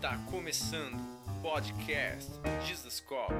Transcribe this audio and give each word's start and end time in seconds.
Está 0.00 0.16
começando 0.30 0.94
o 1.26 1.42
podcast 1.42 2.30
Jesus 2.66 3.00
Cop, 3.00 3.34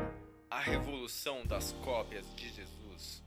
a 0.51 0.59
revolução 0.61 1.43
das 1.47 1.73
cópias 1.83 2.27
de 2.37 2.51
Jesus. 2.51 3.23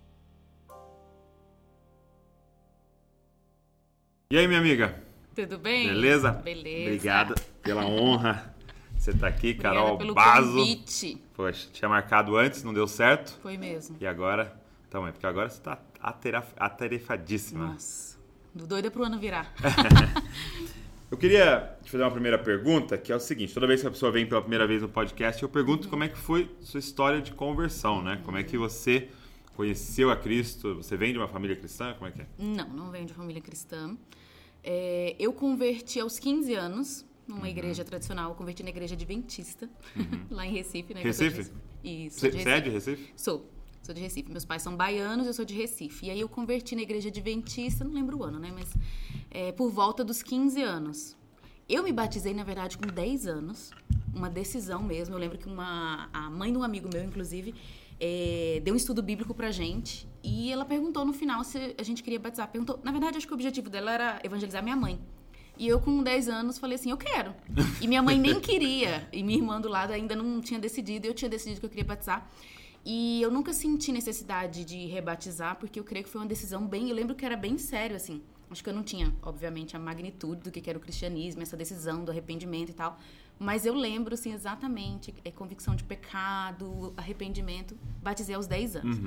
E 4.30 4.38
aí, 4.38 4.48
minha 4.48 4.60
amiga? 4.60 5.04
Tudo 5.36 5.58
bem? 5.58 5.88
Beleza? 5.88 6.32
Beleza. 6.32 6.82
Obrigado 6.86 7.36
pela 7.64 7.84
honra. 7.88 8.54
Você 9.00 9.12
tá 9.14 9.28
aqui, 9.30 9.50
Obrigada 9.50 9.76
Carol 9.80 9.98
pelo 9.98 10.14
Bazo. 10.14 10.52
convite. 10.58 11.22
Poxa, 11.34 11.70
tinha 11.74 11.90
marcado 11.90 12.38
antes, 12.38 12.62
não 12.64 12.72
deu 12.72 12.88
certo. 12.88 13.40
Foi 13.42 13.58
mesmo. 13.58 13.98
E 14.00 14.06
agora, 14.06 14.56
também, 14.92 15.12
porque 15.12 15.26
agora 15.26 15.50
você 15.50 15.60
tá 15.60 15.80
ateraf- 16.00 16.54
atarefadíssima. 16.56 17.66
Nossa. 17.74 18.16
Do 18.54 18.68
doida 18.68 18.92
pro 18.92 19.04
ano 19.04 19.18
virar. 19.18 19.52
Eu 21.14 21.18
queria 21.18 21.78
te 21.84 21.92
fazer 21.92 22.04
uma 22.04 22.10
primeira 22.10 22.40
pergunta, 22.40 22.98
que 22.98 23.12
é 23.12 23.16
o 23.16 23.20
seguinte: 23.20 23.54
toda 23.54 23.68
vez 23.68 23.82
que 23.82 23.86
a 23.88 23.92
pessoa 23.92 24.12
vem 24.12 24.26
pela 24.26 24.42
primeira 24.42 24.66
vez 24.66 24.82
no 24.82 24.90
podcast, 24.90 25.44
eu 25.44 25.48
pergunto 25.48 25.88
como 25.88 26.04
é 26.04 26.10
que 26.10 26.18
foi 26.18 26.50
sua 26.60 26.80
história 26.80 27.22
de 27.22 27.32
conversão, 27.34 28.02
né? 28.02 28.20
Como 28.26 28.36
é 28.36 28.42
que 28.42 28.58
você 28.58 29.10
conheceu 29.56 30.10
a 30.10 30.16
Cristo? 30.16 30.74
Você 30.78 30.98
vem 30.98 31.12
de 31.14 31.20
uma 31.20 31.28
família 31.28 31.56
cristã? 31.56 31.94
Como 31.94 32.08
é 32.08 32.12
que 32.12 32.22
é? 32.24 32.26
Não, 32.40 32.68
não 32.70 32.90
venho 32.90 33.06
de 33.06 33.14
família 33.14 33.40
cristã. 33.40 33.96
É, 34.64 35.16
eu 35.20 35.32
converti 35.34 36.00
aos 36.00 36.18
15 36.18 36.56
anos 36.56 37.06
numa 37.28 37.42
Uhum. 37.42 37.46
igreja 37.46 37.84
tradicional. 37.86 38.32
Eu 38.32 38.36
converti 38.36 38.64
na 38.64 38.70
igreja 38.70 38.96
adventista, 38.96 39.70
lá 40.32 40.48
em 40.48 40.52
Recife, 40.52 40.96
né? 40.96 41.04
Recife? 41.04 41.52
Isso. 41.84 42.22
Você 42.22 42.50
é 42.50 42.60
de 42.60 42.72
Recife? 42.72 43.14
Sou. 43.16 43.48
Sou 43.84 43.94
de 43.94 44.02
Recife. 44.02 44.32
Meus 44.32 44.46
pais 44.46 44.62
são 44.64 44.76
baianos, 44.76 45.28
eu 45.28 45.34
sou 45.34 45.44
de 45.46 45.54
Recife. 45.54 46.06
E 46.08 46.10
aí 46.10 46.22
eu 46.22 46.30
converti 46.30 46.74
na 46.74 46.82
igreja 46.82 47.10
adventista, 47.10 47.84
não 47.84 47.92
lembro 47.94 48.18
o 48.18 48.24
ano, 48.24 48.40
né? 48.40 48.50
Mas 48.52 48.74
é, 49.34 49.52
por 49.52 49.70
volta 49.70 50.04
dos 50.04 50.22
15 50.22 50.62
anos. 50.62 51.18
Eu 51.68 51.84
me 51.84 51.92
batizei, 51.92 52.34
na 52.34 52.44
verdade, 52.44 52.78
com 52.78 52.86
10 52.86 53.28
anos. 53.28 53.72
Uma 54.14 54.30
decisão 54.30 54.84
mesmo. 54.84 55.16
Eu 55.16 55.20
lembro 55.20 55.38
que 55.38 55.48
uma, 55.48 56.08
a 56.14 56.30
mãe 56.30 56.52
de 56.52 56.58
um 56.58 56.64
amigo 56.64 56.88
meu, 56.94 57.04
inclusive, 57.04 57.56
é, 58.00 58.62
deu 58.64 58.74
um 58.74 58.78
estudo 58.78 59.02
bíblico 59.02 59.34
pra 59.34 59.50
gente. 59.50 60.08
E 60.24 60.52
ela 60.52 60.66
perguntou 60.66 61.04
no 61.04 61.14
final 61.14 61.44
se 61.44 61.76
a 61.78 61.84
gente 61.84 62.04
queria 62.04 62.20
batizar. 62.20 62.48
Perguntou, 62.50 62.80
na 62.84 62.92
verdade, 62.92 63.18
acho 63.18 63.26
que 63.26 63.34
o 63.34 63.36
objetivo 63.36 63.70
dela 63.70 63.92
era 63.92 64.22
evangelizar 64.24 64.62
minha 64.62 64.76
mãe. 64.76 65.00
E 65.58 65.68
eu, 65.68 65.80
com 65.80 66.04
10 66.04 66.30
anos, 66.30 66.58
falei 66.58 66.76
assim: 66.76 66.92
eu 66.92 66.98
quero. 66.98 67.34
E 67.82 67.88
minha 67.88 68.02
mãe 68.02 68.20
nem 68.20 68.40
queria. 68.40 69.08
E 69.12 69.24
minha 69.24 69.38
irmã 69.38 69.60
do 69.60 69.70
lado 69.70 69.94
ainda 69.94 70.16
não 70.16 70.42
tinha 70.42 70.60
decidido. 70.60 71.08
Eu 71.08 71.14
tinha 71.14 71.30
decidido 71.30 71.60
que 71.60 71.66
eu 71.66 71.70
queria 71.70 71.86
batizar. 71.86 72.30
E 72.86 73.22
eu 73.22 73.32
nunca 73.32 73.54
senti 73.54 73.92
necessidade 73.92 74.66
de 74.66 74.86
rebatizar, 74.88 75.56
porque 75.56 75.80
eu 75.80 75.84
creio 75.84 76.04
que 76.04 76.12
foi 76.12 76.22
uma 76.22 76.28
decisão 76.28 76.68
bem. 76.68 76.90
Eu 76.90 76.96
lembro 76.96 77.16
que 77.16 77.26
era 77.26 77.38
bem 77.38 77.58
sério, 77.58 77.96
assim. 77.96 78.22
Acho 78.54 78.64
que 78.64 78.70
eu 78.70 78.74
não 78.74 78.84
tinha, 78.84 79.12
obviamente, 79.24 79.76
a 79.76 79.80
magnitude 79.80 80.42
do 80.44 80.52
que 80.52 80.70
era 80.70 80.78
o 80.78 80.82
cristianismo, 80.82 81.42
essa 81.42 81.58
decisão 81.58 82.06
do 82.06 82.12
arrependimento 82.12 82.70
e 82.70 82.74
tal. 82.74 83.00
Mas 83.40 83.66
eu 83.66 83.74
lembro, 83.74 84.14
assim, 84.14 84.32
exatamente, 84.32 85.12
é, 85.26 85.32
convicção 85.32 85.76
de 85.76 85.84
pecado, 85.84 86.94
arrependimento. 86.96 87.76
Batizei 88.02 88.36
aos 88.36 88.46
10 88.46 88.76
anos. 88.78 88.98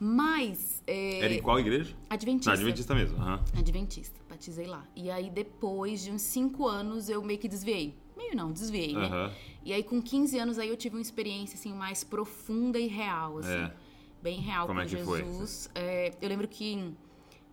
Mas. 0.00 0.82
É, 0.86 1.20
Era 1.20 1.34
em 1.34 1.40
qual 1.40 1.58
igreja? 1.60 1.94
Adventista. 2.10 2.50
Na 2.50 2.56
Adventista 2.56 2.94
mesmo. 2.94 3.16
aham. 3.18 3.44
Adventista, 3.56 4.20
batizei 4.28 4.66
lá. 4.66 4.84
E 4.96 5.10
aí, 5.10 5.30
depois 5.30 6.02
de 6.02 6.10
uns 6.10 6.22
5 6.22 6.66
anos, 6.66 7.08
eu 7.08 7.22
meio 7.22 7.38
que 7.38 7.48
desviei. 7.48 7.94
Meio 8.16 8.34
não, 8.34 8.52
desviei, 8.52 8.94
né? 8.94 9.06
Aham. 9.06 9.32
E 9.64 9.72
aí, 9.72 9.82
com 9.84 10.02
15 10.02 10.38
anos, 10.38 10.58
aí 10.58 10.68
eu 10.68 10.76
tive 10.76 10.96
uma 10.96 11.02
experiência, 11.02 11.54
assim, 11.56 11.72
mais 11.72 12.02
profunda 12.02 12.78
e 12.80 12.88
real, 12.88 13.38
assim. 13.38 13.52
É. 13.52 13.72
Bem 14.20 14.40
real 14.40 14.66
Como 14.66 14.80
com 14.80 14.84
é 14.84 14.88
que 14.88 14.96
foi? 15.04 15.22
Jesus. 15.24 15.70
É, 15.72 16.12
eu 16.20 16.28
lembro 16.28 16.48
que 16.48 16.92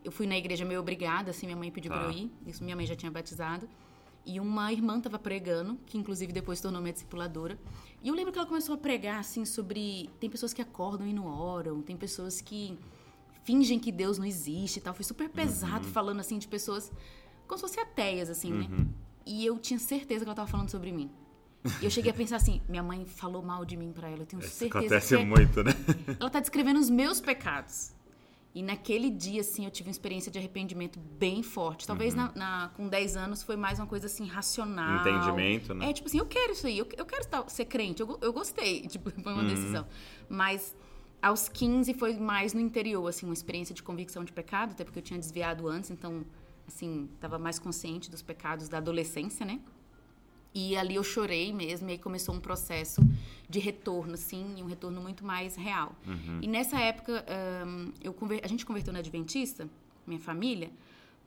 eu 0.06 0.12
fui 0.12 0.26
na 0.28 0.38
igreja 0.38 0.64
meio 0.64 0.80
obrigada, 0.80 1.32
assim, 1.32 1.46
minha 1.48 1.58
mãe 1.58 1.70
pediu 1.72 1.92
Tá. 1.92 1.98
pra 2.00 2.08
eu 2.08 2.12
ir. 2.12 2.32
Isso 2.48 2.64
minha 2.64 2.76
mãe 2.76 2.86
já 2.86 2.96
tinha 2.96 3.12
batizado. 3.12 3.68
E 4.26 4.40
uma 4.40 4.72
irmã 4.72 5.00
tava 5.00 5.20
pregando, 5.20 5.78
que 5.86 5.98
inclusive 5.98 6.32
depois 6.34 6.58
se 6.60 6.64
tornou 6.64 6.82
minha 6.82 6.94
discipuladora. 6.94 7.60
E 8.02 8.08
eu 8.08 8.16
lembro 8.16 8.32
que 8.32 8.40
ela 8.40 8.48
começou 8.48 8.74
a 8.76 8.78
pregar, 8.78 9.20
assim, 9.20 9.46
sobre... 9.46 10.10
Tem 10.20 10.30
pessoas 10.30 10.54
que 10.54 10.62
acordam 10.62 11.06
e 11.08 11.14
não 11.14 11.26
oram, 11.28 11.82
tem 11.82 11.96
pessoas 11.98 12.42
que 12.42 12.78
fingem 13.44 13.78
que 13.80 13.92
Deus 13.92 14.18
não 14.18 14.26
existe 14.26 14.78
e 14.78 14.82
tal. 14.82 14.94
Foi 14.94 15.04
super 15.06 15.30
pesado 15.30 15.86
falando, 15.88 16.20
assim, 16.20 16.38
de 16.40 16.48
pessoas 16.48 16.92
como 17.48 17.58
se 17.60 17.62
fossem 17.68 17.84
ateias, 17.84 18.30
assim, 18.30 18.52
né? 18.52 18.68
E 19.26 19.46
eu 19.46 19.60
tinha 19.60 19.78
certeza 19.80 20.24
que 20.26 20.30
ela 20.30 20.36
tava 20.36 20.48
falando 20.50 20.70
sobre 20.70 20.92
mim. 20.92 21.10
E 21.82 21.86
eu 21.86 21.90
cheguei 21.92 22.12
a 22.12 22.14
pensar 22.14 22.36
assim, 22.36 22.62
minha 22.70 22.82
mãe 22.84 23.06
falou 23.06 23.42
mal 23.44 23.64
de 23.66 23.76
mim 23.78 23.92
pra 23.92 24.08
ela, 24.08 24.22
eu 24.22 24.26
tenho 24.26 24.40
Isso 24.40 24.50
certeza 24.56 24.80
acontece 24.80 25.16
que 25.16 25.22
é- 25.22 25.26
muito, 25.26 25.64
né? 25.64 25.72
ela 26.20 26.30
tá 26.30 26.40
descrevendo 26.40 26.80
os 26.80 26.90
meus 26.92 27.20
pecados. 27.20 27.92
E 28.56 28.64
naquele 28.64 29.10
dia, 29.10 29.42
assim, 29.42 29.66
eu 29.66 29.70
tive 29.72 29.90
uma 29.90 29.92
experiência 29.92 30.32
de 30.32 30.40
arrependimento 30.40 30.98
bem 30.98 31.44
forte. 31.44 31.86
Talvez 31.86 32.16
na, 32.16 32.32
na- 32.34 32.70
com 32.74 32.88
10 32.88 33.18
anos 33.18 33.44
foi 33.44 33.58
mais 33.58 33.80
uma 33.80 33.86
coisa 33.86 34.06
assim, 34.06 34.26
racional. 34.26 35.02
Entendimento, 35.02 35.74
né? 35.74 35.90
É, 35.90 35.94
tipo 35.94 36.08
assim, 36.08 36.20
eu 36.20 36.26
quero 36.26 36.54
isso 36.54 36.66
aí, 36.66 36.78
eu, 36.78 36.88
eu 36.98 37.06
quero 37.06 37.22
estar- 37.24 37.50
ser 37.50 37.66
crente, 37.66 38.02
eu, 38.02 38.18
eu 38.22 38.32
gostei. 38.32 38.88
Tipo, 38.88 39.12
foi 39.12 39.34
uma 39.34 39.44
decisão. 39.44 39.86
Mas 40.30 40.74
aos 41.22 41.50
15 41.50 41.94
foi 41.96 42.16
mais 42.18 42.54
no 42.54 42.62
interior, 42.62 43.06
assim, 43.08 43.26
uma 43.26 43.34
experiência 43.34 43.76
de 43.76 43.84
convicção 43.84 44.24
de 44.24 44.32
pecado, 44.32 44.72
até 44.72 44.86
porque 44.86 45.00
eu 45.00 45.04
tinha 45.04 45.20
desviado 45.20 45.68
antes, 45.68 45.92
então, 45.92 46.24
assim, 46.66 47.10
tava 47.20 47.38
mais 47.38 47.60
consciente 47.60 48.10
dos 48.10 48.22
pecados 48.22 48.70
da 48.70 48.78
adolescência, 48.78 49.46
né? 49.46 49.60
E 50.58 50.78
ali 50.78 50.96
eu 50.96 51.04
chorei 51.04 51.52
mesmo, 51.52 51.90
e 51.90 51.92
aí 51.92 51.98
começou 51.98 52.34
um 52.34 52.40
processo 52.40 53.02
de 53.50 53.60
retorno, 53.60 54.14
assim, 54.14 54.56
e 54.58 54.64
um 54.64 54.68
retorno 54.68 55.02
muito 55.02 55.26
mais 55.26 55.56
real. 55.58 55.94
E 56.42 56.48
nessa 56.48 56.80
época, 56.80 57.26
ahn, 57.28 57.92
eu 58.02 58.16
a 58.42 58.48
gente 58.48 58.66
converteu 58.66 58.94
na 58.94 59.00
Adventista, 59.00 59.68
minha 60.08 60.20
família, 60.20 60.72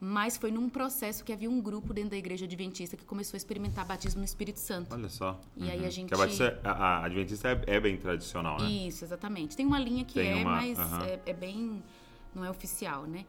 mas 0.01 0.39
foi 0.39 0.51
num 0.51 0.71
processo 0.71 1.23
que 1.25 1.31
havia 1.33 1.51
um 1.51 1.61
grupo 1.61 1.93
dentro 1.93 2.11
da 2.11 2.17
igreja 2.17 2.47
Adventista 2.47 2.97
que 2.97 3.05
começou 3.05 3.37
a 3.37 3.39
experimentar 3.39 3.85
batismo 3.85 4.21
no 4.21 4.25
Espírito 4.25 4.61
Santo. 4.61 4.95
Olha 4.95 5.09
só. 5.11 5.39
E 5.57 5.69
aí 5.71 5.81
a 5.81 5.83
Uhum. 5.83 5.91
gente- 5.91 6.09
Que 6.09 6.15
a, 6.15 6.19
Batista- 6.19 6.61
a- 6.65 6.71
a 6.73 7.05
Adventista 7.05 7.49
é, 7.51 7.77
é 7.77 7.81
bem 7.81 7.97
tradicional, 7.99 8.59
né? 8.63 8.67
Isso, 8.71 9.05
exatamente. 9.05 9.55
Tem 9.57 9.67
uma 9.67 9.79
linha 9.79 10.05
que 10.07 10.15
Tem 10.15 10.31
é, 10.31 10.37
uma, 10.37 10.53
mas 10.53 10.79
aham. 10.79 11.05
é, 11.05 11.21
é 11.27 11.33
bem. 11.35 11.83
não 12.35 12.45
é 12.45 12.51
oficial, 12.51 13.03
né? 13.05 13.25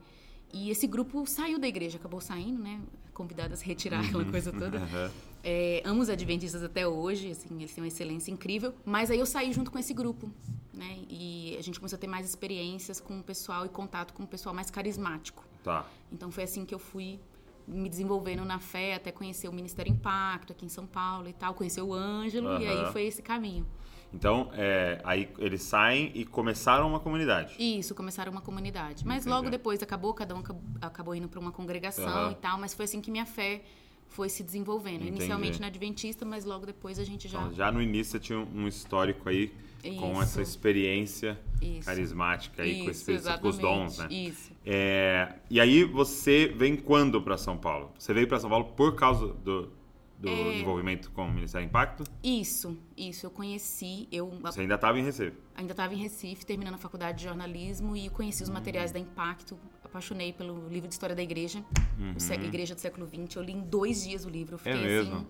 E 0.52 0.70
esse 0.70 0.86
grupo 0.86 1.26
saiu 1.26 1.58
da 1.58 1.68
igreja, 1.68 1.96
acabou 1.98 2.20
saindo, 2.20 2.62
né? 2.62 2.80
Convidadas 3.14 3.62
a 3.62 3.64
retirar 3.64 4.00
aquela 4.00 4.24
coisa 4.24 4.52
toda. 4.52 4.78
Aham. 4.78 5.10
É, 5.42 5.82
amo 5.84 6.02
os 6.02 6.10
adventistas 6.10 6.62
até 6.62 6.86
hoje, 6.86 7.30
assim, 7.30 7.48
eles 7.56 7.72
têm 7.72 7.82
uma 7.82 7.88
excelência 7.88 8.30
incrível. 8.30 8.74
Mas 8.84 9.10
aí 9.10 9.18
eu 9.18 9.26
saí 9.26 9.52
junto 9.52 9.70
com 9.70 9.78
esse 9.78 9.94
grupo, 9.94 10.30
né? 10.74 10.98
E 11.08 11.56
a 11.58 11.62
gente 11.62 11.78
começou 11.78 11.96
a 11.96 12.00
ter 12.00 12.06
mais 12.06 12.26
experiências 12.26 13.00
com 13.00 13.20
o 13.20 13.22
pessoal 13.22 13.64
e 13.64 13.68
contato 13.68 14.12
com 14.12 14.24
o 14.24 14.26
pessoal 14.26 14.54
mais 14.54 14.70
carismático. 14.70 15.44
Tá. 15.62 15.86
Então 16.12 16.30
foi 16.30 16.44
assim 16.44 16.64
que 16.64 16.74
eu 16.74 16.78
fui 16.78 17.18
me 17.66 17.88
desenvolvendo 17.88 18.44
na 18.44 18.58
fé, 18.58 18.94
até 18.94 19.12
conhecer 19.12 19.48
o 19.48 19.52
Ministério 19.52 19.92
Impacto 19.92 20.52
aqui 20.52 20.66
em 20.66 20.68
São 20.68 20.86
Paulo 20.86 21.28
e 21.28 21.32
tal, 21.32 21.54
conhecer 21.54 21.82
o 21.82 21.94
Ângelo, 21.94 22.60
e 22.60 22.66
Aham. 22.66 22.86
aí 22.86 22.92
foi 22.92 23.04
esse 23.04 23.22
caminho. 23.22 23.66
Então, 24.12 24.50
é, 24.54 25.00
aí 25.04 25.28
eles 25.38 25.62
saem 25.62 26.10
e 26.14 26.24
começaram 26.24 26.88
uma 26.88 26.98
comunidade. 27.00 27.54
Isso, 27.58 27.94
começaram 27.94 28.32
uma 28.32 28.40
comunidade. 28.40 29.06
Mas 29.06 29.22
Entendi. 29.22 29.36
logo 29.36 29.50
depois 29.50 29.82
acabou, 29.82 30.12
cada 30.12 30.34
um 30.34 30.40
acab- 30.40 30.60
acabou 30.80 31.14
indo 31.14 31.28
para 31.28 31.38
uma 31.38 31.52
congregação 31.52 32.08
Aham. 32.08 32.32
e 32.32 32.34
tal, 32.34 32.58
mas 32.58 32.74
foi 32.74 32.84
assim 32.86 33.00
que 33.00 33.10
minha 33.10 33.26
fé 33.26 33.62
foi 34.08 34.28
se 34.28 34.42
desenvolvendo. 34.42 35.02
Entendi. 35.02 35.16
Inicialmente 35.18 35.60
na 35.60 35.68
Adventista, 35.68 36.24
mas 36.24 36.44
logo 36.44 36.66
depois 36.66 36.98
a 36.98 37.04
gente 37.04 37.28
já. 37.28 37.38
Então, 37.40 37.54
já 37.54 37.70
no 37.70 37.80
início 37.80 38.12
você 38.12 38.18
tinha 38.18 38.38
um 38.40 38.66
histórico 38.66 39.28
aí 39.28 39.52
com 39.98 40.12
Isso. 40.12 40.22
essa 40.22 40.42
experiência 40.42 41.38
Isso. 41.62 41.86
carismática 41.86 42.62
aí, 42.64 42.82
com, 42.84 42.90
Isso, 42.90 43.10
esse, 43.12 43.38
com 43.38 43.48
os 43.48 43.56
dons, 43.58 43.98
né? 43.98 44.08
Isso. 44.10 44.50
É, 44.66 45.34
e 45.48 45.60
aí 45.60 45.84
você 45.84 46.52
vem 46.54 46.76
quando 46.76 47.22
para 47.22 47.36
São 47.38 47.56
Paulo? 47.56 47.92
Você 47.98 48.12
veio 48.12 48.26
para 48.26 48.40
São 48.40 48.50
Paulo 48.50 48.66
por 48.76 48.94
causa 48.96 49.28
do, 49.28 49.70
do 50.20 50.28
É. 50.28 50.58
envolvimento 50.58 51.10
com 51.12 51.26
o 51.26 51.32
Ministério 51.32 51.66
Impacto? 51.66 52.04
Isso, 52.22 52.76
isso. 52.96 53.24
Eu 53.26 53.30
conheci, 53.30 54.06
eu 54.12 54.28
Você 54.42 54.60
ainda 54.60 54.74
estava 54.74 54.98
em 54.98 55.02
Recife. 55.02 55.36
ainda 55.54 55.72
estava 55.72 55.94
em 55.94 55.96
Recife, 55.96 56.44
terminando 56.44 56.74
a 56.74 56.78
faculdade 56.78 57.18
de 57.18 57.24
jornalismo 57.24 57.96
e 57.96 58.08
conheci 58.10 58.42
os 58.42 58.48
Uhum. 58.48 58.54
materiais 58.54 58.92
da 58.92 58.98
Impacto. 58.98 59.58
Apaixonei 59.84 60.32
pelo 60.32 60.68
livro 60.68 60.86
de 60.88 60.94
história 60.94 61.16
da 61.16 61.22
igreja, 61.22 61.64
Uhum. 61.98 62.12
o 62.16 62.20
sé- 62.20 62.34
Igreja 62.34 62.74
do 62.74 62.80
Século 62.80 63.06
XX. 63.08 63.34
Eu 63.36 63.42
li 63.42 63.52
em 63.52 63.60
dois 63.60 64.04
dias 64.04 64.24
o 64.24 64.28
livro. 64.30 64.60
É 64.64 64.74
mesmo? 64.74 65.14
assim. 65.16 65.26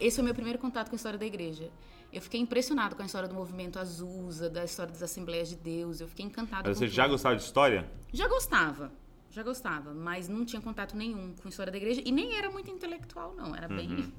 Esse 0.00 0.16
foi 0.16 0.22
o 0.22 0.24
meu 0.24 0.34
primeiro 0.34 0.58
contato 0.58 0.88
com 0.88 0.94
a 0.94 0.96
história 0.96 1.18
da 1.18 1.26
igreja. 1.26 1.70
Eu 2.10 2.20
fiquei 2.22 2.40
impressionado 2.40 2.96
com 2.96 3.02
a 3.02 3.06
história 3.06 3.28
do 3.28 3.34
movimento 3.34 3.78
Azusa, 3.78 4.48
da 4.50 4.64
história 4.64 4.90
das 4.92 5.02
Assembleias 5.02 5.48
de 5.50 5.56
Deus. 5.56 6.00
Eu 6.00 6.08
fiquei 6.08 6.24
encantada 6.26 6.68
Mas 6.68 6.78
você 6.78 6.88
já 6.88 7.06
gostava 7.06 7.36
de 7.36 7.42
história? 7.42 7.88
Já 8.12 8.26
gostava, 8.28 8.92
já 9.30 9.42
gostava, 9.42 9.94
mas 9.94 10.28
não 10.28 10.44
tinha 10.44 10.60
contato 10.60 10.94
nenhum 10.96 11.34
com 11.40 11.46
a 11.46 11.50
história 11.50 11.70
da 11.70 11.76
igreja 11.78 12.02
e 12.04 12.10
nem 12.10 12.36
era 12.36 12.50
muito 12.50 12.70
intelectual, 12.70 13.34
não. 13.36 13.54
Era 13.54 13.68
bem. 13.68 14.12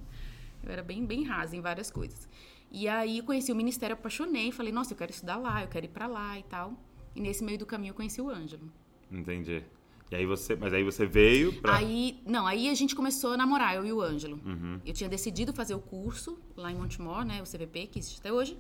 Eu 0.64 0.72
era 0.72 0.84
bem, 0.84 1.06
bem 1.06 1.24
rasa 1.24 1.56
em 1.56 1.62
várias 1.62 1.92
coisas. 1.92 2.28
E 2.72 2.88
aí 2.88 3.22
conheci 3.22 3.52
o 3.52 3.56
ministério, 3.56 3.94
apaixonei, 3.94 4.52
falei, 4.52 4.72
nossa, 4.72 4.94
eu 4.94 4.98
quero 4.98 5.12
estudar 5.12 5.38
lá, 5.38 5.62
eu 5.62 5.68
quero 5.68 5.86
ir 5.86 5.90
pra 5.90 6.08
lá 6.08 6.40
e 6.40 6.44
tal. 6.44 6.74
E 7.16 7.22
nesse 7.22 7.44
meio 7.44 7.58
do 7.58 7.66
caminho 7.66 7.92
eu 7.92 7.96
conheci 7.96 8.22
o 8.22 8.30
Ângelo. 8.30 8.72
Entendi. 9.12 9.64
E 10.12 10.16
aí 10.16 10.26
você, 10.26 10.56
mas 10.56 10.74
aí 10.74 10.84
você 10.84 11.06
veio 11.06 11.54
para 11.62 11.76
Aí, 11.76 12.20
não, 12.26 12.46
aí 12.46 12.70
a 12.70 12.74
gente 12.74 12.96
começou 12.96 13.34
a 13.34 13.38
namorar, 13.38 13.76
eu 13.76 13.86
e 13.86 13.92
o 13.92 14.02
Ângelo. 14.02 14.40
Uhum. 14.46 14.80
Eu 14.86 14.94
tinha 14.94 15.10
decidido 15.10 15.54
fazer 15.54 15.74
o 15.76 15.80
curso 15.80 16.38
lá 16.56 16.72
em 16.72 16.76
Montemor, 16.76 17.26
né, 17.26 17.42
o 17.42 17.46
CVP, 17.46 17.88
que 17.88 18.00
existe 18.00 18.20
até 18.20 18.32
hoje. 18.32 18.58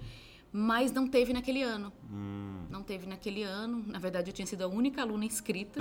Mas 0.55 0.91
não 0.91 1.07
teve 1.07 1.33
naquele 1.33 1.63
ano. 1.63 1.91
Hum. 2.11 2.65
Não 2.69 2.83
teve 2.83 3.07
naquele 3.07 3.41
ano. 3.41 3.83
Na 3.88 3.97
verdade, 3.97 4.29
eu 4.29 4.33
tinha 4.33 4.45
sido 4.45 4.61
a 4.63 4.67
única 4.67 5.01
aluna 5.01 5.25
inscrita. 5.25 5.79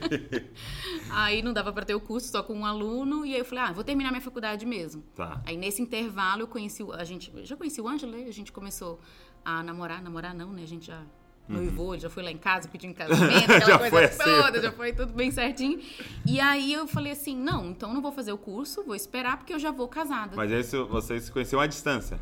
aí 1.10 1.42
não 1.42 1.52
dava 1.52 1.72
para 1.72 1.84
ter 1.84 1.94
o 1.94 2.00
curso 2.00 2.28
só 2.30 2.42
com 2.42 2.54
um 2.54 2.64
aluno. 2.66 3.26
E 3.26 3.34
aí 3.34 3.40
eu 3.40 3.44
falei, 3.44 3.64
ah, 3.64 3.72
vou 3.72 3.84
terminar 3.84 4.10
minha 4.10 4.22
faculdade 4.22 4.64
mesmo. 4.64 5.02
Tá. 5.14 5.42
Aí 5.46 5.56
nesse 5.56 5.82
intervalo 5.82 6.42
eu 6.42 6.48
conheci 6.48 6.82
o, 6.82 6.92
a 6.92 7.04
gente, 7.04 7.30
já 7.44 7.56
conheci 7.56 7.80
o 7.80 7.86
Ângelo, 7.86 8.12
né? 8.12 8.24
a 8.26 8.32
gente 8.32 8.50
começou 8.52 8.98
a 9.44 9.62
namorar, 9.62 10.02
namorar 10.02 10.34
não, 10.34 10.50
né? 10.52 10.62
A 10.62 10.66
gente 10.66 10.86
já 10.86 11.02
noivou, 11.46 11.92
ele 11.94 12.00
já 12.00 12.08
foi 12.08 12.22
lá 12.22 12.30
em 12.30 12.38
casa 12.38 12.66
pedindo 12.68 12.92
em 12.92 12.94
casamento, 12.96 13.52
aquela 13.52 13.66
Já 13.66 13.78
coisa 13.78 13.90
foi 13.90 14.04
assim. 14.06 14.42
toda, 14.42 14.62
já 14.62 14.72
foi 14.72 14.92
tudo 14.94 15.12
bem 15.12 15.30
certinho. 15.30 15.78
E 16.26 16.40
aí 16.40 16.72
eu 16.72 16.86
falei 16.86 17.12
assim, 17.12 17.36
não, 17.36 17.66
então 17.70 17.92
não 17.92 18.00
vou 18.00 18.12
fazer 18.12 18.32
o 18.32 18.38
curso, 18.38 18.82
vou 18.82 18.94
esperar 18.94 19.36
porque 19.36 19.52
eu 19.52 19.58
já 19.58 19.70
vou 19.70 19.86
casada. 19.86 20.34
Mas 20.34 20.50
aí 20.50 20.64
você- 20.64 20.82
vocês 20.84 21.24
se 21.24 21.32
conheciam 21.32 21.60
à 21.60 21.66
distância. 21.66 22.18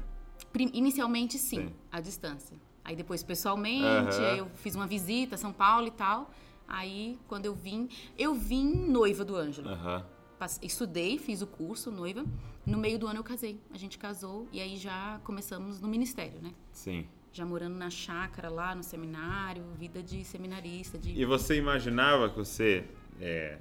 Inicialmente, 0.73 1.39
sim, 1.39 1.69
Sim. 1.69 1.75
à 1.91 2.01
distância. 2.01 2.57
Aí 2.85 2.95
depois 2.97 3.23
pessoalmente, 3.23 3.85
Aham. 4.17 4.31
aí 4.33 4.39
eu 4.39 4.49
fiz 4.57 4.75
uma 4.75 4.87
visita 4.87 5.35
a 5.37 5.39
São 5.39 5.53
Paulo 5.53 5.87
e 5.87 5.91
tal. 5.91 6.31
Aí, 6.69 7.19
quando 7.29 7.47
eu 7.47 7.55
vim, 7.55 7.89
eu 8.19 8.35
vim 8.35 8.65
noiva 8.89 9.25
do 9.25 9.37
Ângelo. 9.37 9.69
Passe- 10.39 10.59
Estudei, 10.63 11.19
fiz 11.19 11.43
o 11.43 11.47
curso, 11.47 11.91
noiva. 11.91 12.25
No 12.67 12.79
meio 12.79 12.99
do 12.99 13.07
ano 13.07 13.19
eu 13.21 13.25
casei. 13.25 13.61
A 13.73 13.79
gente 13.79 13.99
casou 13.99 14.49
e 14.53 14.61
aí 14.61 14.77
já 14.77 15.21
começamos 15.25 15.81
no 15.81 15.89
ministério, 15.89 16.41
né? 16.41 16.53
Sim. 16.73 17.07
Já 17.33 17.47
morando 17.47 17.77
na 17.77 17.89
chácara 17.91 18.49
lá, 18.51 18.75
no 18.75 18.83
seminário, 18.83 19.65
vida 19.79 20.03
de 20.03 20.25
seminarista. 20.25 20.99
De... 20.99 21.19
E 21.19 21.25
você 21.25 21.57
imaginava 21.57 22.29
que 22.29 22.37
você 22.37 22.85
é, 23.21 23.59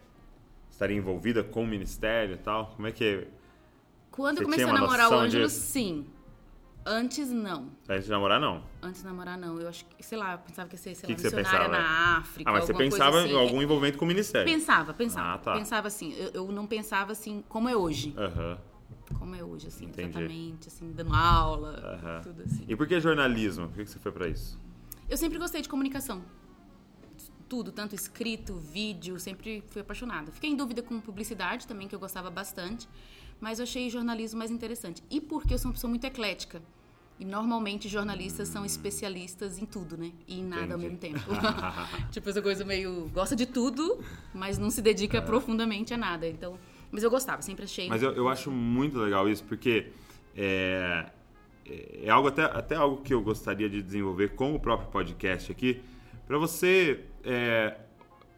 estaria 0.70 0.98
envolvida 0.98 1.44
com 1.44 1.64
o 1.64 1.68
ministério 1.68 2.36
e 2.36 2.38
tal? 2.38 2.74
Como 2.76 2.88
é 2.88 2.92
que. 2.92 3.28
Quando 4.12 4.38
Você 4.38 4.44
eu 4.44 4.46
comecei 4.46 4.66
a 4.70 4.74
namorar 4.74 5.10
o 5.10 5.14
Ângelo, 5.16 5.48
disso? 5.48 5.60
sim. 5.62 6.06
Antes, 6.86 7.30
não. 7.30 7.70
Antes 7.88 8.06
de 8.06 8.12
namorar, 8.12 8.40
não. 8.40 8.64
Antes 8.82 9.02
de 9.02 9.08
namorar, 9.08 9.38
não. 9.38 9.60
Eu 9.60 9.68
acho 9.70 9.86
que, 9.86 10.02
sei 10.04 10.18
lá, 10.18 10.34
eu 10.34 10.40
pensava 10.40 10.68
que 10.68 10.76
ia 10.76 10.80
ser, 10.80 10.96
sei 10.96 11.08
Que 11.08 11.14
lá, 11.14 11.18
que 11.18 11.24
missionária 11.24 11.68
na 11.68 12.18
África. 12.18 12.50
Ah, 12.50 12.54
mas 12.54 12.66
você 12.66 12.74
pensava 12.74 13.20
assim. 13.20 13.32
em 13.34 13.38
algum 13.38 13.62
envolvimento 13.62 13.98
com 14.00 14.06
o 14.06 14.08
ministério. 14.08 14.52
Pensava, 14.52 14.94
pensava. 14.94 15.34
Ah, 15.34 15.38
tá. 15.38 15.54
Pensava 15.54 15.88
assim. 15.88 16.14
Eu, 16.14 16.32
eu 16.34 16.52
não 16.52 16.66
pensava 16.66 17.12
assim 17.12 17.44
como 17.48 17.70
é 17.70 17.76
hoje. 17.76 18.16
Aham. 18.18 18.58
Como 19.20 19.36
é 19.36 19.44
hoje, 19.44 19.68
assim, 19.68 19.86
Entendi. 19.86 20.10
exatamente, 20.10 20.68
assim, 20.70 20.92
dando 20.94 21.14
aula, 21.14 22.00
Aham. 22.02 22.22
tudo 22.22 22.42
assim. 22.44 22.66
E 22.68 22.76
por 22.76 22.88
que 22.88 23.00
jornalismo? 23.00 23.68
Por 23.68 23.76
que 23.76 23.84
que 23.84 23.90
você 23.92 24.00
foi 24.00 24.12
pra 24.12 24.28
isso? 24.28 24.60
Eu 25.08 25.18
sempre 25.18 25.38
gostei 25.38 25.62
de 25.62 25.70
comunicação. 25.70 26.24
Tudo, 27.48 27.72
tanto 27.72 27.94
escrito, 27.94 28.56
vídeo, 28.56 29.20
sempre 29.20 29.62
fui 29.70 29.82
apaixonada. 29.82 30.32
Fiquei 30.32 30.50
em 30.50 30.56
dúvida 30.56 30.82
com 30.82 31.00
publicidade 31.02 31.68
também, 31.68 31.88
que 31.88 31.94
eu 31.94 32.00
gostava 32.00 32.32
bastante, 32.32 32.88
mas 33.42 33.58
eu 33.60 33.64
achei 33.64 33.90
jornalismo 33.90 34.38
mais 34.38 34.52
interessante. 34.52 35.04
E 35.10 35.20
porque 35.20 35.56
eu 35.56 35.58
sou 35.58 35.70
uma 35.70 35.74
pessoa 35.74 35.90
muito 35.90 36.06
eclética. 36.06 36.62
E 37.20 37.26
normalmente 37.26 37.90
jornalistas 37.90 38.48
são 38.48 38.64
especialistas 38.64 39.60
em 39.60 39.66
tudo, 39.66 39.98
né? 39.98 40.12
E 40.28 40.40
em 40.40 40.44
nada 40.44 40.76
ao 40.76 40.82
Entendi. 40.82 41.14
mesmo 41.14 41.30
tempo. 41.30 41.42
tipo, 42.12 42.30
essa 42.30 42.42
coisa 42.42 42.64
meio. 42.64 43.10
gosta 43.14 43.36
de 43.36 43.46
tudo, 43.46 44.00
mas 44.34 44.58
não 44.58 44.70
se 44.70 44.82
dedica 44.82 45.22
profundamente 45.22 45.94
a 45.94 45.98
nada. 45.98 46.28
Então. 46.28 46.58
Mas 46.92 47.04
eu 47.04 47.10
gostava, 47.10 47.42
sempre 47.42 47.66
achei. 47.66 47.88
É. 47.88 47.90
Mas 47.90 48.04
eu, 48.04 48.12
eu 48.14 48.30
acho 48.30 48.52
muito 48.52 49.00
legal 49.00 49.28
isso, 49.28 49.44
porque 49.44 49.92
é, 50.36 51.10
é 52.04 52.10
algo 52.10 52.28
até, 52.28 52.44
até 52.44 52.76
algo 52.76 53.02
que 53.02 53.14
eu 53.14 53.22
gostaria 53.22 53.70
de 53.70 53.82
desenvolver 53.82 54.36
com 54.36 54.54
o 54.54 54.60
próprio 54.60 54.90
podcast 54.90 55.52
aqui, 55.52 55.82
para 56.28 56.38
você 56.38 57.06
é, 57.24 57.78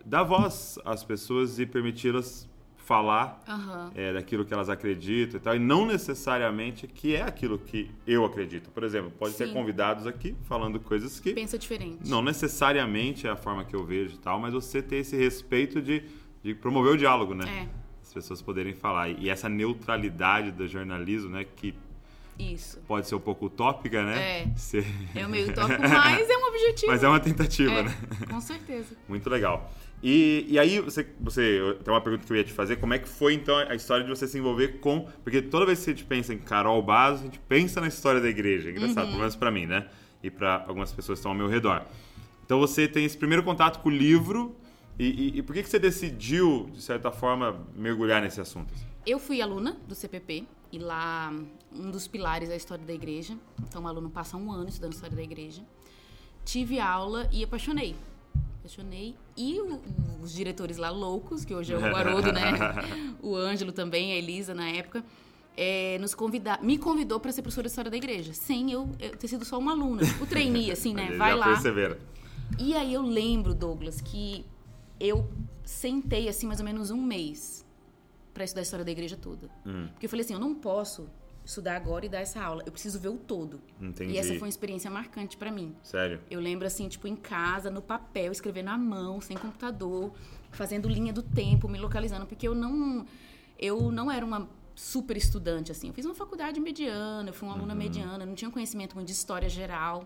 dar 0.06 0.24
voz 0.24 0.78
às 0.86 1.04
pessoas 1.04 1.60
e 1.60 1.66
permiti-las 1.66 2.48
falar 2.86 3.42
Aham. 3.48 3.92
é, 3.96 4.12
daquilo 4.14 4.44
que 4.44 4.54
elas 4.54 4.70
acreditam 4.70 5.40
e 5.40 5.42
tal, 5.42 5.56
e 5.56 5.60
não 5.60 5.86
necessariamente 5.86 6.86
que 6.88 7.16
é 7.16 7.22
aquilo 7.22 7.58
que 7.58 7.90
eu 8.06 8.26
acredito. 8.26 8.70
Por 8.72 8.84
exemplo, 8.84 9.10
pode 9.12 9.36
ter 9.36 9.48
Sim. 9.48 9.54
convidados 9.54 10.06
aqui 10.06 10.36
falando 10.44 10.80
coisas 10.80 11.20
que 11.20 11.34
Pensa 11.34 11.58
diferente. 11.58 12.10
não 12.10 12.22
necessariamente 12.22 13.26
é 13.26 13.30
a 13.30 13.36
forma 13.36 13.64
que 13.64 13.76
eu 13.76 13.86
vejo 13.86 14.16
e 14.16 14.18
tal, 14.18 14.40
mas 14.40 14.54
você 14.54 14.82
ter 14.82 14.98
esse 14.98 15.16
respeito 15.16 15.82
de, 15.82 16.04
de 16.44 16.54
promover 16.54 16.94
o 16.94 16.98
diálogo, 16.98 17.34
né? 17.34 17.46
É. 17.70 17.84
As 18.02 18.14
pessoas 18.14 18.42
poderem 18.42 18.74
falar. 18.74 19.10
E 19.10 19.30
essa 19.30 19.48
neutralidade 19.48 20.52
do 20.52 20.68
jornalismo, 20.68 21.30
né? 21.30 21.46
Que 21.56 21.74
Isso. 22.38 22.80
pode 22.88 23.08
ser 23.08 23.16
um 23.16 23.20
pouco 23.20 23.46
utópica, 23.46 24.04
né? 24.04 24.42
É. 24.42 24.48
Ser- 24.58 24.86
É 25.16 25.26
meio 25.26 25.50
utópico, 25.52 25.82
mas 25.82 26.30
é 26.30 26.38
um 26.38 26.48
objetivo. 26.48 26.92
Mas 26.92 27.02
é 27.04 27.08
uma 27.08 27.20
tentativa, 27.20 27.72
É, 27.72 27.84
né? 27.84 27.98
Com 28.30 28.42
certeza. 28.42 28.96
Muito 29.08 29.30
legal. 29.30 29.72
E, 30.06 30.46
e 30.50 30.60
aí, 30.60 30.82
você, 30.82 31.08
você. 31.22 31.78
Tem 31.82 31.94
uma 31.94 32.02
pergunta 32.02 32.28
que 32.28 32.34
eu 32.34 32.36
ia 32.36 32.44
te 32.44 32.52
fazer. 32.52 32.76
Como 32.76 32.94
é 32.94 33.00
que 33.00 33.08
foi, 33.08 33.34
então, 33.34 33.58
a 33.58 33.74
história 33.74 34.04
de 34.04 34.10
você 34.10 34.28
se 34.28 34.38
envolver 34.38 34.80
com. 34.80 35.08
Porque 35.24 35.42
toda 35.42 35.66
vez 35.66 35.82
que 35.84 35.92
a 35.92 35.94
gente 35.94 36.04
pensa 36.06 36.34
em 36.34 36.38
Carol 36.38 36.82
Basso, 36.84 37.22
a 37.22 37.26
gente 37.26 37.40
pensa 37.40 37.80
na 37.80 37.88
história 37.88 38.20
da 38.20 38.28
igreja. 38.28 38.70
Engraçado, 38.70 39.06
pelo 39.08 39.20
menos 39.20 39.36
pra 39.38 39.50
mim, 39.50 39.66
né? 39.66 39.88
E 40.22 40.30
pra 40.30 40.66
algumas 40.68 40.92
pessoas 40.92 41.18
que 41.18 41.22
estão 41.22 41.32
ao 41.32 41.38
meu 41.38 41.48
redor. 41.48 41.86
Então 42.46 42.60
você 42.60 42.86
tem 42.86 43.06
esse 43.06 43.18
primeiro 43.18 43.44
contato 43.44 43.82
com 43.82 43.88
o 43.88 43.92
livro. 43.92 44.54
E, 45.00 45.06
e- 45.08 45.38
e 45.40 45.42
por 45.42 45.54
que, 45.56 45.64
que 45.64 45.70
você 45.70 45.80
decidiu, 45.80 46.70
de 46.74 46.82
certa 46.82 47.10
forma, 47.10 47.66
mergulhar 47.74 48.22
nesse 48.22 48.42
assunto? 48.42 48.74
Eu 49.08 49.18
fui 49.20 49.42
aluna 49.42 49.78
do 49.88 49.96
CPP 49.96 50.44
e 50.72 50.80
lá 50.80 51.34
um 51.72 51.90
dos 51.90 52.08
pilares 52.08 52.50
é 52.50 52.54
a 52.54 52.58
história 52.58 52.86
da 52.86 52.94
igreja. 52.94 53.36
Então, 53.68 53.84
o 53.84 53.88
aluno 53.88 54.10
passa 54.10 54.36
um 54.38 54.52
ano 54.52 54.68
estudando 54.68 54.92
história 54.94 55.16
da 55.16 55.24
igreja. 55.24 55.62
Tive 56.46 56.78
aula 56.80 57.28
e 57.32 57.44
apaixonei. 57.44 57.96
Apaixonei. 58.68 59.14
E 59.36 59.60
o- 59.60 59.82
os 60.22 60.32
diretores 60.34 60.78
lá 60.78 60.90
loucos, 60.90 61.44
que 61.44 61.54
hoje 61.54 61.74
é 61.74 61.78
o 61.78 61.84
Haroldo, 61.96 62.32
né? 62.32 62.42
O 63.22 63.36
Ângelo 63.36 63.74
também, 63.74 64.14
a 64.14 64.16
Elisa 64.16 64.54
na 64.54 64.70
época. 64.70 65.04
é, 65.56 66.00
nos 66.00 66.16
convidar, 66.16 66.64
me 66.64 66.80
convidou 66.80 67.20
para 67.20 67.32
ser 67.32 67.44
professora 67.44 67.68
de 67.68 67.72
história 67.72 67.92
da 67.92 67.96
igreja, 67.98 68.34
sem 68.34 68.72
eu, 68.72 68.90
eu 69.00 69.16
ter 69.16 69.28
sido 69.28 69.46
só 69.46 69.60
uma 69.60 69.72
aluna, 69.74 70.02
o 70.20 70.26
trainee, 70.26 70.72
assim, 70.72 70.96
né? 70.96 71.12
Vai 71.16 71.36
lá. 71.36 71.54
E 72.58 72.74
aí 72.76 72.92
eu 72.92 73.04
lembro, 73.04 73.54
Douglas, 73.54 74.02
que 74.02 74.44
eu 75.00 75.30
sentei 75.64 76.28
assim 76.28 76.48
mais 76.48 76.60
ou 76.60 76.66
menos 76.66 76.90
um 76.90 77.00
mês 77.00 77.64
para 78.34 78.44
estudar 78.46 78.62
a 78.62 78.64
história 78.64 78.84
da 78.84 78.90
igreja 78.92 79.16
toda. 79.16 79.48
Hum. 79.64 79.88
Porque 79.92 80.08
eu 80.08 80.10
falei 80.10 80.26
assim, 80.26 80.34
eu 80.34 80.40
não 80.40 80.56
posso 80.56 81.08
estudar 81.46 81.76
agora 81.76 82.06
e 82.06 82.10
dar 82.10 82.20
essa 82.22 82.42
aula, 82.42 82.64
eu 82.66 82.72
preciso 82.72 83.00
ver 83.00 83.10
o 83.10 83.18
todo. 83.18 83.60
Entendi. 83.82 84.14
E 84.14 84.18
essa 84.18 84.30
foi 84.30 84.40
uma 84.40 84.50
experiência 84.50 84.90
marcante 84.90 85.36
para 85.38 85.52
mim. 85.52 85.76
Sério. 85.84 86.20
Eu 86.30 86.40
lembro 86.40 86.66
assim, 86.66 86.88
tipo, 86.88 87.08
em 87.08 87.16
casa, 87.16 87.70
no 87.70 87.82
papel, 87.82 88.32
escrevendo 88.32 88.70
à 88.70 88.78
mão, 88.78 89.20
sem 89.22 89.36
computador, 89.38 90.14
fazendo 90.52 90.88
linha 90.88 91.12
do 91.12 91.22
tempo, 91.22 91.68
me 91.68 91.78
localizando, 91.78 92.26
porque 92.26 92.48
eu 92.48 92.56
não 92.56 93.06
eu 93.60 93.92
não 93.92 94.10
era 94.12 94.26
uma 94.26 94.50
super 94.76 95.16
estudante 95.16 95.72
assim. 95.72 95.90
Eu 95.90 95.94
fiz 95.94 96.06
uma 96.06 96.16
faculdade 96.16 96.60
mediana, 96.60 97.30
eu 97.30 97.34
fui 97.34 97.48
uma 97.48 97.54
Uhum. 97.56 97.60
aluna 97.62 97.76
mediana, 97.76 98.24
eu 98.24 98.28
não 98.28 98.36
tinha 98.36 98.50
conhecimento 98.50 98.96
muito 98.96 99.08
de 99.08 99.14
história 99.14 99.48
geral. 99.50 100.06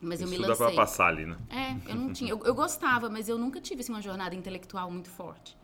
Mas 0.00 0.20
eu 0.20 0.26
me 0.28 0.34
Estuda 0.34 0.48
lancei. 0.50 0.66
pra 0.66 0.76
passar 0.76 1.06
ali, 1.06 1.24
né? 1.24 1.36
É, 1.48 1.90
eu 1.90 1.96
não 1.96 2.12
tinha. 2.12 2.30
Eu, 2.30 2.44
eu 2.44 2.54
gostava, 2.54 3.08
mas 3.08 3.28
eu 3.30 3.38
nunca 3.38 3.60
tive 3.62 3.80
assim, 3.80 3.92
uma 3.92 4.02
jornada 4.02 4.34
intelectual 4.34 4.90
muito 4.90 5.08
forte. 5.08 5.56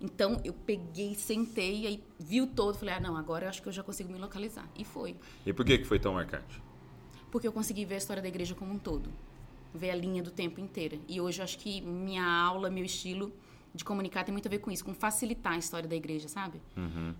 Então 0.00 0.40
eu 0.44 0.52
peguei, 0.52 1.14
sentei, 1.14 1.86
aí 1.86 2.02
vi 2.18 2.40
o 2.40 2.46
todo, 2.46 2.76
falei, 2.78 2.94
ah, 2.94 3.00
não, 3.00 3.16
agora 3.16 3.46
eu 3.46 3.48
acho 3.48 3.60
que 3.60 3.68
eu 3.68 3.72
já 3.72 3.82
consigo 3.82 4.12
me 4.12 4.18
localizar. 4.18 4.68
E 4.76 4.84
foi. 4.84 5.16
E 5.44 5.52
por 5.52 5.64
que, 5.64 5.78
que 5.78 5.84
foi 5.84 5.98
tão 5.98 6.14
marcante? 6.14 6.62
Porque 7.30 7.46
eu 7.46 7.52
consegui 7.52 7.84
ver 7.84 7.96
a 7.96 7.98
história 7.98 8.22
da 8.22 8.28
igreja 8.28 8.54
como 8.54 8.72
um 8.72 8.78
todo. 8.78 9.10
Ver 9.74 9.90
a 9.90 9.94
linha 9.94 10.22
do 10.22 10.30
tempo 10.30 10.60
inteira. 10.60 10.98
E 11.08 11.20
hoje 11.20 11.40
eu 11.40 11.44
acho 11.44 11.58
que 11.58 11.80
minha 11.80 12.24
aula, 12.24 12.70
meu 12.70 12.84
estilo 12.84 13.32
de 13.74 13.84
comunicar 13.84 14.24
tem 14.24 14.32
muito 14.32 14.46
a 14.46 14.50
ver 14.50 14.58
com 14.58 14.70
isso, 14.70 14.84
com 14.84 14.92
facilitar 14.94 15.52
a 15.52 15.58
história 15.58 15.88
da 15.88 15.94
igreja, 15.94 16.26
sabe? 16.28 16.60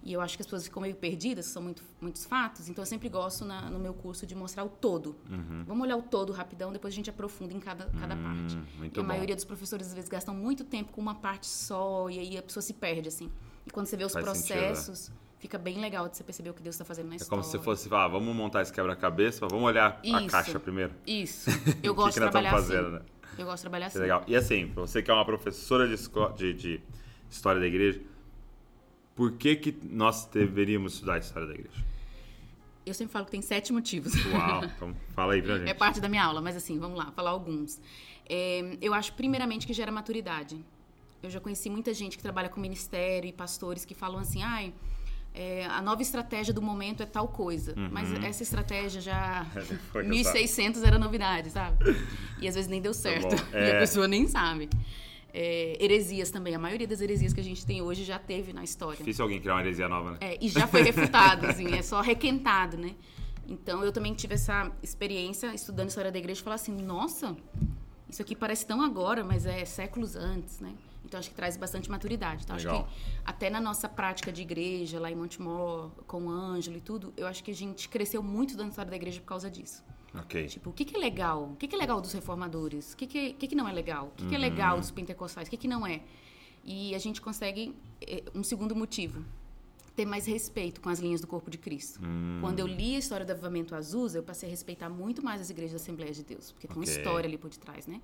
E 0.03 0.13
eu 0.13 0.21
acho 0.21 0.37
que 0.37 0.43
as 0.43 0.47
pessoas 0.47 0.65
ficam 0.65 0.83
meio 0.83 0.97
perdidas, 0.97 1.47
são 1.47 1.63
muito, 1.63 1.83
muitos 2.01 2.25
fatos, 2.25 2.69
então 2.69 2.83
eu 2.83 2.87
sempre 2.87 3.09
gosto 3.09 3.45
na- 3.45 3.69
no 3.71 3.79
meu 3.79 3.95
curso 3.95 4.27
de 4.27 4.35
mostrar 4.35 4.65
o 4.65 4.69
todo. 4.69 5.17
Vamos 5.67 5.83
olhar 5.87 5.97
o 5.97 6.03
todo 6.03 6.33
rapidão, 6.33 6.73
depois 6.73 6.93
a 6.93 6.97
gente 6.97 7.11
aprofunda 7.11 7.53
em 7.55 7.61
cada, 7.61 7.87
cada 8.01 8.17
parte. 8.17 8.57
muito 8.79 8.97
e 8.97 9.01
a 9.01 9.03
bom. 9.03 9.09
maioria 9.09 9.35
dos 9.37 9.45
professores 9.45 9.87
às 9.89 9.95
vezes 9.95 10.09
gastam 10.09 10.35
muito 10.35 10.65
tempo 10.65 10.93
com 10.93 11.01
uma 11.01 11.15
parte 11.15 11.47
só, 11.47 12.09
e 12.11 12.19
aí 12.19 12.39
a 12.39 12.43
pessoa 12.43 12.63
se 12.63 12.73
perde, 12.73 13.09
assim. 13.09 13.31
E 13.67 13.71
quando 13.71 13.87
você 13.87 13.97
vê 13.97 14.05
os 14.05 14.13
Faz 14.13 14.25
sentido, 14.27 14.57
né? 14.57 14.67
processos, 14.69 15.13
fica 15.39 15.59
bem 15.59 15.79
legal 15.79 16.09
de 16.09 16.17
você 16.17 16.25
perceber 16.25 16.51
o 16.51 16.55
que 16.55 16.63
Deus 16.63 16.75
está 16.75 16.85
fazendo 16.85 17.09
na 17.09 17.15
É 17.15 17.17
história. 17.17 17.31
como 17.31 17.43
se 17.45 17.51
você 17.51 17.59
fosse, 17.63 17.89
ah, 17.95 18.09
vamos 18.09 18.35
montar 18.35 18.63
esse 18.63 18.73
quebra-cabeça, 18.73 19.47
vamos 19.49 19.65
olhar 19.67 20.01
a 20.03 20.07
Isso. 20.21 20.27
caixa 20.29 20.59
primeiro. 20.59 20.95
Isso. 21.07 21.49
Eu 21.83 21.95
gosto 21.95 22.15
que 22.15 22.15
que 22.15 22.21
de 22.21 22.25
nós 22.25 22.33
trabalhar 22.33 22.55
assim. 22.57 22.67
fazendo, 22.69 22.91
né? 22.91 23.01
Eu 23.39 23.47
gosto 23.47 23.59
de 23.59 23.63
trabalhar 23.63 23.87
assim. 23.87 23.99
é 23.99 24.03
legal. 24.03 24.25
E 24.27 24.37
assim, 24.37 24.69
pra 24.69 24.83
você 24.83 25.03
que 25.03 25.11
é 25.11 25.15
uma 25.15 25.25
professora 25.25 25.87
de, 25.87 25.97
de, 26.37 26.55
de 26.55 26.81
história 27.31 27.61
da 27.61 27.67
igreja, 27.67 28.01
por 29.15 29.33
que, 29.33 29.57
que 29.57 29.79
nós 29.83 30.27
deveríamos 30.27 30.95
estudar 30.95 31.15
a 31.15 31.19
história 31.19 31.49
da 31.49 31.55
igreja? 31.55 31.85
Eu 32.85 32.95
sempre 32.95 33.13
falo 33.13 33.25
que 33.25 33.31
tem 33.31 33.43
sete 33.43 33.73
motivos. 33.73 34.13
Uau, 34.27 34.65
então 34.77 34.97
fala 35.15 35.35
aí 35.35 35.43
pra 35.43 35.59
gente. 35.59 35.69
É 35.69 35.75
parte 35.75 36.01
da 36.01 36.09
minha 36.09 36.25
aula, 36.25 36.41
mas 36.41 36.57
assim, 36.57 36.79
vamos 36.79 36.99
lá, 36.99 37.11
falar 37.13 37.31
alguns. 37.31 37.81
É, 38.29 38.77
eu 38.81 38.95
acho, 38.95 39.13
primeiramente, 39.13 39.67
que 39.67 39.73
gera 39.73 39.93
maturidade. 39.93 40.59
Eu 41.23 41.31
já 41.31 41.41
conheci 41.41 41.69
muita 41.69 41.93
gente 41.93 42.17
que 42.17 42.23
trabalha 42.23 42.49
com 42.49 42.61
ministério 42.61 43.29
e 43.29 43.33
pastores 43.33 43.85
que 43.85 43.95
falam 43.95 44.21
assim, 44.21 44.43
ai, 44.43 44.73
é, 45.35 45.67
a 45.67 45.81
nova 45.81 46.03
estratégia 46.03 46.53
do 46.53 46.61
momento 46.63 47.03
é 47.03 47.07
tal 47.07 47.29
coisa. 47.29 47.75
Mas 47.91 48.13
essa 48.25 48.43
estratégia 48.43 49.01
já... 49.01 49.47
Uhum. 49.57 49.79
Foi 49.93 50.03
1600 50.07 50.83
era 50.83 50.99
novidade, 50.99 51.51
sabe? 51.51 51.77
E 52.41 52.49
às 52.49 52.55
vezes 52.55 52.69
nem 52.71 52.81
deu 52.81 52.95
certo. 52.95 53.37
bom. 53.37 53.43
E 53.53 53.57
a 53.57 53.61
É. 53.61 53.79
pessoa 53.81 54.09
nem 54.09 54.27
sabe. 54.27 54.69
É, 55.33 55.77
heresias 55.79 56.31
também. 56.31 56.55
A 56.55 56.59
maioria 56.59 56.87
das 56.89 57.01
heresias 57.01 57.33
que 57.33 57.41
a 57.41 57.45
gente 57.45 57.65
tem 57.65 57.83
hoje 57.83 58.03
já 58.03 58.19
teve 58.19 58.53
na 58.53 58.65
história. 58.65 58.97
Difícil 58.99 59.23
alguém 59.25 59.41
criar 59.41 59.55
uma 59.55 59.61
heresia 59.61 59.89
nova, 59.89 60.13
né? 60.13 60.17
É, 60.21 60.39
e 60.41 60.49
já 60.49 60.67
foi 60.67 60.83
refutado, 60.83 61.47
assim, 61.47 61.73
é 61.75 61.83
só 61.83 62.01
requentado, 62.01 62.77
né? 62.79 62.95
Então 63.47 63.85
eu 63.85 63.93
também 63.93 64.15
tive 64.15 64.35
essa 64.35 64.71
experiência 64.83 65.55
estudando 65.55 65.89
história 65.89 66.11
da 66.11 66.19
igreja 66.19 66.41
e 66.41 66.45
falar 66.45 66.57
assim, 66.57 66.75
nossa, 66.75 67.37
isso 68.09 68.21
aqui 68.23 68.35
parece 68.35 68.67
tão 68.67 68.81
agora, 68.83 69.23
mas 69.23 69.45
é 69.47 69.65
séculos 69.65 70.17
antes, 70.17 70.61
né? 70.61 70.73
Então 71.05 71.19
acho 71.19 71.31
que 71.31 71.35
traz 71.35 71.57
bastante 71.57 71.91
maturidade. 71.91 72.43
Então 72.45 72.57
acho 72.57 72.69
que 72.69 72.85
até 73.25 73.49
na 73.49 73.61
nossa 73.61 73.89
prática 73.89 74.31
de 74.33 74.43
igreja 74.43 75.01
lá 75.01 75.11
em 75.11 75.15
Montemor, 75.15 75.91
com 76.07 76.27
o 76.27 76.31
Ângelo 76.31 76.77
e 76.77 76.81
tudo, 76.81 77.13
eu 77.17 77.27
acho 77.27 77.43
que 77.43 77.51
a 77.51 77.55
gente 77.55 77.89
cresceu 77.89 78.23
muito 78.23 78.57
dando 78.57 78.71
história 78.71 78.91
da 78.91 78.97
igreja 78.97 79.21
por 79.21 79.27
causa 79.27 79.51
disso. 79.51 79.83
Ok. 80.15 80.47
Tipo, 80.49 80.71
o 80.71 80.73
que, 80.73 80.85
que 80.85 80.97
é 80.97 80.99
legal? 80.99 81.51
O 81.53 81.57
que, 81.57 81.69
que 81.69 81.75
é 81.75 81.79
legal 81.79 82.01
dos 82.01 82.13
reformadores? 82.13 82.93
O 82.93 82.97
que, 82.97 83.07
que, 83.07 83.33
que, 83.35 83.49
que 83.49 83.55
não 83.55 83.69
é 83.69 83.73
legal? 83.73 84.07
O 84.07 84.11
que, 84.13 84.27
que 84.27 84.35
é 84.35 84.39
Uhum. 84.39 84.43
legal 84.43 84.79
dos 84.79 84.91
pentecostais? 84.91 85.49
O 85.49 85.51
que, 85.51 85.57
que 85.57 85.69
não 85.69 85.87
é? 85.87 86.01
E 86.65 86.95
a 86.95 86.99
gente 86.99 87.21
consegue, 87.21 87.75
eh, 88.01 88.23
um 88.35 88.43
segundo 88.43 88.75
motivo, 88.75 89.25
ter 89.95 90.05
mais 90.07 90.27
respeito 90.27 90.81
com 90.81 90.89
as 90.89 90.99
linhas 90.99 91.21
do 91.21 91.27
corpo 91.27 91.51
de 91.51 91.59
Cristo. 91.59 92.01
Hum. 92.03 92.39
Quando 92.41 92.59
eu 92.61 92.67
li 92.67 92.95
a 92.95 92.99
história 92.99 93.27
do 93.27 93.33
avivamento 93.33 93.75
Azusa, 93.75 94.19
eu 94.19 94.23
passei 94.23 94.49
a 94.49 94.51
respeitar 94.51 94.89
muito 94.89 95.23
mais 95.25 95.41
as 95.41 95.51
igrejas 95.51 95.73
da 95.73 95.77
Assembleia 95.83 96.13
de 96.13 96.23
Deus, 96.23 96.53
porque 96.53 96.67
tem 96.69 96.77
uma 96.77 96.85
história 96.85 97.27
ali 97.27 97.37
por 97.37 97.51
detrás, 97.51 97.87
né? 97.87 98.01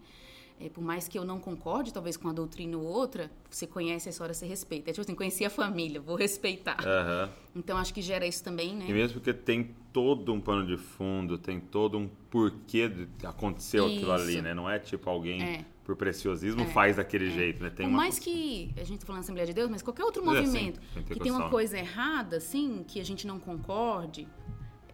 É, 0.60 0.68
por 0.68 0.82
mais 0.84 1.08
que 1.08 1.18
eu 1.18 1.24
não 1.24 1.40
concorde, 1.40 1.92
talvez, 1.92 2.16
com 2.16 2.28
a 2.28 2.32
doutrina 2.32 2.76
ou 2.76 2.84
outra, 2.84 3.28
você 3.50 3.66
conhece 3.66 4.08
a 4.08 4.10
história, 4.10 4.32
você 4.32 4.46
respeita. 4.46 4.90
É 4.90 4.92
tipo 4.92 5.02
assim, 5.02 5.14
conheci 5.14 5.44
a 5.44 5.50
família, 5.50 6.00
vou 6.00 6.14
respeitar. 6.16 6.76
Aham. 6.80 7.28
Então, 7.56 7.76
acho 7.76 7.92
que 7.92 8.00
gera 8.00 8.24
isso 8.24 8.42
também, 8.42 8.74
né? 8.74 8.86
E 8.88 8.92
mesmo 8.92 9.14
porque 9.14 9.34
tem 9.34 9.74
todo 9.92 10.32
um 10.32 10.40
pano 10.40 10.64
de 10.66 10.76
fundo, 10.76 11.36
tem 11.38 11.58
todo 11.60 11.98
um 11.98 12.08
porquê 12.30 12.88
de 12.88 13.08
aconteceu 13.26 13.86
aquilo 13.86 14.12
ali, 14.12 14.40
né? 14.40 14.54
Não 14.54 14.70
é 14.70 14.78
tipo 14.78 15.10
alguém 15.10 15.42
É. 15.42 15.64
por 15.84 15.96
preciosismo 15.96 16.64
faz 16.66 16.96
daquele 16.96 17.30
jeito, 17.30 17.62
né? 17.62 17.70
Tem 17.70 17.86
Por 17.86 17.90
uma 17.90 17.98
mais 17.98 18.18
que 18.18 18.70
a 18.76 18.84
gente 18.84 19.00
tá 19.00 19.06
falando 19.06 19.20
Assembleia 19.22 19.46
de 19.46 19.52
Deus, 19.52 19.68
mas 19.68 19.82
qualquer 19.82 20.04
outro 20.04 20.22
É, 20.22 20.24
movimento 20.24 20.80
sim, 20.94 21.02
que 21.02 21.18
tem 21.20 21.30
uma 21.32 21.50
coisa 21.50 21.78
errada, 21.78 22.36
assim, 22.38 22.84
que 22.86 23.00
a 23.00 23.04
gente 23.04 23.26
não 23.26 23.38
concorde, 23.38 24.26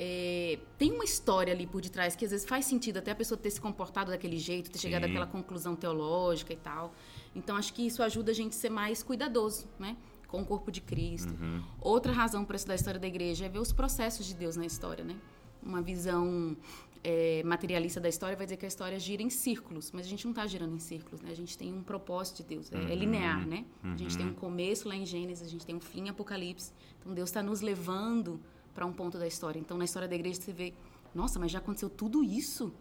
é, 0.03 0.59
tem 0.79 0.93
uma 0.93 1.05
história 1.05 1.53
ali 1.53 1.67
por 1.67 1.83
detrás 1.83 2.17
que 2.17 2.25
às 2.25 2.31
vezes 2.31 2.49
faz 2.49 2.65
sentido 2.65 2.97
até 2.97 3.11
a 3.11 3.15
pessoa 3.15 3.37
ter 3.37 3.51
se 3.51 3.61
comportado 3.61 4.11
daquele 4.11 4.39
jeito, 4.39 4.71
ter 4.71 4.79
chegado 4.79 5.05
Sim. 5.05 5.11
àquela 5.11 5.27
conclusão 5.27 5.77
teológica 5.77 6.55
e 6.55 6.57
tal. 6.57 6.95
Então 7.37 7.55
acho 7.55 7.75
que 7.75 7.87
isso 7.87 8.03
ajuda 8.03 8.31
a 8.31 8.35
gente 8.35 8.53
a 8.53 8.59
ser 8.59 8.71
mais 8.71 9.03
cuidadoso, 9.03 9.69
né? 9.79 9.99
Com 10.27 10.41
o 10.41 10.47
corpo 10.47 10.73
de 10.73 10.81
Cristo. 10.81 11.35
Uhum. 11.39 11.63
Outra 11.83 12.13
razão 12.13 12.47
para 12.47 12.57
estudar 12.57 12.73
a 12.73 12.77
história 12.77 12.99
da 12.99 13.07
igreja 13.07 13.45
é 13.45 13.49
ver 13.51 13.59
os 13.59 13.73
processos 13.73 14.25
de 14.25 14.33
Deus 14.33 14.57
na 14.57 14.65
história, 14.65 15.05
né? 15.05 15.17
Uma 15.63 15.83
visão 15.83 16.57
é, 17.05 17.43
materialista 17.45 18.01
da 18.01 18.09
história 18.09 18.35
vai 18.35 18.47
dizer 18.47 18.57
que 18.57 18.65
a 18.65 18.69
história 18.69 18.99
gira 18.99 19.23
em 19.23 19.29
círculos, 19.29 19.93
mas 19.93 20.07
a 20.07 20.09
gente 20.09 20.25
não 20.25 20.33
está 20.33 20.47
girando 20.47 20.75
em 20.75 20.79
círculos, 20.79 21.21
né? 21.21 21.31
A 21.31 21.37
gente 21.37 21.59
tem 21.59 21.75
um 21.75 21.83
propósito 21.83 22.39
de 22.39 22.45
Deus, 22.45 22.73
é, 22.73 22.91
é 22.91 22.95
linear, 22.95 23.47
né? 23.47 23.67
A 23.85 23.97
gente 23.99 24.17
tem 24.17 24.27
um 24.27 24.33
começo 24.33 24.89
lá 24.89 24.97
em 24.97 25.05
Gênesis, 25.05 25.47
a 25.47 25.51
gente 25.51 25.67
tem 25.67 25.75
um 25.75 25.81
fim 25.81 26.07
em 26.07 26.09
Apocalipse. 26.09 26.73
Então 26.99 27.13
Deus 27.13 27.29
está 27.29 27.43
nos 27.43 27.61
levando 27.61 28.41
para 28.75 28.87
um 28.87 28.93
ponto 28.93 29.19
da 29.19 29.27
história. 29.27 29.59
Então 29.59 29.77
na 29.77 29.85
história 29.85 30.09
da 30.09 30.15
igreja 30.15 30.41
você 30.41 30.53
vê, 30.53 30.73
nossa, 31.15 31.39
mas 31.39 31.51
já 31.51 31.59
aconteceu 31.59 31.89
tudo 31.91 32.23
isso? 32.25 32.73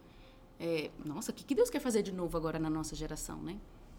É, 0.59 0.89
nossa, 1.05 1.31
o 1.31 1.33
que, 1.33 1.43
que 1.43 1.55
Deus 1.55 1.69
quer 1.69 1.79
fazer 1.79 2.01
de 2.03 2.11
novo 2.11 2.35
agora 2.37 2.59
na 2.59 2.69
nossa 2.69 2.95
geração, 2.95 3.41
né? 3.41 3.57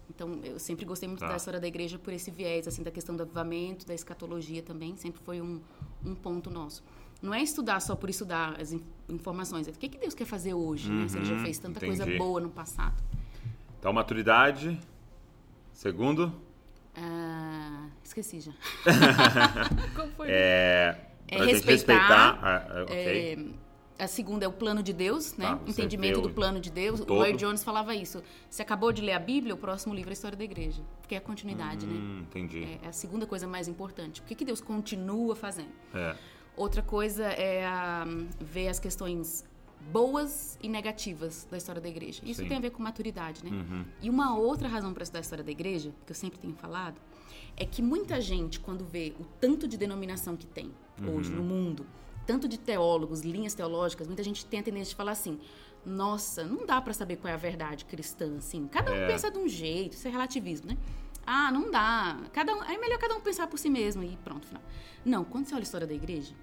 Então, 0.09 0.39
eu 0.43 0.59
sempre 0.59 0.83
gostei 0.85 1.07
muito 1.07 1.21
Tá. 1.21 1.29
da 1.29 1.37
história 1.37 1.59
da 1.59 1.67
igreja 1.67 1.97
por 1.97 2.11
esse 2.11 2.29
viés, 2.29 2.67
assim, 2.67 2.83
da 2.83 2.91
questão 2.91 3.15
do 3.15 3.23
avivamento, 3.23 3.85
da 3.87 3.93
escatologia 3.95 4.61
também, 4.61 4.95
sempre 4.97 5.21
foi 5.23 5.41
um, 5.41 5.61
um 6.05 6.13
ponto 6.13 6.49
nosso. 6.51 6.83
Não 7.21 7.33
é 7.33 7.41
estudar 7.41 7.79
só 7.79 7.95
por 7.95 8.09
estudar 8.09 8.59
as 8.59 8.73
in- 8.73 8.83
informações, 9.07 9.67
é 9.67 9.71
o 9.71 9.73
que, 9.73 9.87
que 9.87 9.97
Deus 9.97 10.13
quer 10.13 10.25
fazer 10.25 10.53
hoje, 10.53 10.91
né? 10.91 11.07
Se 11.07 11.17
ele 11.17 11.25
já 11.25 11.35
Uhum, 11.35 11.41
fez 11.41 11.57
tanta 11.59 11.79
entendi. 11.83 11.97
coisa 11.97 12.17
boa 12.17 12.41
no 12.41 12.49
passado. 12.49 13.01
Então, 13.79 13.93
maturidade. 13.93 14.77
Segundo, 15.73 16.31
Ah, 16.93 17.87
esqueci 18.03 18.41
já. 18.41 18.51
Qual 19.95 20.07
foi? 20.09 20.27
é. 20.29 21.07
É 21.31 21.43
respeitar, 21.45 21.71
respeitar. 21.71 22.39
ah, 22.41 22.67
ah, 22.69 22.83
ok. 22.83 22.95
É, 23.97 24.03
a 24.03 24.07
segunda 24.07 24.43
é 24.45 24.47
o 24.47 24.51
plano 24.51 24.81
de 24.81 24.91
Deus, 24.91 25.37
né? 25.37 25.45
Tá, 25.45 25.59
Entendimento 25.67 26.21
do 26.21 26.29
plano 26.31 26.59
de 26.59 26.71
Deus. 26.71 26.99
O 26.99 27.05
Lloyd 27.05 27.37
Jones 27.37 27.63
falava 27.63 27.95
isso. 27.95 28.21
Você 28.49 28.61
acabou 28.61 28.91
de 28.91 29.01
ler 29.01 29.13
a 29.13 29.19
Bíblia, 29.19 29.53
o 29.53 29.57
próximo 29.57 29.93
livro 29.93 30.09
é 30.09 30.11
a 30.11 30.13
história 30.13 30.37
da 30.37 30.43
igreja. 30.43 30.81
Porque 30.99 31.15
é 31.15 31.19
a 31.19 31.21
continuidade, 31.21 31.85
né? 31.85 31.93
Hum, 31.93 32.19
entendi. 32.23 32.63
É, 32.63 32.85
é 32.85 32.87
a 32.89 32.91
segunda 32.91 33.25
coisa 33.27 33.47
mais 33.47 33.67
importante. 33.67 34.19
O 34.21 34.23
que, 34.23 34.33
que 34.33 34.43
Deus 34.43 34.59
continua 34.59 35.35
fazendo? 35.35 35.71
É. 35.93 36.15
Outra 36.57 36.81
coisa 36.81 37.25
é 37.25 37.65
a, 37.65 38.05
ver 38.39 38.67
as 38.67 38.79
questões 38.79 39.45
boas 39.91 40.57
e 40.61 40.67
negativas 40.67 41.47
da 41.49 41.57
história 41.57 41.79
da 41.79 41.87
igreja. 41.87 42.21
Isso 42.25 42.41
Sim. 42.41 42.47
tem 42.47 42.57
a 42.57 42.59
ver 42.59 42.71
com 42.71 42.81
maturidade, 42.81 43.43
né? 43.43 43.51
Uhum. 43.51 43.85
E 44.01 44.09
uma 44.09 44.35
outra 44.35 44.67
razão 44.67 44.93
para 44.93 45.03
estudar 45.03 45.19
a 45.19 45.21
história 45.21 45.43
da 45.43 45.51
igreja, 45.51 45.93
que 46.05 46.11
eu 46.11 46.15
sempre 46.15 46.39
tenho 46.39 46.53
falado, 46.55 46.99
é 47.55 47.65
que 47.65 47.81
muita 47.81 48.19
gente, 48.19 48.59
quando 48.59 48.83
vê 48.83 49.13
o 49.19 49.25
tanto 49.39 49.67
de 49.67 49.77
denominação 49.77 50.35
que 50.35 50.45
tem 50.45 50.71
hoje 51.01 51.29
Uhum. 51.31 51.37
no 51.37 51.43
mundo, 51.43 51.85
tanto 52.25 52.47
de 52.47 52.57
teólogos, 52.57 53.21
linhas 53.21 53.53
teológicas, 53.53 54.07
muita 54.07 54.23
gente 54.23 54.45
tem 54.45 54.59
a 54.59 54.63
tendência 54.63 54.89
de 54.91 54.95
falar 54.95 55.11
assim: 55.11 55.39
nossa, 55.85 56.43
não 56.43 56.65
dá 56.65 56.79
para 56.81 56.93
saber 56.93 57.17
qual 57.17 57.31
é 57.31 57.33
a 57.33 57.37
verdade 57.37 57.85
cristã, 57.85 58.37
assim. 58.37 58.67
Cada 58.67 58.91
um 58.91 58.95
É. 58.95 59.07
pensa 59.07 59.31
de 59.31 59.37
um 59.37 59.47
jeito, 59.47 59.93
isso 59.93 60.07
é 60.07 60.11
relativismo, 60.11 60.67
né? 60.69 60.77
Ah, 61.25 61.51
não 61.51 61.69
dá. 61.71 62.19
Cada 62.33 62.53
um, 62.55 62.63
é 62.63 62.77
melhor 62.77 62.97
cada 62.99 63.15
um 63.15 63.21
pensar 63.21 63.47
por 63.47 63.57
si 63.59 63.69
mesmo 63.69 64.03
e 64.03 64.17
pronto, 64.23 64.45
final. 64.47 64.61
Não, 65.05 65.23
quando 65.23 65.45
você 65.45 65.53
olha 65.53 65.61
a 65.61 65.63
história 65.63 65.87
da 65.87 65.93
igreja, 65.93 66.33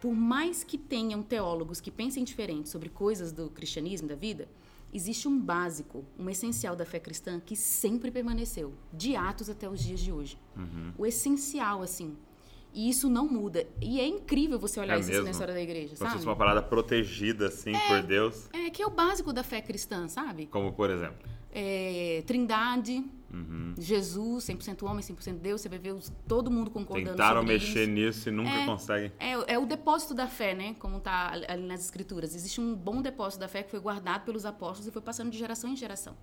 por 0.00 0.12
mais 0.14 0.62
que 0.64 0.76
tenham 0.78 1.22
teólogos 1.22 1.80
que 1.80 1.90
pensem 1.90 2.24
diferente 2.24 2.68
sobre 2.68 2.88
coisas 2.88 3.32
do 3.32 3.48
cristianismo, 3.50 4.08
da 4.08 4.14
vida, 4.14 4.48
existe 4.92 5.26
um 5.28 5.38
básico, 5.38 6.04
um 6.18 6.28
essencial 6.30 6.76
da 6.76 6.84
fé 6.86 6.98
cristã 7.00 7.40
que 7.40 7.56
sempre 7.56 8.10
permaneceu, 8.10 8.72
de 8.92 9.16
Atos 9.16 9.48
até 9.50 9.68
os 9.68 9.80
dias 9.80 10.00
de 10.00 10.12
hoje. 10.12 10.38
Uhum. 10.56 10.92
O 10.98 11.06
essencial, 11.06 11.82
assim. 11.82 12.16
E 12.74 12.88
isso 12.90 13.08
não 13.08 13.28
muda. 13.28 13.64
E 13.80 14.00
é 14.00 14.06
incrível 14.06 14.58
você 14.58 14.80
olhar 14.80 14.94
É 14.96 14.98
isso 14.98 15.04
assim 15.04 15.12
mesmo? 15.12 15.24
na 15.26 15.30
história 15.30 15.54
da 15.54 15.60
igreja, 15.62 15.86
Como 15.88 15.96
se 15.96 16.02
sabe? 16.02 16.12
fosse 16.14 16.26
uma 16.26 16.34
parada 16.36 16.60
protegida, 16.60 17.46
assim, 17.46 17.72
por 17.86 18.02
Deus. 18.02 18.48
É 18.52 18.68
que 18.68 18.82
é 18.82 18.86
o 18.86 18.90
básico 18.90 19.32
da 19.32 19.44
fé 19.44 19.60
cristã, 19.60 20.08
sabe? 20.08 20.46
Como, 20.46 20.72
por 20.72 20.90
exemplo. 20.90 21.18
É, 21.52 22.24
trindade, 22.26 23.04
Uhum. 23.32 23.74
Jesus, 23.78 24.44
100% 24.44 24.84
homem, 24.86 25.02
100% 25.02 25.38
Deus, 25.40 25.60
você 25.60 25.68
vai 25.68 25.78
ver 25.78 25.92
os- 25.92 26.12
todo 26.26 26.50
mundo 26.50 26.70
concordando 26.70 27.10
Tentaram 27.12 27.40
sobre 27.42 27.54
mexer 27.54 27.82
isso. 27.84 27.90
nisso 27.92 28.28
e 28.28 28.32
nunca 28.32 28.50
É. 28.50 28.66
conseguem. 28.66 29.12
É, 29.20 29.54
é 29.54 29.58
o 29.58 29.66
depósito 29.66 30.14
da 30.14 30.26
fé, 30.28 30.54
né? 30.54 30.74
Como 30.78 30.98
tá 31.00 31.30
ali- 31.32 31.62
nas 31.66 31.80
escrituras. 31.84 32.34
Existe 32.34 32.60
um 32.60 32.74
bom 32.74 33.00
depósito 33.02 33.40
da 33.40 33.48
fé 33.48 33.62
que 33.62 33.70
foi 33.70 33.80
guardado 33.80 34.24
pelos 34.24 34.44
apóstolos 34.44 34.86
e 34.86 34.90
foi 34.90 35.02
passando 35.02 35.30
de 35.30 35.38
geração 35.38 35.70
em 35.70 35.76
geração. 35.76 36.16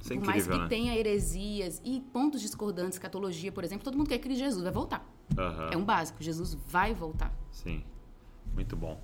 Isso 0.00 0.12
é 0.12 0.16
por 0.16 0.26
mais 0.26 0.38
incrível, 0.46 0.56
que 0.56 0.62
né? 0.62 0.68
tenha 0.68 0.96
heresias 0.96 1.80
e 1.84 2.00
pontos 2.12 2.40
discordantes, 2.40 2.94
escatologia, 2.94 3.52
por 3.52 3.62
exemplo, 3.62 3.84
todo 3.84 3.96
mundo 3.96 4.08
quer 4.08 4.18
que 4.18 4.32
Jesus 4.34 4.62
vai 4.64 4.72
voltar. 4.72 5.08
Aham. 5.38 5.70
É 5.72 5.76
um 5.76 5.84
básico, 5.84 6.22
Jesus 6.22 6.54
vai 6.68 6.92
voltar. 6.94 7.32
Sim. 7.50 7.82
Muito 8.54 8.76
bom. 8.76 9.00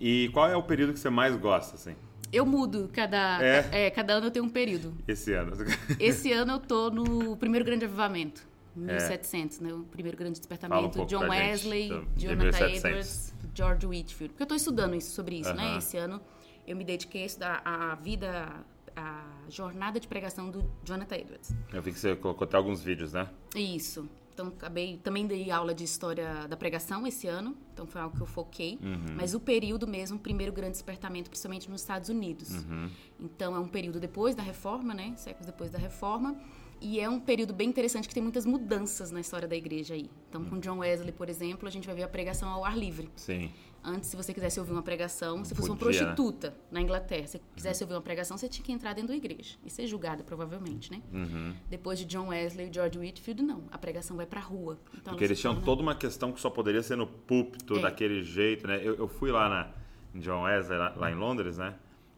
E 0.00 0.28
qual 0.32 0.48
é 0.48 0.56
o 0.56 0.62
período 0.62 0.92
que 0.92 0.98
você 0.98 1.10
mais 1.10 1.36
gosta, 1.36 1.74
assim? 1.76 1.94
Eu 2.32 2.44
mudo 2.44 2.90
cada, 2.92 3.42
É? 3.42 3.86
é, 3.86 3.90
cada 3.90 4.14
ano 4.14 4.26
eu 4.26 4.30
tenho 4.30 4.44
um 4.44 4.50
período. 4.50 4.94
Esse 5.06 5.32
ano? 5.32 5.52
Esse 5.98 6.32
ano 6.32 6.52
eu 6.52 6.60
tô 6.60 6.90
no 6.90 7.36
primeiro 7.36 7.64
grande 7.64 7.84
avivamento, 7.84 8.46
1700, 8.76 9.60
né? 9.60 9.72
O 9.72 9.84
primeiro 9.84 10.16
grande 10.16 10.36
É. 10.36 10.38
Um 10.38 10.40
despertamento. 10.40 10.90
pouco 10.90 11.08
John 11.08 11.20
gente 11.20 11.30
Wesley, 11.30 11.88
de 12.14 12.26
Jonathan 12.26 12.44
1700. 12.44 12.84
Edwards, 12.84 13.34
George 13.54 13.86
Whitfield. 13.86 14.32
Porque 14.34 14.42
eu 14.42 14.46
tô 14.46 14.54
estudando 14.54 14.94
isso, 14.94 15.12
sobre 15.14 15.40
isso, 15.40 15.54
né? 15.54 15.64
Aham. 15.64 15.78
Esse 15.78 15.96
ano 15.96 16.20
eu 16.66 16.76
me 16.76 16.84
dediquei 16.84 17.22
a 17.22 17.26
estudar 17.26 17.62
a 17.64 17.94
vida, 17.94 18.46
a 18.94 19.24
jornada 19.48 19.98
de 19.98 20.06
pregação 20.06 20.50
do 20.50 20.62
Jonathan 20.84 21.16
Edwards. 21.16 21.54
Eu 21.72 21.80
vi 21.80 21.92
que 21.92 21.98
você 21.98 22.14
colocou 22.14 22.44
até 22.44 22.56
alguns 22.58 22.82
vídeos, 22.82 23.14
né? 23.14 23.28
Isso. 23.56 24.06
Então, 24.38 24.52
acabei, 24.56 24.96
também 24.98 25.26
dei 25.26 25.50
aula 25.50 25.74
de 25.74 25.82
história 25.82 26.46
da 26.46 26.56
pregação 26.56 27.04
esse 27.04 27.26
ano, 27.26 27.56
então 27.72 27.84
foi 27.88 28.00
algo 28.00 28.16
que 28.16 28.22
eu 28.22 28.26
foquei. 28.26 28.78
Uhum. 28.80 29.16
Mas 29.16 29.34
o 29.34 29.40
período 29.40 29.84
mesmo, 29.84 30.16
o 30.16 30.20
primeiro 30.20 30.52
grande 30.52 30.72
despertamento, 30.72 31.28
principalmente 31.28 31.68
nos 31.68 31.80
Estados 31.80 32.08
Unidos. 32.08 32.50
Uhum. 32.50 32.88
Então, 33.18 33.56
é 33.56 33.58
um 33.58 33.66
período 33.66 33.98
depois 33.98 34.36
da 34.36 34.42
reforma, 34.44 34.94
né? 34.94 35.12
Séculos 35.16 35.44
depois 35.44 35.72
da 35.72 35.78
reforma. 35.78 36.36
E 36.80 37.00
é 37.00 37.10
um 37.10 37.18
período 37.18 37.52
bem 37.52 37.68
interessante 37.68 38.06
que 38.06 38.14
tem 38.14 38.22
muitas 38.22 38.46
mudanças 38.46 39.10
na 39.10 39.20
história 39.20 39.48
da 39.48 39.56
igreja 39.56 39.94
aí. 39.94 40.08
Então, 40.28 40.44
com 40.44 40.60
John 40.60 40.78
Wesley, 40.78 41.10
por 41.10 41.28
exemplo, 41.28 41.66
a 41.66 41.70
gente 41.70 41.84
vai 41.84 41.96
ver 41.96 42.04
a 42.04 42.08
pregação 42.08 42.48
ao 42.48 42.64
ar 42.64 42.78
livre. 42.78 43.10
Sim. 43.16 43.50
Antes, 43.88 44.10
se 44.10 44.16
você 44.16 44.34
quisesse 44.34 44.60
ouvir 44.60 44.72
uma 44.72 44.82
pregação, 44.82 45.44
se 45.44 45.54
fosse 45.54 45.68
uma 45.70 45.76
Podia, 45.76 46.00
né? 46.00 46.06
prostituta 46.14 46.54
na 46.70 46.80
Inglaterra, 46.80 47.26
se 47.26 47.38
você 47.38 47.40
quisesse 47.56 47.82
ouvir 47.82 47.94
uma 47.94 48.02
pregação, 48.02 48.36
você 48.36 48.48
tinha 48.48 48.64
que 48.64 48.70
entrar 48.72 48.92
dentro 48.92 49.08
da 49.08 49.16
igreja 49.16 49.56
e 49.64 49.70
ser 49.70 49.86
julgada, 49.86 50.22
provavelmente, 50.22 50.90
né? 50.92 51.00
Uhum. 51.12 51.54
Depois 51.70 51.98
de 51.98 52.04
John 52.04 52.28
Wesley 52.28 52.68
e 52.68 52.72
George 52.72 52.98
Whitfield, 52.98 53.42
não. 53.42 53.64
A 53.70 53.78
pregação 53.78 54.16
vai 54.16 54.26
pra 54.26 54.40
rua. 54.40 54.78
Então, 54.92 55.12
Porque 55.14 55.24
eles 55.24 55.40
tinham 55.40 55.54
torna- 55.54 55.64
toda 55.66 55.82
uma 55.82 55.94
questão 55.94 56.32
que 56.32 56.40
só 56.40 56.50
poderia 56.50 56.82
ser 56.82 56.96
no 56.96 57.06
púlpito, 57.06 57.76
É. 57.76 57.80
daquele 57.80 58.22
jeito, 58.22 58.66
né? 58.66 58.78
Eu, 58.82 58.94
eu 58.96 59.08
fui 59.08 59.30
lá 59.30 59.48
na, 59.48 59.70
em 60.14 60.20
John 60.20 60.42
Wesley, 60.42 60.78
lá, 60.78 60.94
lá 60.96 61.10
em 61.10 61.14
Londres, 61.14 61.56
né? 61.58 61.74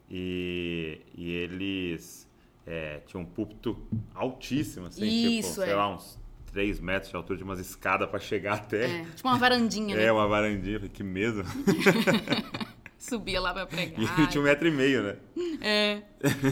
E, 0.09 0.99
e 1.15 1.31
eles 1.31 2.29
é, 2.67 2.99
tinham 3.07 3.23
um 3.23 3.25
púlpito 3.25 3.77
altíssimo, 4.13 4.87
assim, 4.87 5.05
Isso, 5.05 5.49
tipo, 5.53 5.61
sei 5.65 5.69
é. 5.71 5.75
lá, 5.75 5.87
uns 5.95 6.19
3 6.51 6.79
metros 6.79 7.09
de 7.11 7.15
altura, 7.15 7.37
de 7.37 7.43
umas 7.43 7.59
escadas 7.59 8.09
pra 8.09 8.19
chegar 8.19 8.53
até. 8.55 8.85
É, 9.01 9.05
tipo 9.15 9.27
uma 9.27 9.37
varandinha, 9.37 9.95
né? 9.95 10.03
É, 10.05 10.11
uma 10.11 10.27
varandinha, 10.27 10.77
falei, 10.79 10.89
que 10.93 11.03
medo. 11.03 11.43
Subia 12.97 13.41
lá 13.41 13.53
pra 13.53 13.65
pregar. 13.65 13.99
E 13.99 14.03
ele 14.21 14.27
tinha 14.27 14.41
um 14.41 14.43
metro 14.43 14.67
e 14.67 14.71
meio, 14.71 15.01
né? 15.03 15.15
É, 15.59 16.01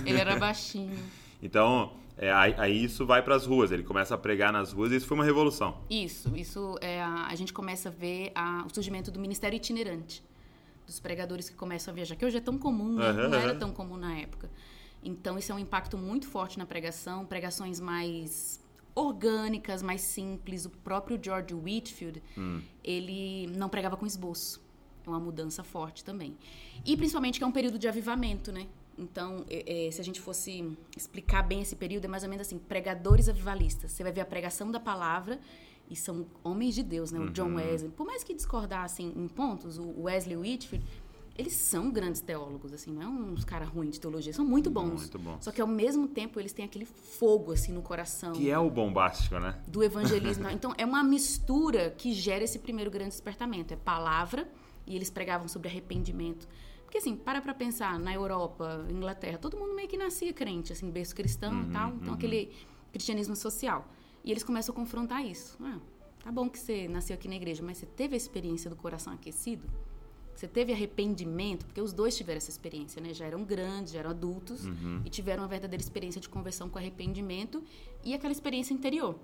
ele 0.06 0.18
era 0.20 0.36
baixinho. 0.38 0.98
Então, 1.42 1.94
é, 2.18 2.32
aí, 2.34 2.56
aí 2.58 2.84
isso 2.84 3.06
vai 3.06 3.22
pras 3.22 3.46
ruas, 3.46 3.72
ele 3.72 3.84
começa 3.84 4.16
a 4.16 4.18
pregar 4.18 4.52
nas 4.52 4.72
ruas 4.74 4.92
e 4.92 4.96
isso 4.96 5.06
foi 5.06 5.16
uma 5.16 5.24
revolução. 5.24 5.78
Isso, 5.90 6.36
isso 6.36 6.76
é 6.82 7.02
a, 7.02 7.34
gente 7.36 7.54
começa 7.54 7.90
a 7.90 7.92
ver 7.92 8.32
a- 8.34 8.66
o 8.70 8.74
surgimento 8.74 9.12
do 9.12 9.20
ministério 9.20 9.56
itinerante. 9.56 10.24
dos 10.88 11.00
pregadores 11.00 11.48
que 11.48 11.56
começam 11.56 11.92
a 11.92 11.96
viajar, 11.96 12.16
que 12.16 12.26
hoje 12.26 12.38
é 12.38 12.42
tão 12.42 12.58
comum, 12.58 12.96
né? 12.96 13.06
Aham, 13.10 13.28
não 13.30 13.38
era 13.38 13.54
tão 13.54 13.72
comum 13.72 13.96
na 13.96 14.18
época. 14.18 14.50
Então, 15.04 15.38
isso 15.38 15.52
é 15.52 15.56
um 15.56 15.60
impacto 15.60 15.96
muito 16.00 16.28
forte 16.28 16.58
na 16.58 16.66
pregação, 16.66 17.28
pregações 17.28 17.80
mais 17.80 18.60
orgânicas, 18.96 19.82
mais 19.82 20.02
simples. 20.02 20.66
O 20.66 20.70
próprio 20.70 21.20
George 21.22 21.54
Whitfield, 21.54 22.22
ele 22.84 23.48
não 23.56 23.70
pregava 23.70 23.96
com 23.98 24.06
esboço. 24.06 24.62
É 25.06 25.10
uma 25.10 25.20
mudança 25.20 25.64
forte 25.64 26.04
também. 26.04 26.38
E 26.86 26.96
principalmente 26.98 27.38
que 27.40 27.44
é 27.44 27.48
um 27.48 27.52
período 27.52 27.80
de 27.80 27.88
avivamento, 27.88 28.52
né? 28.52 28.68
Então, 28.98 29.46
é- 29.50 29.88
é, 29.88 29.92
se 29.92 30.02
a 30.02 30.04
gente 30.04 30.20
fosse 30.20 30.78
explicar 30.96 31.42
bem 31.44 31.62
esse 31.62 31.76
período, 31.76 32.06
é 32.06 32.08
mais 32.08 32.24
ou 32.24 32.30
menos 32.30 32.46
assim, 32.46 32.58
pregadores 32.60 33.30
avivalistas. 33.30 33.92
Você 33.92 34.04
vai 34.04 34.12
ver 34.12 34.22
a 34.22 34.26
pregação 34.26 34.70
da 34.70 34.80
palavra 34.80 35.40
e 35.90 35.96
são 35.96 36.26
homens 36.44 36.76
de 36.76 36.84
Deus, 36.84 37.12
né? 37.12 37.20
O 37.20 37.30
John 37.32 37.56
Wesley. 37.56 37.92
Por 37.92 38.06
mais 38.06 38.24
que 38.24 38.34
discordassem 38.34 39.14
em 39.16 39.28
pontos, 39.28 39.78
o 39.78 40.02
Wesley 40.04 40.36
Whitfield, 40.36 40.86
eles 41.40 41.54
são 41.54 41.90
grandes 41.90 42.20
teólogos, 42.20 42.74
assim, 42.74 42.92
não 42.92 43.02
é 43.02 43.08
uns 43.08 43.46
caras 43.46 43.70
ruins 43.70 43.94
de 43.94 44.02
teologia, 44.02 44.34
são 44.34 44.44
muito 44.44 44.70
bons. 44.70 45.00
Muito 45.00 45.18
bons. 45.18 45.46
Só 45.46 45.54
que 45.54 45.62
ao 45.62 45.68
mesmo 45.68 46.06
tempo 46.06 46.38
eles 46.38 46.52
têm 46.52 46.66
aquele 46.66 46.84
fogo, 46.84 47.54
assim, 47.54 47.72
no 47.72 47.82
coração 47.82 48.34
Que 48.34 48.50
é 48.50 48.60
o 48.60 48.70
bombástico, 48.70 49.40
né? 49.40 49.58
do 49.66 49.82
evangelismo. 49.82 50.50
Então, 50.52 50.74
é 50.78 50.86
uma 50.86 51.02
mistura 51.02 51.92
que 51.92 52.12
gera 52.12 52.44
esse 52.44 52.60
primeiro 52.60 52.92
grande 52.92 53.12
despertamento. 53.12 53.74
É 53.74 53.78
palavra, 53.78 54.52
e 54.86 54.98
eles 54.98 55.10
pregavam 55.10 55.48
sobre 55.48 55.70
arrependimento. 55.70 56.46
Porque, 56.84 56.98
assim, 56.98 57.16
para 57.16 57.42
pra 57.42 57.54
pensar, 57.54 57.98
na 57.98 58.14
Europa, 58.14 58.86
Inglaterra, 58.90 59.38
todo 59.38 59.56
mundo 59.56 59.74
meio 59.74 59.88
que 59.88 59.96
nascia 59.96 60.34
crente, 60.34 60.74
assim, 60.74 60.90
berço 60.92 61.16
cristão 61.16 61.64
e 61.64 61.72
tal. 61.72 61.94
Então, 62.02 62.16
aquele 62.16 62.52
cristianismo 62.92 63.36
social. 63.36 63.88
E 64.26 64.32
eles 64.32 64.44
começam 64.44 64.74
a 64.74 64.76
confrontar 64.76 65.26
isso. 65.26 65.56
Ah, 65.62 65.80
tá 66.22 66.32
bom 66.32 66.50
que 66.50 66.60
você 66.60 66.88
nasceu 66.90 67.14
aqui 67.14 67.30
na 67.30 67.36
igreja, 67.36 67.64
mas 67.64 67.78
você 67.78 67.86
teve 67.86 68.16
a 68.16 68.18
experiência 68.18 68.70
do 68.70 68.76
coração 68.76 69.14
aquecido? 69.14 69.70
Você 70.40 70.48
teve 70.48 70.72
arrependimento? 70.72 71.66
Porque 71.66 71.82
os 71.82 71.92
dois 71.92 72.16
tiveram 72.16 72.38
essa 72.38 72.50
experiência, 72.50 73.02
né? 73.02 73.14
Já 73.14 73.26
eram 73.26 73.44
grandes, 73.44 73.92
já 73.92 74.00
eram 74.00 74.12
adultos 74.12 74.62
e 75.04 75.10
tiveram 75.10 75.44
uma 75.44 75.50
verdadeira 75.50 75.84
experiência 75.84 76.22
de 76.22 76.30
conversão 76.30 76.70
com 76.70 76.80
arrependimento 76.80 77.62
e 78.06 78.14
aquela 78.14 78.32
experiência 78.32 78.74
interior. 78.74 79.20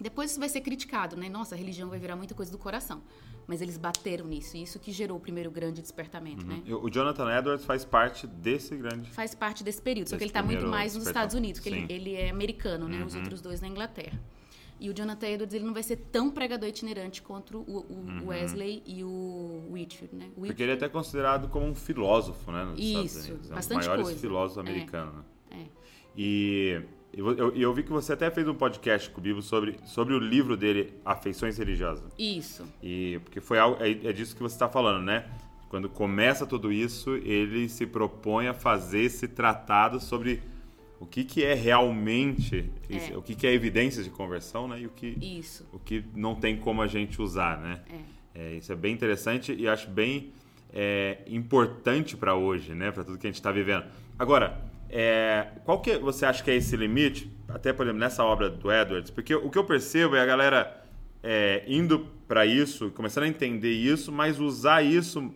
Depois 0.00 0.32
isso 0.32 0.40
vai 0.40 0.48
ser 0.48 0.60
criticado, 0.62 1.16
né? 1.16 1.28
Nossa, 1.28 1.54
a 1.54 1.58
religião 1.58 1.88
vai 1.88 2.00
virar 2.00 2.16
muita 2.16 2.34
coisa 2.34 2.50
do 2.50 2.58
coração. 2.58 3.00
Mas 3.46 3.62
eles 3.62 3.76
bateram 3.76 4.26
nisso, 4.26 4.56
e 4.56 4.62
isso 4.62 4.80
que 4.80 4.90
gerou 4.90 5.18
o 5.18 5.20
primeiro 5.20 5.52
grande 5.52 5.80
despertamento, 5.80 6.44
né? 6.44 6.60
E 6.64 6.74
O 6.74 6.90
Jonathan 6.90 7.30
Edwards 7.32 7.64
faz 7.64 7.84
parte 7.84 8.26
desse 8.26 8.74
grande. 8.76 9.08
Faz 9.10 9.36
parte 9.36 9.62
desse 9.62 9.80
período, 9.80 10.08
só 10.08 10.16
que 10.16 10.24
Desse 10.24 10.24
ele 10.24 10.30
está 10.30 10.42
muito 10.42 10.66
mais 10.66 10.96
nos. 10.96 11.06
Estados 11.06 11.36
Unidos, 11.36 11.60
porque 11.60 11.68
ele. 11.68 11.80
Uhum. 11.80 11.86
ele 11.88 12.14
é 12.14 12.28
americano, 12.28 12.88
né? 12.88 13.04
Os 13.04 13.14
outros 13.14 13.40
dois 13.40 13.60
na 13.60 13.68
Inglaterra. 13.68 14.20
E 14.80 14.88
o 14.88 14.94
Jonathan 14.96 15.26
Edwards, 15.28 15.54
ele 15.54 15.64
não 15.64 15.74
vai 15.74 15.82
ser 15.82 15.96
tão 15.96 16.30
pregador 16.30 16.68
itinerante 16.68 17.20
contra 17.20 17.56
o, 17.56 17.60
o- 17.60 18.22
o 18.24 18.28
Wesley 18.28 18.82
e 18.86 19.04
o 19.04 19.66
Whitfield, 19.70 20.16
né? 20.16 20.30
Uhum. 20.36 20.46
Porque 20.46 20.62
ele 20.62 20.72
é 20.72 20.74
até 20.74 20.88
considerado 20.88 21.48
como 21.48 21.66
um 21.66 21.74
filósofo, 21.74 22.50
né? 22.50 22.64
Nos 22.64 22.80
Isso, 22.80 22.88
Estados 22.88 23.14
Unidos. 23.16 23.28
É 23.28 23.32
um 23.34 23.38
dos 23.38 23.50
bastante 23.50 23.84
maiores 23.84 24.04
coisa. 24.04 24.18
filósofos 24.20 24.56
É. 24.56 24.60
americanos. 24.70 25.14
né? 25.14 25.22
É. 25.50 25.66
E 26.16 26.80
eu, 27.12 27.30
eu, 27.36 27.54
eu 27.56 27.74
vi 27.74 27.82
que 27.82 27.90
você 27.92 28.12
até 28.12 28.30
fez 28.30 28.48
um 28.48 28.54
podcast 28.54 29.10
com 29.10 29.20
o 29.20 29.22
Bibo 29.22 29.42
sobre, 29.42 29.76
sobre 29.84 30.14
o 30.14 30.18
livro 30.18 30.56
dele, 30.56 30.94
Afeições 31.04 31.58
Religiosas. 31.58 32.10
Isso. 32.18 32.64
E 32.82 33.20
porque 33.24 33.40
foi 33.40 33.58
algo, 33.58 33.82
é, 33.82 33.90
é 33.90 34.12
disso 34.12 34.34
que 34.34 34.42
você 34.42 34.54
está 34.54 34.68
falando, 34.68 35.04
né? 35.04 35.28
Quando 35.68 35.88
começa 35.88 36.44
tudo 36.46 36.72
isso, 36.72 37.14
ele 37.16 37.68
se 37.68 37.86
propõe 37.86 38.48
a 38.48 38.54
fazer 38.54 39.02
esse 39.02 39.28
tratado 39.28 40.00
sobre 40.00 40.42
o 41.00 41.06
que, 41.06 41.24
que 41.24 41.42
é 41.42 41.54
realmente, 41.54 42.70
É. 42.88 43.16
o 43.16 43.22
que, 43.22 43.34
que 43.34 43.46
é 43.46 43.52
evidências 43.52 44.04
de 44.04 44.10
conversão, 44.10 44.68
né? 44.68 44.80
E 44.82 44.86
o 44.86 44.90
que, 44.90 45.16
Isso. 45.20 45.66
o 45.72 45.78
que 45.78 46.04
não 46.14 46.34
tem 46.34 46.58
como 46.58 46.82
a 46.82 46.86
gente 46.86 47.20
usar, 47.20 47.58
né? 47.58 47.80
É, 48.34 48.52
isso 48.54 48.70
é 48.72 48.76
bem 48.76 48.94
interessante 48.94 49.52
e 49.52 49.66
acho 49.66 49.88
bem 49.90 50.30
é, 50.72 51.18
importante 51.26 52.16
para 52.16 52.34
hoje, 52.34 52.74
né? 52.74 52.92
Para 52.92 53.02
tudo 53.02 53.18
que 53.18 53.26
a 53.26 53.30
gente 53.30 53.36
está 53.40 53.50
vivendo. 53.50 53.84
Agora, 54.18 54.60
é, 54.90 55.48
qual 55.64 55.80
que 55.80 55.96
você 55.98 56.26
acha 56.26 56.44
que 56.44 56.50
é 56.50 56.54
esse 56.56 56.76
limite? 56.76 57.30
Até, 57.48 57.72
por 57.72 57.84
exemplo, 57.86 57.98
nessa 57.98 58.22
obra 58.22 58.50
do 58.50 58.70
Edwards, 58.70 59.10
porque 59.10 59.34
o 59.34 59.48
que 59.50 59.58
eu 59.58 59.64
percebo 59.64 60.14
é 60.16 60.20
a 60.20 60.26
galera 60.26 60.84
é, 61.22 61.64
indo 61.66 62.06
para 62.28 62.44
isso, 62.46 62.90
começando 62.90 63.24
a 63.24 63.28
entender 63.28 63.72
isso, 63.72 64.12
mas 64.12 64.38
usar 64.38 64.82
isso 64.82 65.32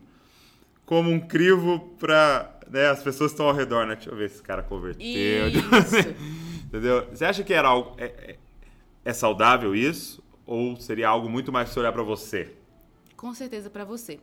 como 0.86 1.10
um 1.10 1.18
crivo 1.18 1.80
para 1.98 2.53
né, 2.70 2.88
as 2.88 3.02
pessoas 3.02 3.30
estão 3.32 3.46
ao 3.46 3.54
redor, 3.54 3.86
né? 3.86 3.94
Deixa 3.94 4.10
eu 4.10 4.16
ver 4.16 4.28
se 4.28 4.36
esse 4.36 4.42
cara 4.42 4.62
converteu. 4.62 5.04
Isso. 5.04 5.58
Entendeu? 6.66 7.06
Você 7.10 7.24
acha 7.24 7.42
que 7.44 7.52
era 7.52 7.68
algo 7.68 7.94
é, 7.98 8.04
é- 8.04 8.38
é 9.04 9.12
saudável 9.12 9.74
isso 9.74 10.22
ou 10.46 10.76
seria 10.80 11.08
algo 11.08 11.28
muito 11.28 11.52
mais 11.52 11.70
para 11.70 11.80
olhar 11.80 11.92
para 11.92 12.02
você? 12.02 12.52
Com 13.16 13.32
certeza 13.34 13.70
para 13.70 13.84
você. 13.84 14.18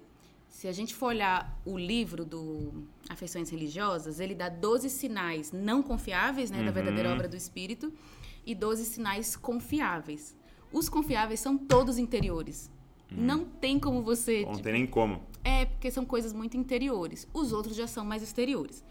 Se 0.48 0.68
a 0.68 0.72
gente 0.72 0.94
for 0.94 1.08
olhar 1.08 1.58
o 1.66 1.78
livro 1.78 2.26
do 2.26 2.84
Afeições 3.10 3.50
Religiosas, 3.50 4.20
ele 4.20 4.36
dá 4.36 4.50
12 4.50 4.90
sinais 4.90 5.52
não 5.52 5.82
confiáveis, 5.82 6.52
né, 6.52 6.62
da 6.64 6.72
verdadeira 6.72 7.10
Uhum. 7.10 7.16
obra 7.16 7.28
do 7.28 7.38
Espírito, 7.38 7.92
e 8.46 8.54
12 8.54 8.84
sinais 8.86 9.36
confiáveis. 9.38 10.36
Os 10.74 10.90
confiáveis 10.90 11.40
são 11.40 11.58
todos 11.58 11.98
interiores. 11.98 12.70
Não 13.12 13.44
tem 13.46 13.78
como 13.80 14.02
você. 14.02 14.44
Não 14.46 14.52
tipo, 14.54 14.64
tem 14.64 14.74
nem 14.74 14.88
como. 14.88 15.22
é, 15.44 15.66
porque 15.66 15.92
são 15.92 16.06
coisas 16.06 16.32
muito 16.34 16.56
interiores. 16.58 17.28
Os 17.34 17.52
outros 17.52 17.76
já 17.76 17.88
são 17.88 18.06
mais 18.06 18.22
exteriores. 18.24 18.84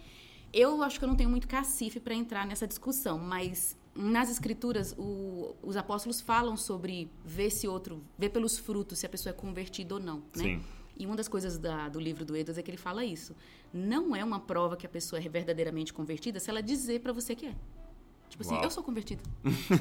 Eu 0.53 0.83
acho 0.83 0.99
que 0.99 1.05
eu 1.05 1.09
não 1.09 1.17
tenho 1.17 1.31
muito 1.31 1.47
cacife 1.49 2.01
para 2.01 2.15
entrar 2.15 2.45
nessa 2.47 2.67
discussão, 2.67 3.19
mas 3.19 3.77
nas 3.95 4.29
escrituras 4.31 4.95
o- 4.99 5.55
os 5.63 5.77
apóstolos 5.77 6.21
falam 6.21 6.57
sobre 6.57 7.09
ver 7.25 7.51
se 7.51 7.69
outro, 7.69 8.03
ver 8.19 8.31
pelos 8.31 8.59
frutos 8.59 8.99
se 8.99 9.07
a 9.07 9.09
pessoa 9.09 9.31
é 9.31 9.33
convertida 9.33 9.95
ou 9.95 10.01
não, 10.01 10.19
né? 10.37 10.43
Sim. 10.43 10.61
E 10.99 11.07
uma 11.07 11.17
das 11.17 11.29
coisas 11.29 11.57
da- 11.57 11.89
do 11.89 11.99
livro 12.01 12.25
do 12.25 12.37
Edwards 12.37 12.59
é 12.59 12.63
que 12.63 12.71
ele 12.71 12.77
fala 12.77 13.05
isso. 13.05 13.35
Não 13.73 14.15
é 14.15 14.23
uma 14.25 14.41
prova 14.41 14.77
que 14.77 14.85
a 14.85 14.89
pessoa 14.89 15.19
é 15.21 15.29
verdadeiramente 15.29 15.93
convertida 15.95 16.39
se 16.41 16.51
ela 16.51 16.61
dizer 16.63 17.01
para 17.01 17.13
você 17.13 17.35
que 17.35 17.47
é. 17.47 17.55
Tipo 18.29 18.43
assim, 18.43 18.55
Uau. 18.55 18.65
eu 18.65 18.71
sou 18.71 18.83
convertida. 18.83 19.23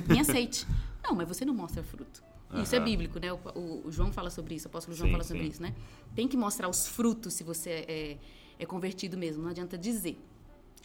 Me 0.08 0.19
aceite. 0.19 0.65
Não, 1.04 1.15
mas 1.15 1.28
você 1.28 1.43
não 1.45 1.54
mostra 1.54 1.82
fruto. 1.84 2.23
Isso 2.55 2.75
é 2.75 2.79
bíblico, 2.79 3.19
né? 3.19 3.31
O, 3.31 3.39
o- 3.55 3.88
o 3.88 3.91
João 3.91 4.12
fala 4.12 4.29
sobre 4.29 4.55
isso, 4.55 4.67
o 4.67 4.69
apóstolo 4.69 4.95
João 4.97 5.07
Sim, 5.07 5.12
fala 5.12 5.23
sobre 5.23 5.43
sim. 5.43 5.49
isso, 5.49 5.62
né? 5.62 5.73
Tem 6.15 6.27
que 6.27 6.35
mostrar 6.35 6.67
os 6.67 6.88
frutos 6.88 7.33
se 7.33 7.43
você 7.43 7.85
é, 7.88 8.17
é 8.57 8.65
convertido 8.65 9.17
mesmo, 9.17 9.43
não 9.43 9.49
adianta 9.49 9.77
dizer. 9.77 10.17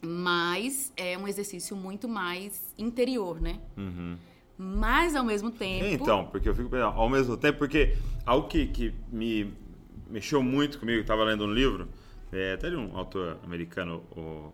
Mas 0.03 0.93
é 0.97 1.17
um 1.17 1.27
exercício 1.27 1.75
muito 1.77 2.07
mais 2.09 2.75
interior, 2.77 3.41
né? 3.41 3.61
Mas 4.57 5.17
ao 5.17 5.25
mesmo 5.25 5.51
tempo. 5.51 5.85
Então, 5.91 6.27
porque 6.27 6.49
eu 6.49 6.55
fico 6.55 6.69
pensando, 6.69 6.95
ao 6.97 7.09
mesmo 7.09 7.37
tempo, 7.37 7.59
porque 7.59 7.97
algo 8.25 8.47
que, 8.47 8.67
que 8.67 8.95
me 9.11 9.53
mexeu 10.11 10.43
muito 10.43 10.79
comigo, 10.79 10.99
eu 10.99 11.03
estava 11.03 11.25
lendo 11.25 11.45
um 11.45 11.53
livro, 11.53 11.89
é, 12.31 12.53
até 12.53 12.71
de 12.71 12.77
um 12.77 12.97
autor 12.97 13.39
americano, 13.43 14.03
o, 14.17 14.53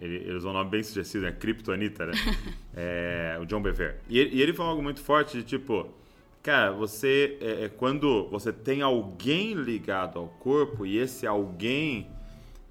ele, 0.00 0.16
ele 0.16 0.34
usou 0.34 0.50
um 0.50 0.54
nome 0.54 0.68
bem 0.70 0.82
sugestivo, 0.82 1.24
né? 1.24 1.32
Kryptonita, 1.32 2.06
né? 2.06 2.12
é, 2.74 3.38
o 3.40 3.46
John 3.46 3.62
Bevere. 3.62 3.96
E 4.08 4.18
ele, 4.18 4.36
e 4.36 4.42
ele 4.42 4.52
falou 4.52 4.70
algo 4.72 4.82
muito 4.82 5.00
forte 5.00 5.38
de 5.38 5.44
tipo, 5.44 5.88
cara, 6.42 6.72
você, 6.72 7.36
é, 7.40 7.64
é, 7.64 7.68
quando 7.68 8.28
você 8.30 8.52
tem 8.52 8.82
alguém 8.82 9.54
ligado 9.54 10.18
ao 10.18 10.28
corpo 10.28 10.86
e 10.86 10.96
esse 10.98 11.26
alguém 11.26 12.06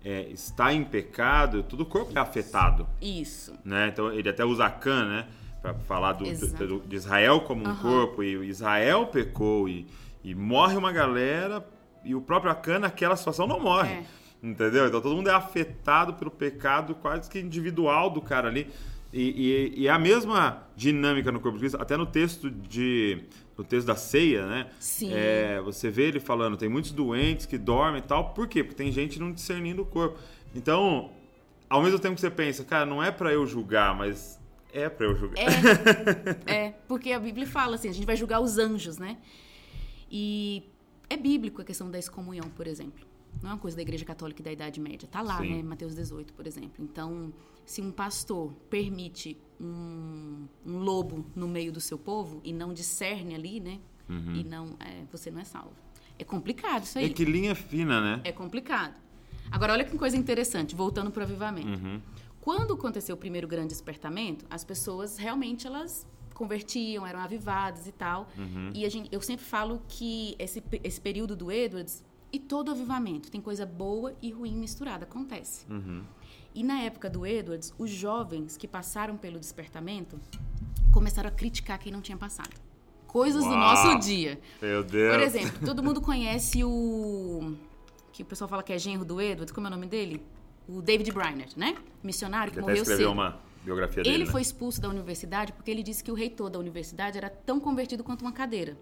é, 0.04 0.24
está 0.30 0.74
em 0.74 0.84
pecado, 0.84 1.62
todo 1.64 1.82
o 1.82 1.86
corpo 1.86 2.12
é 2.18 2.22
afetado 2.22 2.88
Isso. 3.02 3.54
né? 3.64 3.90
Então 3.92 4.12
ele 4.12 4.30
até 4.30 4.44
usa 4.46 4.66
Acã, 4.66 5.06
né? 5.06 5.28
Para 5.62 5.74
falar 5.74 6.14
do, 6.14 6.24
do- 6.68 6.80
de 6.88 6.96
Israel 6.96 7.42
como 7.42 7.68
um 7.68 7.76
corpo 7.76 8.24
e 8.24 8.48
Israel 8.48 9.08
pecou 9.08 9.68
e, 9.68 9.86
e 10.24 10.34
morre 10.34 10.78
uma 10.78 10.92
galera 10.92 11.66
e 12.06 12.16
o 12.16 12.22
próprio 12.22 12.50
Acã 12.50 12.80
naquela 12.80 13.16
situação 13.18 13.46
não 13.46 13.60
morre, 13.60 13.92
É. 13.92 14.04
entendeu? 14.42 14.88
Então 14.88 15.02
todo 15.02 15.14
mundo 15.16 15.30
é 15.30 15.34
afetado 15.34 16.14
pelo 16.14 16.32
pecado 16.32 16.96
quase 16.96 17.30
que 17.30 17.38
individual 17.40 18.10
do 18.10 18.22
cara 18.22 18.48
ali 18.48 18.70
e, 19.12 19.74
e, 19.76 19.82
e 19.82 19.88
é 19.88 19.92
a 19.92 20.00
mesma 20.00 20.64
dinâmica 20.78 21.30
no 21.30 21.42
corpo 21.42 21.58
de 21.58 21.64
Cristo, 21.64 21.82
até 21.82 21.98
no 21.98 22.06
texto 22.06 22.50
de 22.50 23.24
no 23.60 23.66
texto 23.66 23.88
da 23.88 23.96
ceia, 23.98 24.48
né? 24.48 24.72
Sim. 24.80 25.12
É, 25.14 25.60
você 25.60 25.90
vê 25.90 26.04
ele 26.04 26.22
falando, 26.22 26.56
tem 26.56 26.70
muitos 26.70 26.94
doentes 26.94 27.46
que 27.46 27.58
dormem 27.58 28.00
e 28.00 28.02
tal, 28.02 28.34
por 28.34 28.48
quê? 28.48 28.64
Porque 28.64 28.76
tem 28.76 28.90
gente 28.90 29.20
não 29.20 29.34
discernindo 29.34 29.82
o 29.82 29.86
corpo. 29.86 30.18
Então, 30.56 31.12
ao 31.70 31.84
mesmo 31.84 32.00
tempo 32.00 32.16
que 32.16 32.22
você 32.22 32.32
pensa, 32.32 32.64
cara, 32.64 32.86
não 32.86 33.04
é 33.04 33.12
pra 33.12 33.34
eu 33.34 33.46
julgar, 33.46 33.94
mas 33.94 34.40
é 34.72 34.88
pra 34.88 35.08
eu 35.08 35.14
julgar. 35.14 35.44
É, 36.48 36.54
é, 36.68 36.72
porque 36.88 37.12
a 37.12 37.20
Bíblia 37.20 37.46
fala 37.46 37.76
assim, 37.76 37.90
a 37.90 37.92
gente 37.92 38.06
vai 38.06 38.16
julgar 38.16 38.40
os 38.40 38.58
anjos, 38.58 38.98
né? 38.98 39.18
E 40.10 40.64
é 41.10 41.18
bíblico 41.18 41.62
a 41.62 41.66
questão 41.66 41.92
da 41.92 42.00
excomunhão, 42.00 42.50
por 42.56 42.66
exemplo. 42.66 43.06
Não 43.44 43.50
é 43.50 43.54
uma 43.54 43.60
coisa 43.60 43.76
da 43.76 43.84
Igreja 43.84 44.06
Católica 44.06 44.42
da 44.42 44.54
Idade 44.54 44.80
Média. 44.80 45.06
Tá 45.06 45.22
lá, 45.22 45.40
Sim. 45.40 45.58
né? 45.58 45.64
Mateus 45.64 45.94
18, 45.96 46.34
por 46.34 46.48
exemplo. 46.48 46.82
Então, 46.82 47.34
se 47.66 47.82
um 47.82 47.92
pastor 47.92 48.54
permite 48.70 49.38
um, 49.60 50.48
um 50.66 50.78
lobo 50.80 51.26
no 51.36 51.48
meio 51.48 51.72
do 51.72 51.82
seu 51.82 51.98
povo 51.98 52.42
e 52.44 52.54
não 52.54 52.74
discerne 52.74 53.36
ali, 53.36 53.60
né? 53.60 53.80
E 54.40 54.44
não, 54.44 54.76
é, 54.80 55.04
você 55.12 55.30
não 55.30 55.40
é 55.40 55.44
salvo. 55.44 55.74
É 56.18 56.24
complicado 56.24 56.84
isso 56.84 56.98
aí. 56.98 57.06
É 57.06 57.10
que 57.10 57.24
linha 57.24 57.54
fina, 57.54 58.02
né? 58.02 58.22
É 58.24 58.32
complicado. 58.32 58.96
Agora, 59.52 59.74
olha 59.74 59.84
que 59.84 59.98
coisa 59.98 60.18
interessante, 60.18 60.76
voltando 60.76 61.12
para 61.12 61.22
o 61.22 61.24
avivamento. 61.24 61.68
Uhum. 61.68 62.02
Quando 62.42 62.74
aconteceu 62.74 63.16
o 63.16 63.18
primeiro 63.18 63.48
grande 63.48 63.70
despertamento, 63.70 64.46
as 64.50 64.64
pessoas 64.64 65.18
realmente 65.18 65.68
elas 65.68 66.08
convertiam, 66.34 67.06
eram 67.06 67.20
avivadas 67.20 67.86
e 67.86 67.92
tal. 67.92 68.30
Uhum. 68.38 68.72
E 68.74 68.86
a 68.86 68.90
gente, 68.90 69.10
eu 69.12 69.22
sempre 69.22 69.46
falo 69.46 69.82
que 69.88 70.36
esse, 70.40 70.64
esse 70.84 71.00
período 71.02 71.36
do 71.36 71.52
Edwards 71.52 72.04
E 72.32 72.40
todo 72.40 72.72
avivamento 72.72 73.32
tem 73.32 73.42
coisa 73.42 73.66
boa 73.66 74.16
e 74.22 74.32
ruim 74.32 74.56
misturada, 74.56 75.04
acontece. 75.04 75.66
E 76.54 76.64
na 76.64 76.82
época 76.82 77.10
do 77.10 77.26
Edwards, 77.26 77.74
os 77.78 77.90
jovens 77.90 78.58
que 78.58 78.68
passaram 78.68 79.18
pelo 79.18 79.40
despertamento 79.40 80.20
começaram 80.92 81.30
a 81.30 81.32
criticar 81.32 81.78
quem 81.80 81.92
não 81.92 82.02
tinha 82.02 82.18
passado. 82.18 82.50
Coisas 83.08 83.44
do 83.44 83.50
Uau! 83.50 83.60
nosso 83.60 84.00
dia. 84.00 84.40
Meu 84.62 84.84
Deus. 84.84 85.14
Por 85.14 85.24
exemplo, 85.24 85.66
todo 85.66 85.82
mundo 85.84 86.02
conhece 86.02 86.64
o. 86.64 87.56
que 88.12 88.24
o 88.24 88.26
pessoal 88.26 88.48
fala 88.48 88.62
que 88.62 88.74
é 88.74 88.78
genro 88.78 89.04
do 89.06 89.20
Edwards, 89.22 89.52
como 89.52 89.68
é 89.68 89.70
o 89.70 89.72
nome 89.72 89.88
dele? 89.88 90.24
O 90.68 90.82
David 90.82 91.12
Brainerd, 91.12 91.58
né? 91.58 91.76
Missionário 92.04 92.52
que 92.52 92.60
Ele 92.60 92.62
morreu 92.62 92.84
escreveu 92.84 93.10
cedo. 93.10 93.14
uma 93.14 93.40
biografia 93.64 94.04
dele. 94.04 94.16
Ele 94.16 94.26
né? 94.26 94.32
foi 94.32 94.42
expulso 94.42 94.80
da 94.80 94.90
universidade 94.90 95.54
porque 95.54 95.72
ele 95.72 95.82
disse 95.82 96.04
que 96.04 96.12
o 96.12 96.14
reitor 96.14 96.50
da 96.50 96.60
universidade 96.60 97.18
era 97.18 97.30
tão 97.30 97.60
convertido 97.60 98.04
quanto 98.04 98.22
uma 98.22 98.32
cadeira. 98.32 98.78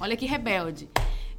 Olha 0.00 0.16
que 0.16 0.26
rebelde. 0.26 0.88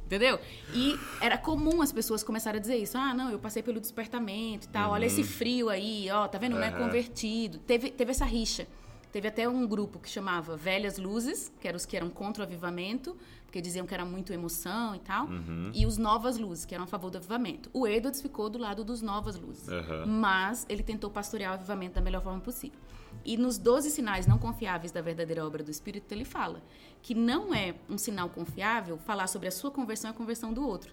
Entendeu? 0.04 0.38
E 0.74 0.98
era 1.20 1.38
comum 1.38 1.80
as 1.80 1.90
pessoas 1.92 2.22
começarem 2.22 2.58
a 2.58 2.60
dizer 2.60 2.76
isso. 2.76 2.96
Ah, 2.98 3.14
não, 3.14 3.30
eu 3.30 3.38
passei 3.38 3.62
pelo 3.62 3.80
despertamento 3.80 4.66
e 4.66 4.68
tal. 4.68 4.90
Olha 4.92 5.06
esse 5.06 5.22
frio 5.24 5.68
aí, 5.70 6.08
ó, 6.10 6.28
tá 6.28 6.36
vendo? 6.38 6.52
Não 6.56 6.62
é 6.62 6.68
Uhum. 6.68 6.74
Aham. 6.76 6.84
convertido. 6.86 7.58
Teve, 7.58 7.90
teve 7.90 8.10
essa 8.10 8.24
rixa. 8.24 8.66
Teve 9.10 9.28
até 9.28 9.48
um 9.48 9.64
grupo 9.66 9.98
que 10.00 10.10
chamava 10.10 10.56
Velhas 10.56 10.98
Luzes, 10.98 11.50
que 11.60 11.68
eram 11.68 11.76
os 11.76 11.86
que 11.86 11.96
eram 11.96 12.10
contra 12.10 12.42
o 12.42 12.46
avivamento, 12.46 13.16
porque 13.46 13.60
diziam 13.60 13.86
que 13.86 13.94
era 13.94 14.04
muito 14.04 14.32
emoção 14.32 14.94
e 14.94 14.98
tal. 14.98 15.26
Uhum. 15.26 15.70
E 15.72 15.86
os 15.86 15.96
Novas 15.96 16.36
Luzes, 16.36 16.64
que 16.64 16.74
eram 16.74 16.82
a 16.84 16.86
favor 16.88 17.10
do 17.10 17.18
avivamento. 17.18 17.70
O 17.72 17.86
Edwards 17.86 18.20
ficou 18.20 18.50
do 18.50 18.58
lado 18.58 18.82
dos 18.84 19.00
Novas 19.00 19.38
Luzes. 19.38 19.68
Aham. 19.68 20.04
Mas 20.06 20.66
ele 20.68 20.82
tentou 20.82 21.08
pastorear 21.10 21.52
o 21.52 21.54
avivamento 21.54 21.94
da 21.94 22.00
melhor 22.00 22.22
forma 22.22 22.40
possível. 22.40 22.76
E 23.24 23.36
nos 23.36 23.58
12 23.58 23.90
sinais 23.90 24.26
não 24.26 24.38
confiáveis 24.38 24.92
da 24.92 25.00
verdadeira 25.00 25.46
obra 25.46 25.62
do 25.62 25.70
Espírito, 25.70 26.12
ele 26.12 26.24
fala 26.24 26.62
que 27.02 27.14
não 27.14 27.54
é 27.54 27.74
um 27.88 27.98
sinal 27.98 28.28
confiável 28.28 28.98
falar 28.98 29.26
sobre 29.26 29.48
a 29.48 29.50
sua 29.50 29.70
conversão 29.70 30.10
e 30.10 30.12
a 30.12 30.16
conversão 30.16 30.52
do 30.52 30.66
outro. 30.66 30.92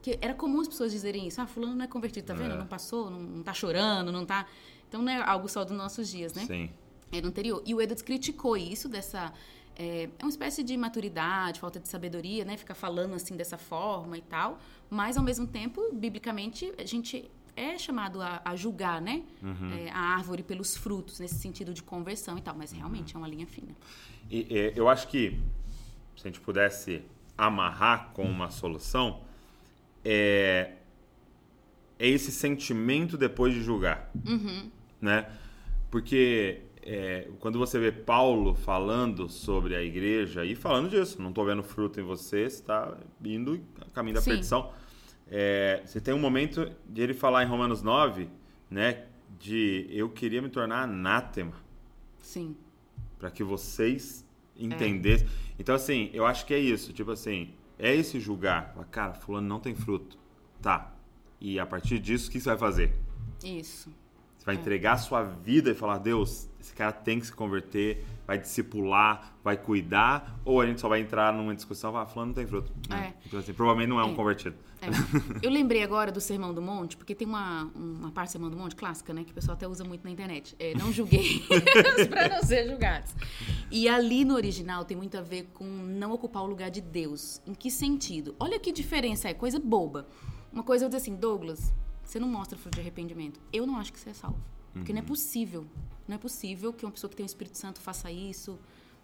Que 0.00 0.18
era 0.20 0.34
comum 0.34 0.60
as 0.60 0.68
pessoas 0.68 0.90
dizerem 0.90 1.28
isso. 1.28 1.40
Ah, 1.40 1.46
fulano 1.46 1.74
não 1.74 1.84
é 1.84 1.88
convertido, 1.88 2.26
tá 2.26 2.34
vendo? 2.34 2.54
É. 2.54 2.58
Não 2.58 2.66
passou, 2.66 3.10
não, 3.10 3.20
não 3.20 3.42
tá 3.42 3.54
chorando, 3.54 4.10
não 4.10 4.26
tá... 4.26 4.46
Então 4.88 5.00
não 5.00 5.12
é 5.12 5.22
algo 5.22 5.48
só 5.48 5.64
dos 5.64 5.76
nossos 5.76 6.08
dias, 6.08 6.34
né? 6.34 6.44
Sim. 6.44 6.70
É 7.12 7.20
no 7.20 7.28
anterior. 7.28 7.62
E 7.64 7.74
o 7.74 7.80
Edwards 7.80 8.02
criticou 8.02 8.56
isso, 8.56 8.88
dessa. 8.88 9.32
É, 9.76 10.08
é 10.18 10.24
uma 10.24 10.30
espécie 10.30 10.62
de 10.62 10.76
maturidade, 10.76 11.60
falta 11.60 11.78
de 11.78 11.88
sabedoria, 11.88 12.44
né? 12.44 12.56
Ficar 12.56 12.74
falando 12.74 13.14
assim 13.14 13.36
dessa 13.36 13.56
forma 13.56 14.18
e 14.18 14.22
tal. 14.22 14.58
Mas, 14.90 15.16
ao 15.16 15.22
mesmo 15.22 15.46
tempo, 15.46 15.80
biblicamente, 15.92 16.72
a 16.78 16.84
gente 16.84 17.30
é 17.56 17.78
chamado 17.78 18.20
a, 18.20 18.40
a 18.44 18.56
julgar, 18.56 19.00
né? 19.00 19.22
É, 19.78 19.90
a 19.90 19.98
árvore 19.98 20.42
pelos 20.42 20.76
frutos, 20.76 21.20
nesse 21.20 21.36
sentido 21.36 21.74
de 21.74 21.82
conversão 21.82 22.38
e 22.38 22.40
tal. 22.40 22.54
Mas 22.56 22.72
realmente 22.72 23.14
é 23.14 23.18
uma 23.18 23.28
linha 23.28 23.46
fina. 23.46 23.74
E, 24.30 24.46
é, 24.50 24.72
eu 24.74 24.88
acho 24.88 25.08
que 25.08 25.38
se 26.16 26.26
a 26.26 26.30
gente 26.30 26.40
pudesse 26.40 27.02
amarrar 27.36 28.10
com 28.12 28.24
uma 28.24 28.50
solução, 28.50 29.22
é, 30.04 30.72
é 31.98 32.08
esse 32.08 32.30
sentimento 32.32 33.16
depois 33.16 33.52
de 33.54 33.62
julgar. 33.62 34.10
Né? 35.00 35.30
Porque 35.90 36.62
é, 36.82 37.28
quando 37.38 37.58
você 37.58 37.78
vê 37.78 37.92
Paulo 37.92 38.54
falando 38.54 39.28
sobre 39.28 39.76
a 39.76 39.82
igreja 39.82 40.44
e 40.44 40.54
falando 40.54 40.90
disso, 40.90 41.20
não 41.20 41.28
estou 41.30 41.44
vendo 41.44 41.62
fruto 41.62 42.00
em 42.00 42.02
você, 42.02 42.48
você 42.48 42.56
está 42.56 42.96
indo 43.24 43.60
a 43.80 43.84
caminho 43.90 44.14
da 44.16 44.20
Sim. 44.20 44.30
perdição. 44.30 44.72
É, 45.34 45.80
você 45.86 45.98
tem 45.98 46.12
um 46.12 46.18
momento 46.18 46.70
de 46.86 47.00
ele 47.00 47.14
falar 47.14 47.42
em 47.42 47.46
Romanos 47.46 47.80
9, 47.80 48.28
né? 48.70 49.06
De 49.40 49.86
eu 49.88 50.10
queria 50.10 50.42
me 50.42 50.50
tornar 50.50 50.82
anátema 50.82 51.54
Sim. 52.18 52.54
para 53.18 53.30
que 53.30 53.42
vocês 53.42 54.26
entendessem. 54.54 55.26
Então, 55.58 55.74
assim, 55.74 56.10
eu 56.12 56.26
acho 56.26 56.44
que 56.44 56.52
é 56.52 56.58
isso. 56.58 56.92
Tipo 56.92 57.12
assim, 57.12 57.54
é 57.78 57.96
esse 57.96 58.20
julgar. 58.20 58.74
Cara, 58.90 59.14
fulano 59.14 59.48
não 59.48 59.58
tem 59.58 59.74
fruto. 59.74 60.18
Tá. 60.60 60.94
E 61.40 61.58
a 61.58 61.64
partir 61.64 61.98
disso, 61.98 62.28
o 62.28 62.30
que 62.30 62.38
você 62.38 62.50
vai 62.50 62.58
fazer? 62.58 62.92
Isso. 63.42 63.90
Você 64.42 64.46
vai 64.46 64.56
entregar 64.56 64.94
a 64.94 64.98
sua 64.98 65.22
vida 65.22 65.70
e 65.70 65.74
falar, 65.74 65.98
Deus, 65.98 66.48
esse 66.60 66.72
cara 66.74 66.90
tem 66.90 67.20
que 67.20 67.26
se 67.26 67.32
converter, 67.32 68.04
vai 68.26 68.36
discipular, 68.36 69.36
vai 69.44 69.56
cuidar, 69.56 70.36
ou 70.44 70.60
a 70.60 70.66
gente 70.66 70.80
só 70.80 70.88
vai 70.88 70.98
entrar 71.00 71.32
numa 71.32 71.54
discussão 71.54 71.90
e 71.90 71.92
falar, 71.92 72.06
fulano 72.06 72.30
não 72.30 72.34
tem 72.34 72.44
fruto. 72.44 72.72
né? 72.88 73.14
É. 73.14 73.22
Então, 73.28 73.38
assim, 73.38 73.52
provavelmente 73.52 73.88
não 73.88 74.00
é 74.00 74.04
um 74.04 74.10
É. 74.10 74.14
convertido. 74.16 74.56
É. 74.80 74.88
Eu 75.46 75.48
lembrei 75.48 75.84
agora 75.84 76.10
do 76.10 76.20
Sermão 76.20 76.52
do 76.52 76.60
Monte, 76.60 76.96
porque 76.96 77.14
tem 77.14 77.24
uma, 77.28 77.70
uma 77.72 78.10
parte 78.10 78.30
do 78.30 78.32
Sermão 78.32 78.50
do 78.50 78.56
Monte 78.56 78.74
clássica, 78.74 79.14
né? 79.14 79.22
Que 79.22 79.30
o 79.30 79.34
pessoal 79.34 79.54
até 79.54 79.68
usa 79.68 79.84
muito 79.84 80.02
na 80.02 80.10
internet. 80.10 80.56
É, 80.58 80.74
não 80.76 80.90
julguei 80.92 81.44
para 82.10 82.28
não 82.28 82.42
ser 82.42 82.68
julgados. 82.68 83.14
E 83.70 83.88
ali 83.88 84.24
no 84.24 84.34
original 84.34 84.84
tem 84.84 84.96
muito 84.96 85.16
a 85.16 85.20
ver 85.22 85.50
com 85.54 85.64
não 85.64 86.10
ocupar 86.10 86.42
o 86.42 86.46
lugar 86.46 86.68
de 86.68 86.80
Deus. 86.80 87.40
Em 87.46 87.54
que 87.54 87.70
sentido? 87.70 88.34
Olha 88.40 88.58
que 88.58 88.72
diferença 88.72 89.28
é, 89.28 89.34
coisa 89.34 89.60
boba. 89.60 90.08
Uma 90.52 90.64
coisa 90.64 90.84
eu 90.84 90.88
dizer 90.88 90.96
assim, 91.00 91.14
Douglas, 91.14 91.72
você 92.04 92.18
não 92.18 92.28
mostra 92.28 92.58
fruto 92.58 92.74
de 92.76 92.80
arrependimento. 92.80 93.40
Eu 93.52 93.66
não 93.66 93.76
acho 93.78 93.92
que 93.92 93.98
você 94.00 94.10
é 94.10 94.14
salvo. 94.14 94.38
Porque 94.72 94.92
não 94.92 95.00
é 95.00 95.02
possível. 95.04 95.66
Não 96.08 96.14
é 96.16 96.18
possível 96.18 96.72
que 96.72 96.84
uma 96.84 96.90
pessoa 96.92 97.08
que 97.10 97.16
tem 97.16 97.24
o 97.24 97.26
Espírito 97.26 97.58
Santo 97.58 97.80
faça 97.80 98.10
isso, 98.10 98.58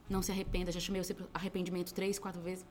não 0.09 0.23
se 0.23 0.33
arrependa. 0.33 0.73
Já 0.73 0.81
chamei 0.81 1.03
você 1.03 1.15
para 1.15 1.27
arrependimento 1.35 1.93
três, 1.93 2.19
quatro 2.19 2.41
vezes. 2.41 2.65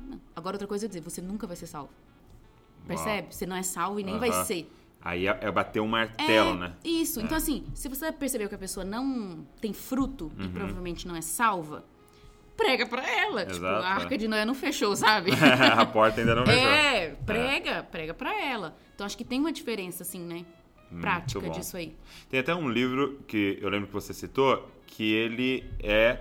Não. 0.00 0.18
Agora, 0.34 0.54
outra 0.56 0.66
coisa 0.66 0.86
é 0.86 0.88
dizer, 0.88 1.00
você 1.00 1.20
nunca 1.20 1.46
vai 1.46 1.56
ser 1.56 1.66
salvo. 1.66 1.90
Percebe? 2.86 3.34
Você 3.34 3.46
não 3.46 3.56
é 3.56 3.62
salvo 3.62 4.00
e 4.00 4.02
nem 4.04 4.18
vai 4.18 4.30
Aham. 4.30 4.44
ser. 4.44 4.72
Aí 5.02 5.26
é, 5.26 5.38
é 5.40 5.50
bater 5.50 5.80
um 5.80 5.86
martelo, 5.86 6.50
é, 6.56 6.58
né? 6.58 6.76
Isso. 6.84 7.20
Então, 7.20 7.36
assim, 7.36 7.64
se 7.74 7.88
você 7.88 8.10
percebeu 8.12 8.48
que 8.48 8.54
a 8.54 8.58
pessoa 8.58 8.84
não 8.84 9.46
tem 9.60 9.72
fruto 9.72 10.30
Uhum. 10.38 10.44
e 10.44 10.48
provavelmente 10.48 11.06
não 11.06 11.14
é 11.16 11.20
salva, 11.22 11.84
prega 12.56 12.86
pra 12.86 13.02
ela. 13.08 13.40
Tipo, 13.44 13.56
Exato, 13.58 13.84
a 13.84 13.88
é. 13.88 13.92
arca 13.92 14.18
de 14.18 14.28
Noé 14.28 14.44
não 14.44 14.54
fechou, 14.54 14.94
sabe? 14.96 15.30
a 15.76 15.86
porta 15.86 16.20
ainda 16.20 16.34
não 16.34 16.44
fechou. 16.46 16.68
é, 16.68 17.10
prega, 17.26 17.82
prega 17.84 18.14
pra 18.14 18.38
ela. 18.40 18.76
Então, 18.94 19.06
acho 19.06 19.16
que 19.16 19.24
tem 19.24 19.40
uma 19.40 19.52
diferença, 19.52 20.02
assim, 20.02 20.20
né? 20.20 20.44
Prática 21.00 21.40
bom. 21.40 21.50
disso 21.52 21.76
aí. 21.76 21.96
Tem 22.28 22.40
até 22.40 22.54
um 22.54 22.68
livro 22.68 23.20
que 23.28 23.58
eu 23.60 23.68
lembro 23.68 23.86
que 23.86 23.92
você 23.92 24.12
citou, 24.12 24.68
que 24.86 25.12
ele 25.12 25.64
é, 25.78 26.20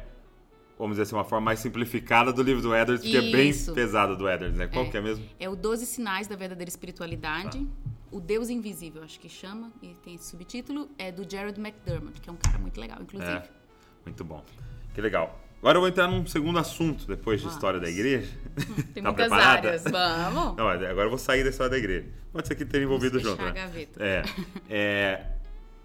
vamos 0.77 0.93
dizer 0.93 1.03
assim, 1.03 1.15
uma 1.15 1.23
forma 1.23 1.45
mais 1.45 1.59
simplificada 1.59 2.31
do 2.31 2.43
livro 2.43 2.61
do 2.61 2.75
Edwards, 2.75 3.03
que 3.03 3.17
é 3.17 3.21
bem 3.31 3.51
pesado 3.73 4.15
do 4.15 4.29
Edwards, 4.29 4.55
né? 4.57 4.67
Qual 4.67 4.85
É. 4.85 4.89
que 4.89 4.97
é 4.97 5.01
mesmo? 5.01 5.25
É 5.39 5.49
o 5.49 5.55
12 5.55 5.85
Sinais 5.87 6.27
da 6.27 6.35
Verdadeira 6.35 6.69
Espiritualidade. 6.69 7.59
Tá. 7.65 7.89
O 8.11 8.19
Deus 8.19 8.49
Invisível, 8.49 9.03
acho 9.03 9.19
que 9.19 9.27
chama, 9.29 9.71
e 9.83 9.89
tem 10.03 10.15
esse 10.15 10.25
subtítulo, 10.29 10.89
é 10.97 11.11
do 11.11 11.29
Jared 11.29 11.59
McDermott, 11.59 12.19
que 12.21 12.29
é 12.29 12.33
um 12.33 12.37
cara 12.37 12.57
muito 12.59 12.79
legal, 12.79 12.97
inclusive. 13.01 13.31
É, 13.31 13.43
muito 14.05 14.23
bom. 14.23 14.43
Que 14.95 15.01
legal. 15.01 15.39
Agora 15.59 15.77
eu 15.77 15.81
vou 15.81 15.89
entrar 15.89 16.07
num 16.07 16.25
segundo 16.25 16.57
assunto, 16.57 17.05
depois 17.05 17.41
de 17.41 17.47
história 17.47 17.79
da 17.79 17.89
igreja. 17.89 18.31
Tem 18.93 19.03
Tá 19.03 19.09
muitas 19.09 19.27
preparada? 19.27 19.67
áreas. 19.67 19.83
Vamos. 19.83 20.55
Não, 20.57 20.69
agora 20.69 21.03
eu 21.03 21.09
vou 21.09 21.17
sair 21.17 21.43
da 21.43 21.49
história 21.49 21.71
da 21.71 21.77
igreja. 21.77 22.07
Pode 22.31 22.47
ser 22.47 22.55
que 22.55 22.63
tenha 22.65 22.83
envolvido 22.85 23.19
junto, 23.19 23.41
né? 23.41 23.49
a 23.49 23.51
gaveta. 23.51 24.01
É, 24.03 24.23
é, 24.69 25.25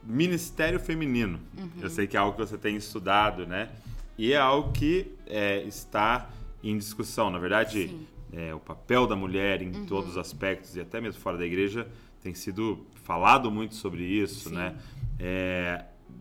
Ministério 0.02 0.78
feminino. 0.78 1.40
Uhum. 1.58 1.70
Eu 1.80 1.90
sei 1.90 2.06
que 2.06 2.16
é 2.16 2.20
algo 2.20 2.36
que 2.36 2.46
você 2.46 2.56
tem 2.58 2.76
estudado, 2.76 3.46
né? 3.46 3.70
E 4.16 4.32
é 4.32 4.36
algo 4.36 4.70
que 4.70 5.12
é, 5.26 5.62
está 5.62 6.30
em 6.62 6.76
discussão. 6.78 7.30
Na 7.30 7.38
verdade, 7.38 7.96
é, 8.32 8.54
o 8.54 8.60
papel 8.60 9.06
da 9.08 9.16
mulher 9.16 9.60
em 9.60 9.74
Uhum. 9.74 9.86
todos 9.86 10.10
os 10.10 10.18
aspectos 10.18 10.76
e 10.76 10.80
até 10.80 11.00
mesmo 11.00 11.20
fora 11.20 11.36
da 11.36 11.44
igreja 11.44 11.88
tem 12.22 12.32
sido 12.34 12.86
falado 13.02 13.50
muito 13.50 13.74
sobre 13.74 14.04
isso, 14.04 14.50
Sim. 14.50 14.54
né? 14.54 14.76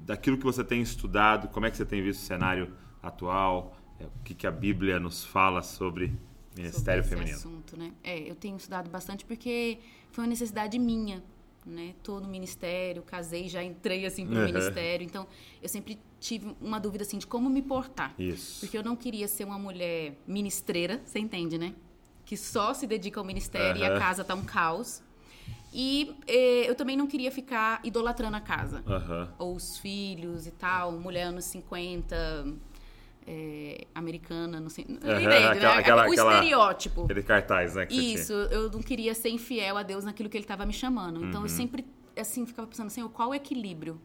Daquilo 0.06 0.38
que 0.38 0.44
você 0.44 0.64
tem 0.64 0.82
estudado, 0.82 1.48
como 1.50 1.66
é 1.66 1.72
que 1.72 1.78
você 1.78 1.86
tem 1.86 2.02
visto 2.02 2.22
o 2.22 2.26
cenário 2.26 2.74
atual? 3.04 3.76
É, 4.00 4.06
o 4.06 4.12
que, 4.24 4.34
que 4.34 4.48
a 4.48 4.52
Bíblia 4.52 5.00
nos 5.00 5.24
fala 5.24 5.62
sobre 5.62 6.12
ministério 6.56 7.04
sobre 7.04 7.16
feminino? 7.18 7.38
assunto, 7.38 7.78
né? 7.78 7.92
É, 8.04 8.18
eu 8.18 8.36
tenho 8.36 8.56
estudado 8.58 8.90
bastante 8.90 9.26
porque 9.26 9.78
foi 10.12 10.24
uma 10.24 10.30
necessidade 10.30 10.80
minha, 10.80 11.22
né? 11.66 11.94
Tô 12.02 12.20
no 12.20 12.28
ministério, 12.28 13.04
casei, 13.04 13.48
já 13.48 13.64
entrei 13.64 14.06
assim 14.06 14.26
pro 14.26 14.36
Uhum. 14.38 14.46
ministério, 14.46 15.06
então 15.06 15.28
eu 15.62 15.70
sempre 15.70 16.00
tive 16.20 16.56
uma 16.62 16.80
dúvida 16.80 17.04
assim 17.04 17.18
de 17.18 17.28
como 17.28 17.50
me 17.50 17.62
portar. 17.62 18.16
Isso. 18.18 18.62
Porque 18.62 18.78
eu 18.78 18.84
não 18.84 18.96
queria 18.96 19.28
ser 19.28 19.44
uma 19.44 19.60
mulher 19.60 20.18
ministreira, 20.26 21.02
você 21.06 21.20
entende, 21.20 21.58
né? 21.58 21.76
Que 22.26 22.38
só 22.38 22.74
se 22.74 22.88
dedica 22.88 23.20
ao 23.20 23.26
ministério 23.26 23.82
e 23.82 23.86
Aham. 23.86 23.96
a 23.96 24.00
casa 24.00 24.24
tá 24.24 24.34
um 24.34 24.44
caos. 24.44 25.04
E 25.74 26.16
eh, 26.28 26.70
eu 26.70 26.76
também 26.76 26.96
não 26.96 27.08
queria 27.08 27.32
ficar 27.32 27.82
idolatrando 27.84 28.38
a 28.38 28.42
casa. 28.42 28.84
Aham. 28.88 29.34
Ou 29.40 29.56
os 29.56 29.78
filhos 29.80 30.46
e 30.48 30.52
tal, 30.52 30.92
mulher 30.94 31.24
anos 31.24 31.46
50, 31.46 32.16
é, 33.28 33.86
americana, 33.96 34.60
não 34.60 34.70
sei. 34.70 34.86
Aham, 34.86 34.96
entende, 35.22 35.26
né? 35.28 35.48
aquela- 35.50 35.80
aquela- 35.80 36.08
o 36.08 36.12
aquela- 36.12 36.34
estereótipo. 36.36 37.04
Aquele 37.06 37.24
cartaz, 37.24 37.76
né? 37.76 37.88
Isso, 37.90 38.34
eu 38.34 38.70
não 38.72 38.82
queria 38.82 39.14
ser 39.16 39.30
infiel 39.30 39.78
a 39.78 39.84
Deus 39.84 40.04
naquilo 40.04 40.30
que 40.30 40.38
ele 40.38 40.44
estava 40.44 40.66
me 40.66 40.74
chamando. 40.74 41.24
Então 41.26 41.42
Uhum. 41.42 41.46
eu 41.46 41.50
sempre, 41.50 41.86
assim, 42.18 42.46
ficava 42.46 42.68
pensando 42.68 42.88
assim, 42.88 43.08
qual 43.10 43.30
o 43.30 43.36
equilíbrio? 43.36 44.00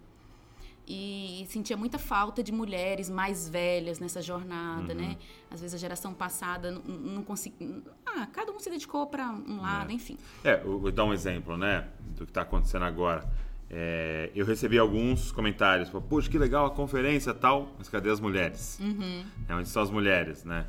E 0.90 1.44
sentia 1.50 1.76
muita 1.76 1.98
falta 1.98 2.42
de 2.42 2.50
mulheres 2.50 3.10
mais 3.10 3.46
velhas 3.46 3.98
nessa 4.00 4.22
jornada, 4.22 4.94
Uhum. 4.94 5.00
né? 5.00 5.18
Às 5.50 5.60
vezes 5.60 5.74
a 5.74 5.78
geração 5.78 6.14
passada 6.14 6.70
não, 6.70 6.80
não 6.80 7.22
conseguia. 7.22 7.82
Ah, 8.06 8.26
cada 8.32 8.50
um 8.52 8.58
se 8.58 8.70
dedicou 8.70 9.06
para 9.06 9.28
um 9.28 9.60
lado, 9.60 9.92
enfim. 9.92 10.16
É, 10.42 10.62
eu 10.64 10.78
vou 10.78 10.90
dar 10.90 11.04
um 11.04 11.12
exemplo, 11.12 11.58
né, 11.58 11.86
do 12.16 12.24
que 12.24 12.30
está 12.30 12.40
acontecendo 12.40 12.86
agora. 12.86 13.28
É, 13.70 14.30
eu 14.34 14.46
recebi 14.46 14.78
alguns 14.78 15.30
comentários, 15.30 15.88
tipo, 15.88 16.00
poxa, 16.00 16.28
que 16.30 16.38
legal 16.38 16.66
a 16.66 16.70
conferência 16.70 17.34
tal, 17.34 17.74
mas 17.78 17.88
cadê 17.88 18.10
as 18.10 18.18
mulheres? 18.20 18.78
Uhum. 18.80 19.24
É, 19.48 19.54
onde 19.54 19.68
estão 19.68 19.82
as 19.82 19.90
mulheres, 19.90 20.44
né? 20.44 20.66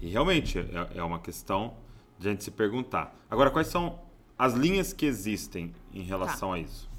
E 0.00 0.08
realmente 0.08 0.58
é, 0.58 0.98
é 0.98 1.02
uma 1.02 1.18
questão 1.18 1.74
de 2.18 2.28
a 2.28 2.30
gente 2.30 2.44
se 2.44 2.50
perguntar. 2.50 3.14
Agora, 3.30 3.50
quais 3.50 3.68
são 3.68 3.98
as 4.38 4.52
linhas 4.54 4.92
que 4.92 5.06
existem 5.06 5.72
em 5.92 6.02
relação 6.02 6.50
Tá. 6.50 6.56
a 6.56 6.58
isso? 6.58 6.90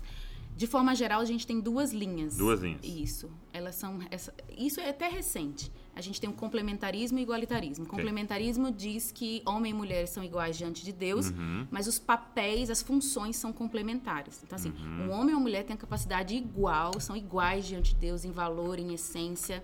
De 0.56 0.68
forma 0.68 0.96
geral, 0.96 1.20
a 1.20 1.26
gente 1.26 1.46
tem 1.48 1.60
duas 1.60 1.92
linhas. 1.94 2.38
Duas 2.38 2.62
linhas. 2.62 2.80
Isso. 2.84 3.30
Elas 3.52 3.76
são. 3.76 4.00
essa- 4.12 4.34
isso 4.58 4.80
é 4.80 4.89
até 4.89 5.08
recente. 5.10 5.72
A 5.95 6.01
gente 6.01 6.19
tem 6.19 6.29
o 6.29 6.34
complementarismo 6.34 7.19
e 7.19 7.21
igualitarismo. 7.21 7.86
O 7.86 7.88
complementarismo 7.88 8.71
diz 8.71 9.12
que 9.12 9.41
homem 9.45 9.71
e 9.71 9.75
mulher 9.75 10.08
são 10.08 10.23
iguais 10.23 10.58
diante 10.58 10.84
de 10.84 10.91
Deus, 10.91 11.29
Uhum. 11.29 11.67
mas 11.69 11.86
os 11.88 11.99
papéis, 11.99 12.69
as 12.71 12.82
funções 12.82 13.36
são 13.36 13.53
complementares. 13.53 14.41
Então, 14.43 14.56
assim, 14.56 14.69
Uhum. 14.71 15.08
um 15.08 15.12
homem 15.12 15.32
e 15.32 15.36
uma 15.36 15.41
mulher 15.41 15.63
têm 15.65 15.75
a 15.75 15.77
capacidade 15.77 16.36
igual, 16.36 16.99
são 16.99 17.15
iguais 17.15 17.65
diante 17.67 17.93
de 17.93 17.99
Deus 18.01 18.25
em 18.25 18.32
valor, 18.32 18.79
em 18.79 18.91
essência, 18.93 19.63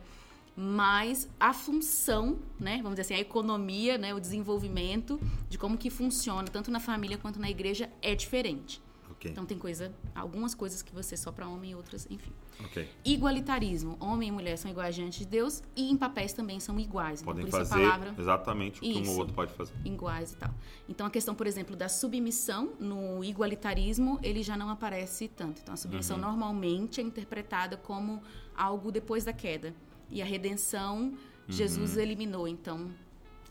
mas 0.56 1.28
a 1.40 1.54
função, 1.54 2.38
né, 2.60 2.78
vamos 2.78 2.92
dizer 2.92 3.02
assim, 3.02 3.14
a 3.16 3.20
economia, 3.20 3.98
né, 3.98 4.14
o 4.14 4.20
desenvolvimento 4.20 5.20
de 5.50 5.58
como 5.58 5.78
que 5.78 5.90
funciona, 5.90 6.44
tanto 6.48 6.70
na 6.70 6.80
família 6.80 7.18
quanto 7.18 7.40
na 7.40 7.50
igreja, 7.50 7.90
é 8.02 8.14
diferente. 8.14 8.82
Ok. 9.20 9.32
Então 9.32 9.46
tem 9.46 9.58
coisa, 9.60 9.94
algumas 10.16 10.56
coisas 10.56 10.82
que 10.82 10.94
você 10.96 11.18
só 11.18 11.30
para 11.30 11.46
homem 11.46 11.72
e 11.72 11.76
outras, 11.76 12.08
enfim. 12.10 12.32
ok. 12.64 12.88
Igualitarismo, 13.04 13.98
homem 14.00 14.30
e 14.30 14.32
mulher 14.32 14.58
são 14.58 14.72
iguais 14.72 14.96
diante 14.96 15.20
de 15.20 15.26
Deus 15.26 15.62
e 15.76 15.92
em 15.92 15.98
papéis 15.98 16.32
também 16.32 16.58
são 16.62 16.80
iguais. 16.80 17.22
Então, 17.22 17.34
Podem 17.34 17.46
isso 17.50 17.58
fazer 17.58 17.74
a 17.76 17.92
palavra 17.92 18.16
exatamente 18.18 18.78
o 18.78 18.82
que 18.82 18.94
um 18.94 18.96
ou 18.96 19.02
Isso. 19.04 19.20
outro 19.20 19.34
pode 19.36 19.54
fazer. 19.54 19.74
iguais 19.84 20.32
e 20.32 20.38
tal. 20.38 20.52
Então 20.88 21.06
a 21.06 21.10
questão, 21.10 21.36
por 21.36 21.46
exemplo, 21.48 21.76
da 21.76 21.90
submissão 21.90 22.72
no 22.80 23.22
igualitarismo, 23.22 24.18
ele 24.24 24.42
já 24.42 24.56
não 24.56 24.70
aparece 24.70 25.28
tanto. 25.28 25.60
Então 25.62 25.74
a 25.74 25.78
submissão 25.78 26.16
Uhum. 26.16 26.22
normalmente 26.24 27.02
é 27.02 27.04
interpretada 27.04 27.76
como 27.76 28.24
algo 28.56 28.90
depois 28.90 29.26
da 29.26 29.34
queda. 29.34 29.76
E 30.10 30.22
a 30.22 30.26
redenção, 30.26 31.14
Jesus 31.48 31.96
Uhum. 31.98 32.02
eliminou, 32.02 32.48
então 32.48 32.90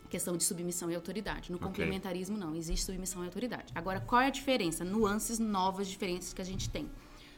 questão 0.09 0.35
de 0.35 0.43
submissão 0.43 0.89
e 0.91 0.95
autoridade. 0.95 1.51
No 1.51 1.57
Ok. 1.57 1.67
complementarismo 1.67 2.37
não, 2.37 2.55
existe 2.55 2.85
submissão 2.85 3.23
e 3.23 3.25
autoridade. 3.25 3.71
Agora, 3.75 3.99
qual 4.01 4.21
é 4.21 4.27
a 4.27 4.31
diferença? 4.31 4.83
Nuances 4.83 5.39
novas, 5.39 5.87
diferenças 5.87 6.33
que 6.33 6.41
a 6.41 6.45
gente 6.45 6.69
tem. 6.69 6.89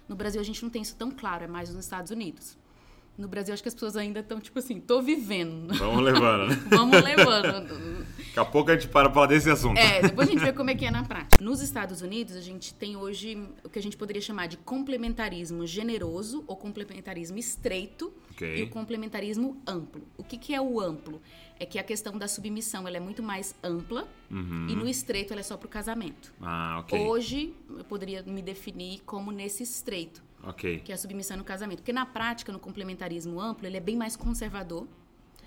No 0.08 0.16
Brasil 0.16 0.42
a 0.42 0.44
gente 0.44 0.62
não 0.64 0.70
tem 0.70 0.82
isso 0.82 0.96
tão 0.96 1.12
claro, 1.12 1.44
é 1.44 1.48
mais 1.48 1.70
nos 1.70 1.84
Estados 1.86 2.12
Unidos. 2.12 2.58
No 3.18 3.28
Brasil 3.28 3.54
acho 3.54 3.62
que 3.62 3.68
as 3.70 3.74
pessoas 3.76 3.96
ainda 3.96 4.22
estão 4.22 4.40
tipo 4.40 4.58
assim, 4.58 4.80
tô 4.80 5.02
vivendo. 5.02 5.74
Vamos 5.76 6.04
levando, 6.04 6.50
né? 6.50 6.56
Vamos 6.70 7.02
levando. 7.04 8.06
Daqui 8.18 8.40
a 8.40 8.46
pouco 8.46 8.72
a 8.72 8.74
gente 8.74 8.88
para 8.88 9.10
pra 9.10 9.14
falar 9.14 9.28
desse 9.28 9.50
assunto. 9.50 9.78
É, 9.78 10.02
depois 10.02 10.28
a 10.30 10.32
gente 10.32 10.42
vê 10.42 10.54
como 10.54 10.70
é 10.70 10.76
que 10.76 10.86
é 10.86 10.92
na 10.92 11.04
prática. 11.04 11.44
Nos 11.44 11.62
Estados 11.62 12.02
Unidos, 12.02 12.36
a 12.36 12.42
gente 12.42 12.74
tem 12.74 12.96
hoje 12.96 13.38
o 13.64 13.70
que 13.70 13.78
a 13.78 13.82
gente 13.82 13.98
poderia 13.98 14.22
chamar 14.22 14.48
de 14.48 14.56
complementarismo 14.58 15.68
generoso 15.68 16.44
ou 16.48 16.56
complementarismo 16.56 17.38
estreito 17.38 18.12
Ok. 18.32 18.58
e 18.58 18.64
o 18.64 18.70
complementarismo 18.70 19.62
amplo. 19.68 20.02
O 20.18 20.24
que, 20.24 20.38
que 20.38 20.56
é 20.56 20.62
o 20.62 20.80
amplo? 20.80 21.22
É 21.60 21.66
que 21.66 21.78
a 21.78 21.84
questão 21.84 22.18
da 22.18 22.28
submissão 22.28 22.88
ela 22.88 22.98
é 22.98 23.00
muito 23.00 23.22
mais 23.22 23.54
ampla 23.62 24.08
e 24.32 24.76
no 24.76 24.88
estreito 24.88 25.32
ela 25.34 25.42
é 25.42 25.44
só 25.44 25.58
para 25.58 25.68
o 25.68 25.70
casamento. 25.70 26.34
Ah, 26.42 26.80
ok. 26.80 27.00
Hoje, 27.02 27.54
eu 27.78 27.84
poderia 27.84 28.24
me 28.24 28.42
definir 28.42 29.02
como 29.06 29.32
nesse 29.32 29.62
estreito, 29.62 30.24
Ok. 30.44 30.80
que 30.80 30.92
é 30.92 30.96
a 30.96 30.98
submissão 30.98 31.38
no 31.38 31.44
casamento. 31.44 31.80
Porque 31.80 31.94
na 31.94 32.06
prática, 32.06 32.52
no 32.52 32.60
complementarismo 32.60 33.40
amplo, 33.40 33.68
ele 33.68 33.78
é 33.78 33.80
bem 33.80 33.96
mais 33.96 34.16
conservador. 34.16 34.88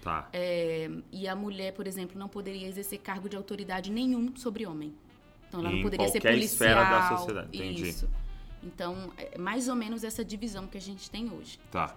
Tá. 0.02 0.28
É, 0.32 0.90
e 1.10 1.26
a 1.26 1.34
mulher, 1.34 1.72
por 1.72 1.86
exemplo, 1.86 2.18
não 2.18 2.28
poderia 2.28 2.68
exercer 2.68 3.00
cargo 3.00 3.28
de 3.28 3.36
autoridade 3.36 3.90
nenhum 3.90 4.36
sobre 4.36 4.66
homem. 4.66 4.94
Então 5.48 5.60
ela 5.60 5.72
Em 5.72 5.76
não 5.76 5.82
poderia 5.82 6.08
ser 6.08 6.20
policial. 6.20 6.44
esfera 6.44 6.84
da 6.84 7.16
sociedade, 7.16 7.48
entendi. 7.56 7.88
Isso. 7.88 8.08
Então, 8.62 9.12
é 9.16 9.38
mais 9.38 9.68
ou 9.68 9.74
menos 9.74 10.04
essa 10.04 10.24
divisão 10.24 10.66
que 10.66 10.76
a 10.76 10.80
gente 10.80 11.10
tem 11.10 11.30
hoje. 11.30 11.58
Tá. 11.70 11.96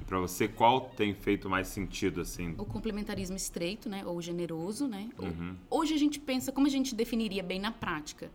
E 0.00 0.04
pra 0.04 0.18
você, 0.18 0.46
qual 0.48 0.80
tem 0.80 1.14
feito 1.14 1.48
mais 1.48 1.68
sentido, 1.68 2.20
assim? 2.20 2.54
O 2.58 2.64
complementarismo 2.64 3.36
estreito, 3.36 3.88
né, 3.88 4.04
ou 4.04 4.20
generoso, 4.20 4.86
né? 4.86 5.08
Uhum. 5.18 5.56
Hoje 5.70 5.94
a 5.94 5.98
gente 5.98 6.18
pensa 6.20 6.52
como 6.52 6.66
a 6.66 6.70
gente 6.70 6.94
definiria 6.94 7.42
bem 7.42 7.58
na 7.58 7.70
prática. 7.70 8.30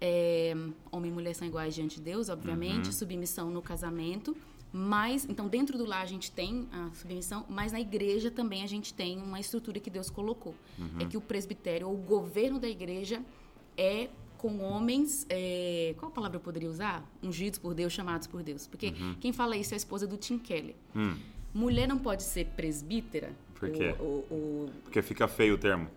É, 0.00 0.54
homem 0.92 1.10
e 1.10 1.14
mulher 1.14 1.34
são 1.34 1.46
iguais 1.48 1.74
diante 1.74 1.96
de 1.96 2.02
Deus, 2.02 2.28
Uhum. 2.28 2.34
obviamente, 2.34 2.94
submissão 2.94 3.50
no 3.50 3.62
casamento, 3.62 4.36
mas 4.72 5.24
então 5.24 5.48
dentro 5.48 5.78
do 5.78 5.86
lar 5.86 6.02
a 6.02 6.06
gente 6.06 6.30
tem 6.30 6.68
a 6.70 6.90
submissão, 6.94 7.46
mas 7.48 7.72
na 7.72 7.80
igreja 7.80 8.30
também 8.30 8.62
a 8.62 8.66
gente 8.66 8.92
tem 8.92 9.16
uma 9.18 9.40
estrutura 9.40 9.80
que 9.80 9.88
Deus 9.88 10.10
colocou. 10.10 10.54
Uhum. 10.78 11.00
É 11.00 11.04
que 11.06 11.16
o 11.16 11.20
presbitério 11.20 11.88
ou 11.88 11.94
o 11.94 11.98
governo 11.98 12.58
da 12.58 12.68
igreja 12.68 13.22
é 13.76 14.08
com 14.36 14.60
homens, 14.60 15.24
é, 15.30 15.94
qual 15.98 16.10
palavra 16.10 16.36
eu 16.36 16.40
poderia 16.42 16.68
usar? 16.68 17.02
Ungidos 17.22 17.58
por 17.58 17.72
Deus, 17.72 17.90
chamados 17.92 18.26
por 18.26 18.42
Deus. 18.42 18.66
Porque 18.66 18.88
Uhum. 18.88 19.14
quem 19.18 19.32
fala 19.32 19.56
isso 19.56 19.72
é 19.72 19.76
a 19.76 19.78
esposa 19.78 20.06
do 20.06 20.16
Tim 20.18 20.38
Keller. 20.38 20.74
Hum, 20.94 21.16
Mulher 21.54 21.88
não 21.88 21.96
pode 21.98 22.22
ser 22.22 22.44
presbítera. 22.48 23.34
Por 23.58 23.70
quê? 23.70 23.94
O- 23.98 24.04
o- 24.30 24.70
porque 24.82 25.00
fica 25.00 25.26
feio 25.26 25.54
o 25.54 25.58
termo. 25.58 25.88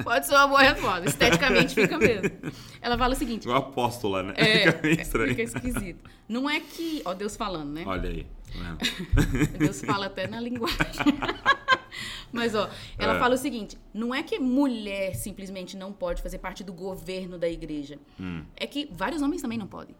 o- 0.00 0.02
Pode 0.04 0.26
ser 0.26 0.34
uma 0.34 0.48
boa 0.48 0.60
resposta. 0.62 1.08
Esteticamente 1.08 1.74
fica 1.74 1.96
mesmo. 1.98 2.30
Ela 2.80 2.98
fala 2.98 3.14
o 3.14 3.16
seguinte. 3.16 3.44
Igual 3.44 3.58
apóstola, 3.58 4.22
né? 4.22 4.34
É, 4.36 4.58
fica 4.72 4.80
meio 4.82 5.00
estranho. 5.00 5.28
fica 5.30 5.42
esquisito. 5.42 6.10
Não 6.28 6.48
é 6.50 6.58
que. 6.60 7.02
Ó, 7.04 7.14
Deus 7.14 7.36
falando, 7.36 7.70
né? 7.72 7.84
Olha 7.86 8.10
aí. 8.10 8.26
tá? 8.52 8.78
Deus 9.58 9.80
fala 9.82 10.06
até 10.06 10.26
na 10.26 10.40
linguagem. 10.40 10.76
Mas, 12.32 12.54
ó, 12.54 12.68
ela 12.98 13.16
É. 13.16 13.18
fala 13.18 13.34
o 13.34 13.38
seguinte: 13.38 13.78
não 13.92 14.14
é 14.14 14.22
que 14.22 14.38
mulher 14.38 15.14
simplesmente 15.14 15.76
não 15.76 15.92
pode 15.92 16.22
fazer 16.22 16.38
parte 16.38 16.64
do 16.64 16.72
governo 16.72 17.38
da 17.38 17.48
igreja. 17.48 17.98
Hum. 18.18 18.42
É 18.56 18.66
que 18.66 18.88
vários 18.90 19.22
homens 19.22 19.42
também 19.42 19.58
não 19.58 19.66
podem. 19.66 19.94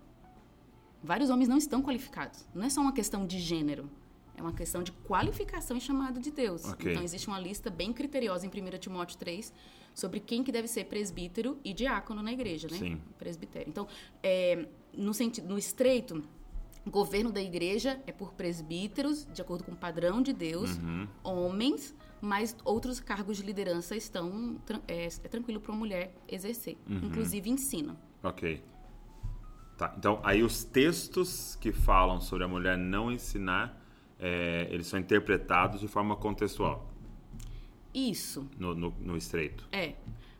Vários 1.04 1.30
homens 1.30 1.48
não 1.48 1.58
estão 1.58 1.82
qualificados. 1.82 2.46
Não 2.54 2.64
é 2.64 2.70
só 2.70 2.80
uma 2.80 2.92
questão 2.92 3.26
de 3.26 3.38
gênero. 3.38 3.90
É 4.37 4.42
uma 4.42 4.53
questão 4.53 4.83
de 4.83 4.90
qualificação 4.92 5.77
e 5.77 5.81
chamado 5.81 6.18
de 6.21 6.31
Deus. 6.31 6.64
Ok. 6.64 6.90
Então, 6.90 7.03
existe 7.05 7.29
uma 7.29 7.38
lista 7.38 7.68
bem 7.71 7.92
criteriosa 7.92 8.47
em 8.47 8.49
1 8.49 8.79
Timóteo 8.79 9.18
3 9.18 9.53
sobre 9.95 10.21
quem 10.21 10.42
que 10.42 10.51
deve 10.51 10.66
ser 10.68 10.85
presbítero 10.85 11.59
e 11.64 11.73
diácono 11.75 12.23
na 12.23 12.33
igreja, 12.33 12.66
né? 12.71 12.79
Sim. 12.79 13.01
Presbitério. 13.18 13.68
Então, 13.68 13.87
é, 14.23 14.66
no, 14.97 15.12
sentido, 15.12 15.49
no 15.49 15.59
estreito, 15.59 16.25
governo 16.87 17.31
da 17.31 17.42
igreja 17.42 18.01
é 18.07 18.12
por 18.12 18.33
presbíteros, 18.33 19.27
de 19.33 19.42
acordo 19.42 19.64
com 19.64 19.73
o 19.73 19.77
padrão 19.77 20.23
de 20.23 20.33
Deus, 20.33 20.79
Uhum. 20.79 21.07
homens, 21.23 21.95
mas 22.21 22.57
outros 22.64 23.01
cargos 23.01 23.37
de 23.37 23.42
liderança 23.42 23.95
estão 23.95 24.57
é, 24.88 25.05
é 25.07 25.29
tranquilo 25.29 25.61
para 25.61 25.73
uma 25.73 25.79
mulher 25.79 26.14
exercer, 26.27 26.79
Uhum. 26.88 27.01
inclusive 27.05 27.51
ensino. 27.51 27.97
Ok. 28.23 28.62
Tá, 29.77 29.95
então 29.97 30.21
aí 30.25 30.42
os 30.42 30.64
textos 30.64 31.57
que 31.57 31.73
falam 31.73 32.21
sobre 32.21 32.45
a 32.45 32.49
mulher 32.49 32.77
não 32.79 33.11
ensinar, 33.12 33.82
é, 34.22 34.68
eles 34.70 34.87
são 34.87 34.98
interpretados 34.98 35.80
de 35.80 35.88
forma 35.88 36.14
contextual 36.16 36.88
Isso, 37.94 38.46
no, 38.58 38.74
no, 38.74 38.94
no 39.00 39.16
estreito. 39.16 39.68
é. 39.72 39.94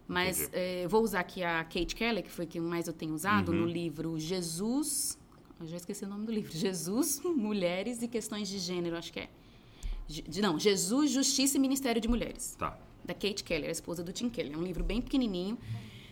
Mas 0.09 0.51
é, 0.53 0.87
vou 0.89 1.03
usar 1.03 1.21
aqui 1.21 1.43
a 1.43 1.65
Kate 1.65 1.95
Keller, 1.95 2.23
que 2.23 2.31
foi 2.31 2.45
que 2.45 2.61
mais 2.61 2.87
eu 2.87 2.93
tenho 2.93 3.15
usado, 3.15 3.51
Uhum. 3.51 3.61
no 3.61 3.67
livro 3.67 4.19
Jesus. 4.19 5.19
Eu 5.59 5.67
já 5.67 5.77
esqueci 5.77 6.05
o 6.05 6.09
nome 6.09 6.27
do 6.27 6.33
livro. 6.33 6.53
Jesus, 6.53 7.23
Mulheres 7.25 8.03
e 8.03 8.09
Questões 8.09 8.47
de 8.49 8.59
Gênero, 8.59 8.97
acho 8.97 9.11
que 9.13 9.21
é. 9.21 9.29
De- 10.07 10.43
não, 10.43 10.59
Jesus, 10.59 11.11
Justiça 11.13 11.57
e 11.57 11.61
Ministério 11.61 12.01
de 12.01 12.09
Mulheres. 12.09 12.55
Tá. 12.59 12.77
da 13.05 13.15
Kate 13.15 13.43
Keller, 13.43 13.69
a 13.69 13.73
esposa 13.73 14.03
do 14.05 14.13
Tim 14.13 14.29
Keller. 14.29 14.53
É 14.53 14.57
um 14.57 14.63
livro 14.63 14.85
bem 14.85 15.01
pequenininho. 15.01 15.57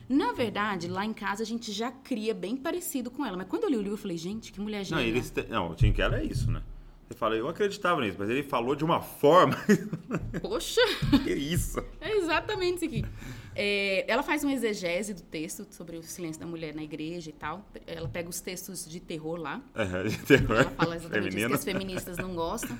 Na 0.09 0.33
verdade, 0.33 0.89
lá 0.89 1.05
em 1.05 1.13
casa 1.13 1.43
a 1.43 1.47
gente 1.47 1.71
já 1.71 1.93
cria 1.93 2.33
bem 2.35 2.57
parecido 2.57 3.11
com 3.11 3.25
ela. 3.27 3.37
Mas 3.37 3.47
quando 3.49 3.65
eu 3.65 3.71
li 3.71 3.77
o 3.77 3.81
livro, 3.81 3.95
eu 3.95 3.99
falei, 3.99 4.17
gente, 4.17 4.51
que 4.53 4.61
mulher 4.61 4.79
Não, 4.79 4.85
genial. 4.85 5.05
eles 5.07 5.31
te- 5.31 5.47
não, 5.49 5.71
o 5.71 5.75
Tim 5.75 5.93
Keller 5.93 6.21
é 6.21 6.25
isso, 6.25 6.51
né? 6.51 6.63
Você 7.11 7.19
fala, 7.19 7.35
eu 7.35 7.49
acreditava 7.49 8.01
nisso, 8.01 8.17
mas 8.21 8.31
ele 8.31 8.45
falou 8.45 8.77
de 8.77 8.85
uma 8.85 9.01
forma. 9.01 9.57
Poxa, 10.41 10.81
que 11.25 11.33
isso? 11.33 11.85
é 12.01 12.17
exatamente 12.17 12.77
isso 12.77 12.85
aqui. 12.85 13.05
É, 13.53 14.05
ela 14.07 14.23
faz 14.23 14.45
uma 14.45 14.53
exegese 14.53 15.13
do 15.13 15.23
texto 15.23 15.67
sobre 15.73 15.97
o 15.97 16.05
silêncio 16.05 16.41
da 16.41 16.47
mulher 16.47 16.73
na 16.73 16.85
igreja 16.85 17.29
e 17.29 17.33
tal. 17.33 17.69
Ela 17.85 18.09
pega 18.09 18.29
os 18.29 18.41
textos 18.41 18.89
de 18.89 19.01
terror 19.01 19.41
lá. 19.41 19.61
É, 19.75 20.05
de 20.05 20.19
terror 20.19 20.59
Ela 20.59 20.71
fala 20.71 20.95
exatamente 20.95 21.37
isso 21.37 21.49
que 21.49 21.55
as 21.55 21.65
feministas 21.65 22.17
não 22.17 22.33
gostam. 22.33 22.79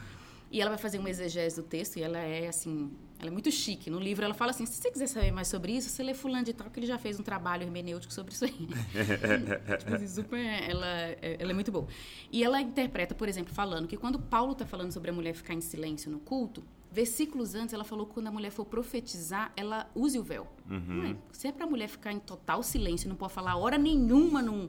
E 0.51 0.61
ela 0.61 0.71
vai 0.71 0.79
fazer 0.79 0.99
uma 0.99 1.09
exegese 1.09 1.57
do 1.57 1.63
texto 1.63 1.97
e 1.97 2.03
ela 2.03 2.19
é 2.19 2.49
assim, 2.49 2.91
ela 3.21 3.29
é 3.29 3.31
muito 3.31 3.51
chique. 3.53 3.89
No 3.89 4.01
livro 4.01 4.25
ela 4.25 4.35
fala 4.35 4.51
assim: 4.51 4.67
se 4.67 4.81
você 4.81 4.91
quiser 4.91 5.07
saber 5.07 5.31
mais 5.31 5.47
sobre 5.47 5.73
isso, 5.73 5.89
você 5.89 6.03
lê 6.03 6.13
fulano 6.13 6.45
de 6.45 6.53
tal, 6.53 6.69
que 6.71 6.81
ele 6.81 6.87
já 6.87 6.99
fez 6.99 7.21
um 7.21 7.23
trabalho 7.23 7.63
hermenêutico 7.63 8.13
sobre 8.13 8.33
isso 8.33 8.45
aí. 8.45 8.53
tipo, 9.79 9.95
assim, 9.95 10.09
super, 10.09 10.39
ela, 10.39 10.87
ela 11.23 11.51
é 11.51 11.55
muito 11.55 11.71
boa. 11.71 11.87
E 12.33 12.43
ela 12.43 12.61
interpreta, 12.61 13.15
por 13.15 13.29
exemplo, 13.29 13.55
falando 13.55 13.87
que 13.87 13.97
quando 13.97 14.19
Paulo 14.19 14.53
está 14.53 14.67
falando 14.67 14.91
sobre 14.91 15.11
a 15.11 15.13
mulher 15.13 15.35
ficar 15.35 15.55
em 15.55 15.61
silêncio 15.61 16.11
no 16.11 16.19
culto, 16.19 16.65
versículos 16.91 17.55
antes 17.55 17.73
ela 17.73 17.85
falou 17.85 18.07
que 18.07 18.15
quando 18.15 18.27
a 18.27 18.33
mulher 18.33 18.51
for 18.51 18.65
profetizar, 18.65 19.53
ela 19.57 19.89
use 19.95 20.19
o 20.19 20.25
véu. 20.25 20.49
Uhum. 20.69 21.13
É? 21.13 21.17
Se 21.33 21.47
é 21.47 21.53
para 21.53 21.65
a 21.65 21.69
mulher 21.69 21.89
ficar 21.89 22.13
em 22.13 22.19
total 22.19 22.63
silêncio, 22.63 23.09
não 23.09 23.17
pode 23.17 23.33
falar 23.33 23.57
hora 23.57 23.79
nenhuma 23.79 24.43
num, 24.43 24.69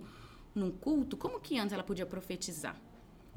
num 0.53 0.69
culto, 0.69 1.17
como 1.17 1.39
que 1.39 1.57
antes 1.57 1.73
ela 1.73 1.83
podia 1.83 2.05
profetizar? 2.05 2.79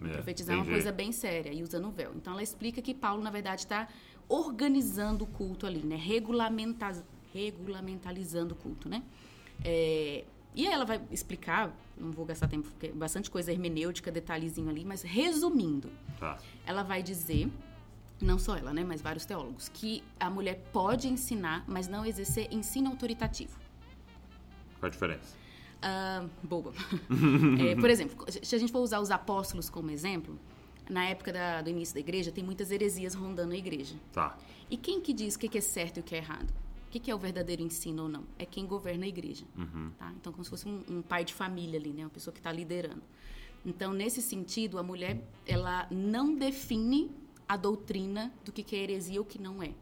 É, 0.03 0.09
Profetizar 0.09 0.55
é 0.57 0.59
uma 0.59 0.67
coisa 0.67 0.91
bem 0.93 1.13
séria 1.13 1.53
e 1.53 1.63
usando 1.63 1.87
o 1.87 1.91
véu. 1.91 2.13
Então 2.17 2.33
ela 2.33 2.43
explica 2.43 2.83
que 2.83 2.93
Paulo, 2.95 3.23
na 3.23 3.31
verdade, 3.31 3.61
está 3.63 3.89
organizando 4.29 5.25
o 5.25 5.27
culto 5.27 5.67
ali, 5.67 5.83
né? 5.85 5.97
Regulamenta- 5.97 7.05
regulamentalizando 7.33 8.55
o 8.55 8.57
culto, 8.57 8.89
né? 8.89 9.03
É, 9.65 10.25
e 10.55 10.67
aí 10.67 10.73
ela 10.73 10.85
vai 10.85 11.01
explicar, 11.11 11.73
não 11.97 12.11
vou 12.11 12.25
gastar 12.25 12.49
tempo, 12.49 12.69
porque 12.71 12.87
é 12.87 12.93
bastante 12.93 13.31
coisa 13.31 13.53
hermenêutica, 13.53 14.11
detalhezinho 14.11 14.69
ali, 14.69 14.85
mas 14.85 15.03
resumindo, 15.03 15.91
Tá. 16.19 16.39
ela 16.67 16.83
vai 16.83 17.03
dizer 17.03 17.49
não 18.21 18.39
só 18.39 18.57
ela, 18.57 18.73
né, 18.73 18.85
mas 18.85 19.03
vários 19.03 19.25
teólogos, 19.27 19.69
que 19.69 20.03
a 20.19 20.31
mulher 20.31 20.63
pode 20.73 21.09
ensinar, 21.09 21.65
mas 21.67 21.89
não 21.89 22.07
exercer 22.07 22.49
ensino 22.53 22.89
autoritativo. 22.89 23.59
Qual 24.79 24.89
a 24.89 24.91
diferença? 24.91 25.37
Ah, 25.87 26.25
boba. 26.43 26.73
É, 27.61 27.75
por 27.77 27.91
exemplo, 27.91 28.25
se 28.43 28.55
a 28.55 28.59
gente 28.59 28.73
for 28.73 28.81
usar 28.81 29.01
os 29.01 29.11
apóstolos 29.11 29.69
como 29.69 29.91
exemplo, 29.91 30.39
na 30.89 31.05
época 31.05 31.31
da- 31.33 31.61
do 31.63 31.69
início 31.71 31.95
da 31.95 32.01
igreja, 32.01 32.33
tem 32.33 32.43
muitas 32.43 32.71
heresias 32.71 33.15
rondando 33.15 33.53
a 33.53 33.57
igreja. 33.57 33.95
Tá. 34.13 34.37
E 34.71 34.77
quem 34.79 35.01
que 35.01 35.13
diz 35.13 35.35
o 35.35 35.39
que 35.39 35.49
que 35.49 35.59
é 35.59 35.61
certo 35.61 35.99
e 35.99 36.01
o 36.01 36.03
que 36.03 36.15
é 36.15 36.19
errado? 36.19 36.51
O 36.89 36.91
que 36.91 36.99
que 37.01 37.11
é 37.11 37.15
o 37.15 37.19
verdadeiro 37.19 37.61
ensino 37.63 38.05
ou 38.05 38.09
não? 38.09 38.25
É 38.39 38.47
quem 38.47 38.65
governa 38.67 39.05
a 39.05 39.09
igreja. 39.09 39.45
Tá? 39.99 40.13
Então, 40.19 40.33
como 40.33 40.43
se 40.45 40.49
fosse 40.51 40.67
um, 40.69 40.83
um 40.89 41.03
pai 41.03 41.25
de 41.25 41.35
família 41.35 41.79
ali, 41.79 41.91
né? 41.93 42.05
Uma 42.05 42.11
pessoa 42.11 42.33
que 42.33 42.41
está 42.41 42.51
liderando. 42.53 43.03
Então, 43.67 43.93
nesse 43.93 44.23
sentido, 44.23 44.79
a 44.79 44.83
mulher, 44.83 45.21
ela 45.47 45.87
não 45.91 46.35
define 46.35 47.11
a 47.49 47.57
doutrina 47.57 48.33
do 48.45 48.53
que 48.53 48.63
que 48.63 48.75
é 48.77 48.79
heresia 48.85 49.19
ou 49.21 49.27
o 49.27 49.29
que 49.29 49.41
não 49.41 49.63
é. 49.63 49.73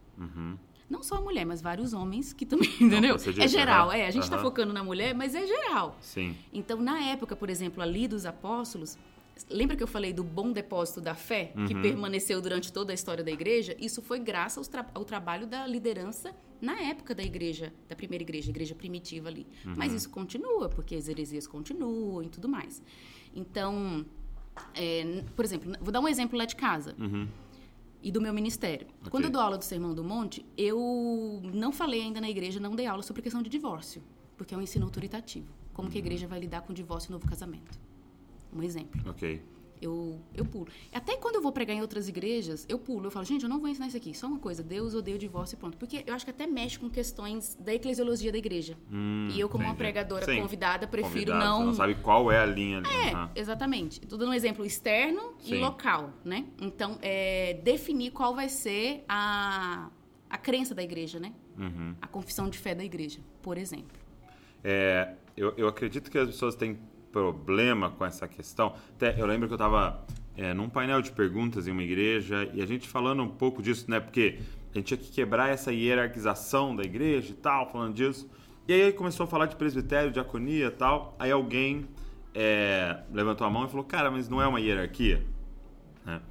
Não 0.93 1.01
só 1.03 1.15
a 1.15 1.21
mulher, 1.21 1.45
mas 1.45 1.61
vários 1.61 1.91
homens 1.93 2.31
que 2.33 2.45
também, 2.45 2.69
entendeu? 2.79 3.17
você 3.17 3.31
É 3.41 3.47
geral, 3.47 3.91
é. 3.91 4.05
A 4.07 4.11
gente 4.11 4.23
está 4.23 4.37
focando 4.43 4.71
na 4.71 4.83
mulher, 4.83 5.13
mas 5.15 5.33
é 5.35 5.45
geral. 5.45 5.97
Sim. 5.99 6.35
Então, 6.53 6.79
na 6.81 6.97
época, 7.13 7.35
por 7.35 7.49
exemplo, 7.49 7.81
ali 7.81 8.07
dos 8.07 8.25
apóstolos, 8.25 8.97
lembra 9.49 9.75
que 9.75 9.81
eu 9.81 9.87
falei 9.87 10.13
do 10.13 10.23
bom 10.23 10.51
depósito 10.51 11.01
da 11.01 11.15
fé, 11.15 11.51
que 11.67 11.73
permaneceu 11.81 12.39
durante 12.39 12.71
toda 12.71 12.93
a 12.93 12.95
história 12.95 13.23
da 13.23 13.31
igreja? 13.31 13.75
Isso 13.79 14.01
foi 14.01 14.19
graças 14.19 14.57
aos 14.59 14.67
tra- 14.67 14.85
ao 14.93 15.03
trabalho 15.03 15.47
da 15.47 15.65
liderança 15.65 16.33
na 16.61 16.79
época 16.79 17.13
da 17.15 17.23
igreja, 17.23 17.73
da 17.89 17.95
primeira 17.95 18.23
igreja, 18.23 18.49
igreja 18.51 18.75
primitiva 18.75 19.27
ali. 19.29 19.45
Mas 19.75 19.91
isso 19.93 20.09
continua, 20.11 20.69
porque 20.69 20.95
as 20.95 21.07
heresias 21.09 21.45
continuam 21.47 22.21
e 22.23 22.29
tudo 22.29 22.47
mais. 22.47 22.81
Então, 23.35 24.05
é, 24.75 25.23
por 25.35 25.43
exemplo, 25.43 25.73
vou 25.81 25.91
dar 25.91 25.99
um 25.99 26.07
exemplo 26.07 26.37
lá 26.37 26.45
de 26.45 26.55
casa. 26.55 26.95
E 28.03 28.11
do 28.11 28.19
meu 28.19 28.33
ministério. 28.33 28.85
Quando 29.09 29.23
eu 29.23 29.29
dou 29.29 29.41
aula 29.41 29.57
do 29.57 29.63
Sermão 29.63 29.95
do 29.95 30.03
Monte, 30.03 30.45
eu 30.57 31.41
não 31.53 31.71
falei 31.71 32.01
ainda 32.01 32.19
na 32.19 32.29
igreja, 32.29 32.59
não 32.59 32.75
dei 32.75 32.85
aula 32.85 33.01
sobre 33.01 33.21
questão 33.21 33.41
de 33.41 33.49
divórcio, 33.49 34.03
porque 34.35 34.53
é 34.53 34.57
um 34.57 34.61
ensino 34.61 34.83
autoritativo. 34.83 35.47
Como 35.73 35.89
que 35.89 35.97
a 35.97 36.01
igreja 36.01 36.27
vai 36.27 36.39
lidar 36.39 36.61
com 36.61 36.73
divórcio 36.73 37.09
e 37.09 37.13
novo 37.13 37.25
casamento? 37.25 37.79
Um 38.51 38.61
exemplo. 38.61 39.01
Ok. 39.09 39.41
Eu, 39.83 40.21
eu 40.33 40.45
pulo. 40.45 40.67
Até 40.93 41.17
quando 41.17 41.35
eu 41.35 41.41
vou 41.41 41.51
pregar 41.51 41.75
em 41.75 41.81
outras 41.81 42.07
igrejas, 42.07 42.65
eu 42.69 42.79
pulo. 42.79 43.07
Eu 43.07 43.11
falo, 43.11 43.25
gente, 43.25 43.43
eu 43.43 43.49
não 43.49 43.59
vou 43.59 43.67
ensinar 43.67 43.87
isso 43.87 43.97
aqui. 43.97 44.13
Só 44.13 44.27
uma 44.27 44.39
coisa, 44.39 44.63
Deus 44.63 44.95
odeia 44.95 45.15
o 45.15 45.19
divórcio 45.19 45.55
e 45.55 45.59
pronto. 45.59 45.77
Porque 45.77 46.03
eu 46.07 46.13
acho 46.13 46.23
que 46.23 46.31
até 46.31 46.47
mexe 46.47 46.79
com 46.79 46.89
questões 46.89 47.55
da 47.59 47.73
eclesiologia 47.73 48.31
da 48.31 48.37
igreja. 48.37 48.77
e 49.33 49.39
eu, 49.39 49.49
como 49.49 49.63
uma 49.63 49.71
entendi. 49.71 49.83
pregadora 49.83 50.25
Sim. 50.25 50.39
convidada, 50.41 50.87
prefiro 50.87 51.31
Convidado, 51.31 51.45
não... 51.45 51.57
Você 51.59 51.65
não 51.65 51.73
sabe 51.73 51.95
qual 51.95 52.31
é 52.31 52.39
a 52.39 52.45
linha 52.45 52.77
ali. 52.77 52.87
É, 52.87 53.11
Aham. 53.13 53.31
exatamente. 53.35 53.99
Tô 54.01 54.15
dando 54.15 54.29
um 54.29 54.33
exemplo 54.33 54.65
externo 54.65 55.33
Sim. 55.39 55.55
e 55.55 55.59
local, 55.59 56.13
né? 56.23 56.45
Então, 56.61 56.97
é, 57.01 57.55
definir 57.63 58.11
qual 58.11 58.33
vai 58.33 58.47
ser 58.47 59.03
a, 59.09 59.89
a 60.29 60.37
crença 60.37 60.73
da 60.73 60.81
igreja, 60.81 61.19
né? 61.19 61.33
Uhum. 61.57 61.95
A 62.01 62.07
confissão 62.07 62.49
de 62.49 62.57
fé 62.57 62.73
da 62.73 62.83
igreja, 62.83 63.19
por 63.41 63.57
exemplo. 63.57 63.97
É, 64.63 65.13
eu, 65.35 65.53
eu 65.57 65.67
acredito 65.67 66.09
que 66.09 66.17
as 66.17 66.27
pessoas 66.27 66.55
têm 66.55 66.79
problema 67.13 67.91
com 67.91 68.03
essa 68.03 68.27
questão. 68.27 68.75
Até 68.95 69.21
eu 69.21 69.25
lembro 69.25 69.47
que 69.47 69.53
eu 69.53 69.55
estava 69.55 70.03
num 70.55 70.67
painel 70.67 70.99
de 70.99 71.11
perguntas 71.11 71.67
em 71.67 71.71
uma 71.71 71.83
igreja 71.83 72.49
e 72.53 72.61
a 72.61 72.65
gente 72.65 72.89
falando 72.89 73.21
um 73.21 73.29
pouco 73.29 73.61
disso, 73.61 73.85
né? 73.89 73.99
Porque 73.99 74.39
a 74.73 74.79
gente 74.79 74.87
tinha 74.87 74.97
que 74.97 75.11
quebrar 75.11 75.49
essa 75.49 75.71
hierarquização 75.71 76.75
da 76.75 76.83
igreja 76.83 77.29
e 77.31 77.35
tal, 77.35 77.71
falando 77.71 77.93
disso. 77.93 78.27
E 78.67 78.73
aí 78.73 78.91
começou 78.91 79.25
a 79.25 79.27
falar 79.27 79.45
de 79.45 79.55
presbitério, 79.55 80.11
diaconia 80.11 80.65
e 80.65 80.71
tal. 80.71 81.15
Aí 81.19 81.31
alguém 81.31 81.85
é, 82.33 83.03
levantou 83.13 83.45
a 83.45 83.49
mão 83.49 83.65
e 83.65 83.69
falou: 83.69 83.85
Cara, 83.85 84.09
mas 84.09 84.27
não 84.27 84.41
é 84.41 84.47
uma 84.47 84.59
hierarquia? 84.59 85.23
né? 86.05 86.21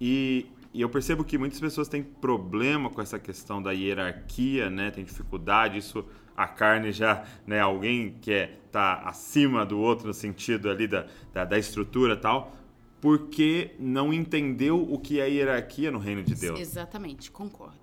E, 0.00 0.46
e 0.74 0.80
eu 0.80 0.88
percebo 0.88 1.24
que 1.24 1.38
muitas 1.38 1.60
pessoas 1.60 1.88
têm 1.88 2.02
problema 2.02 2.90
com 2.90 3.00
essa 3.00 3.18
questão 3.18 3.62
da 3.62 3.72
hierarquia, 3.72 4.68
né? 4.68 4.90
Tem 4.90 5.04
dificuldade, 5.04 5.78
isso 5.78 6.04
a 6.42 6.48
carne 6.48 6.92
já, 6.92 7.24
né? 7.46 7.60
Alguém 7.60 8.16
que 8.20 8.32
é, 8.32 8.58
tá 8.70 9.02
acima 9.04 9.64
do 9.64 9.78
outro 9.78 10.06
no 10.06 10.14
sentido 10.14 10.70
ali 10.70 10.86
da, 10.86 11.06
da, 11.32 11.44
da 11.44 11.58
estrutura 11.58 12.14
e 12.14 12.16
tal, 12.16 12.56
porque 13.00 13.72
não 13.78 14.12
entendeu 14.12 14.80
o 14.80 14.98
que 14.98 15.20
é 15.20 15.28
hierarquia 15.28 15.90
no 15.90 15.98
reino 15.98 16.22
de 16.22 16.34
Deus. 16.34 16.58
Exatamente, 16.58 17.30
concordo. 17.30 17.76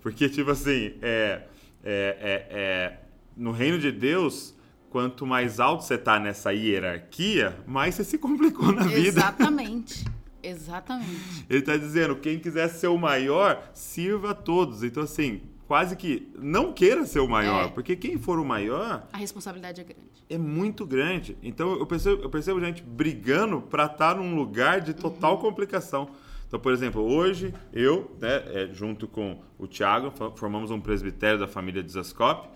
Porque, 0.00 0.28
tipo 0.28 0.50
assim, 0.50 0.94
é, 1.00 1.42
é, 1.84 2.16
é, 2.20 2.46
é, 2.50 2.98
no 3.36 3.52
reino 3.52 3.78
de 3.78 3.92
Deus, 3.92 4.54
quanto 4.90 5.24
mais 5.24 5.60
alto 5.60 5.84
você 5.84 5.96
tá 5.96 6.18
nessa 6.18 6.52
hierarquia, 6.52 7.56
mais 7.66 7.94
você 7.94 8.04
se 8.04 8.18
complicou 8.18 8.72
na 8.72 8.82
vida. 8.82 9.20
Exatamente. 9.20 10.04
Exatamente. 10.42 11.46
Ele 11.48 11.60
está 11.60 11.76
dizendo, 11.76 12.16
quem 12.16 12.38
quiser 12.38 12.68
ser 12.68 12.88
o 12.88 12.98
maior, 12.98 13.70
sirva 13.72 14.32
a 14.32 14.34
todos. 14.34 14.82
Então, 14.82 15.04
assim, 15.04 15.40
quase 15.72 15.96
que 15.96 16.30
não 16.38 16.70
queira 16.70 17.06
ser 17.06 17.20
o 17.20 17.26
maior, 17.26 17.64
É. 17.64 17.68
porque 17.68 17.96
quem 17.96 18.18
for 18.18 18.38
o 18.38 18.44
maior 18.44 19.08
A 19.10 19.16
responsabilidade 19.16 19.80
é 19.80 19.84
grande. 19.84 20.10
é 20.28 20.36
muito 20.36 20.84
grande. 20.84 21.34
Então, 21.42 21.72
eu 21.78 21.86
percebo, 21.86 22.22
eu 22.22 22.28
percebo 22.28 22.60
gente 22.60 22.82
brigando 22.82 23.58
para 23.62 23.86
estar 23.86 24.16
num 24.16 24.34
lugar 24.36 24.82
de 24.82 24.92
total 24.92 25.38
complicação. 25.38 26.10
Então, 26.46 26.60
por 26.60 26.74
exemplo, 26.74 27.00
hoje 27.00 27.54
eu, 27.72 28.14
né, 28.20 28.42
é, 28.48 28.68
junto 28.70 29.08
com 29.08 29.40
o 29.58 29.66
Thiago, 29.66 30.10
fo- 30.10 30.32
formamos 30.36 30.70
um 30.70 30.78
presbitério 30.78 31.38
da 31.40 31.48
família 31.48 31.82
de 31.82 31.90
Zascope. 31.90 32.50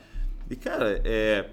E, 0.50 0.54
cara, 0.54 1.00
é, 1.02 1.48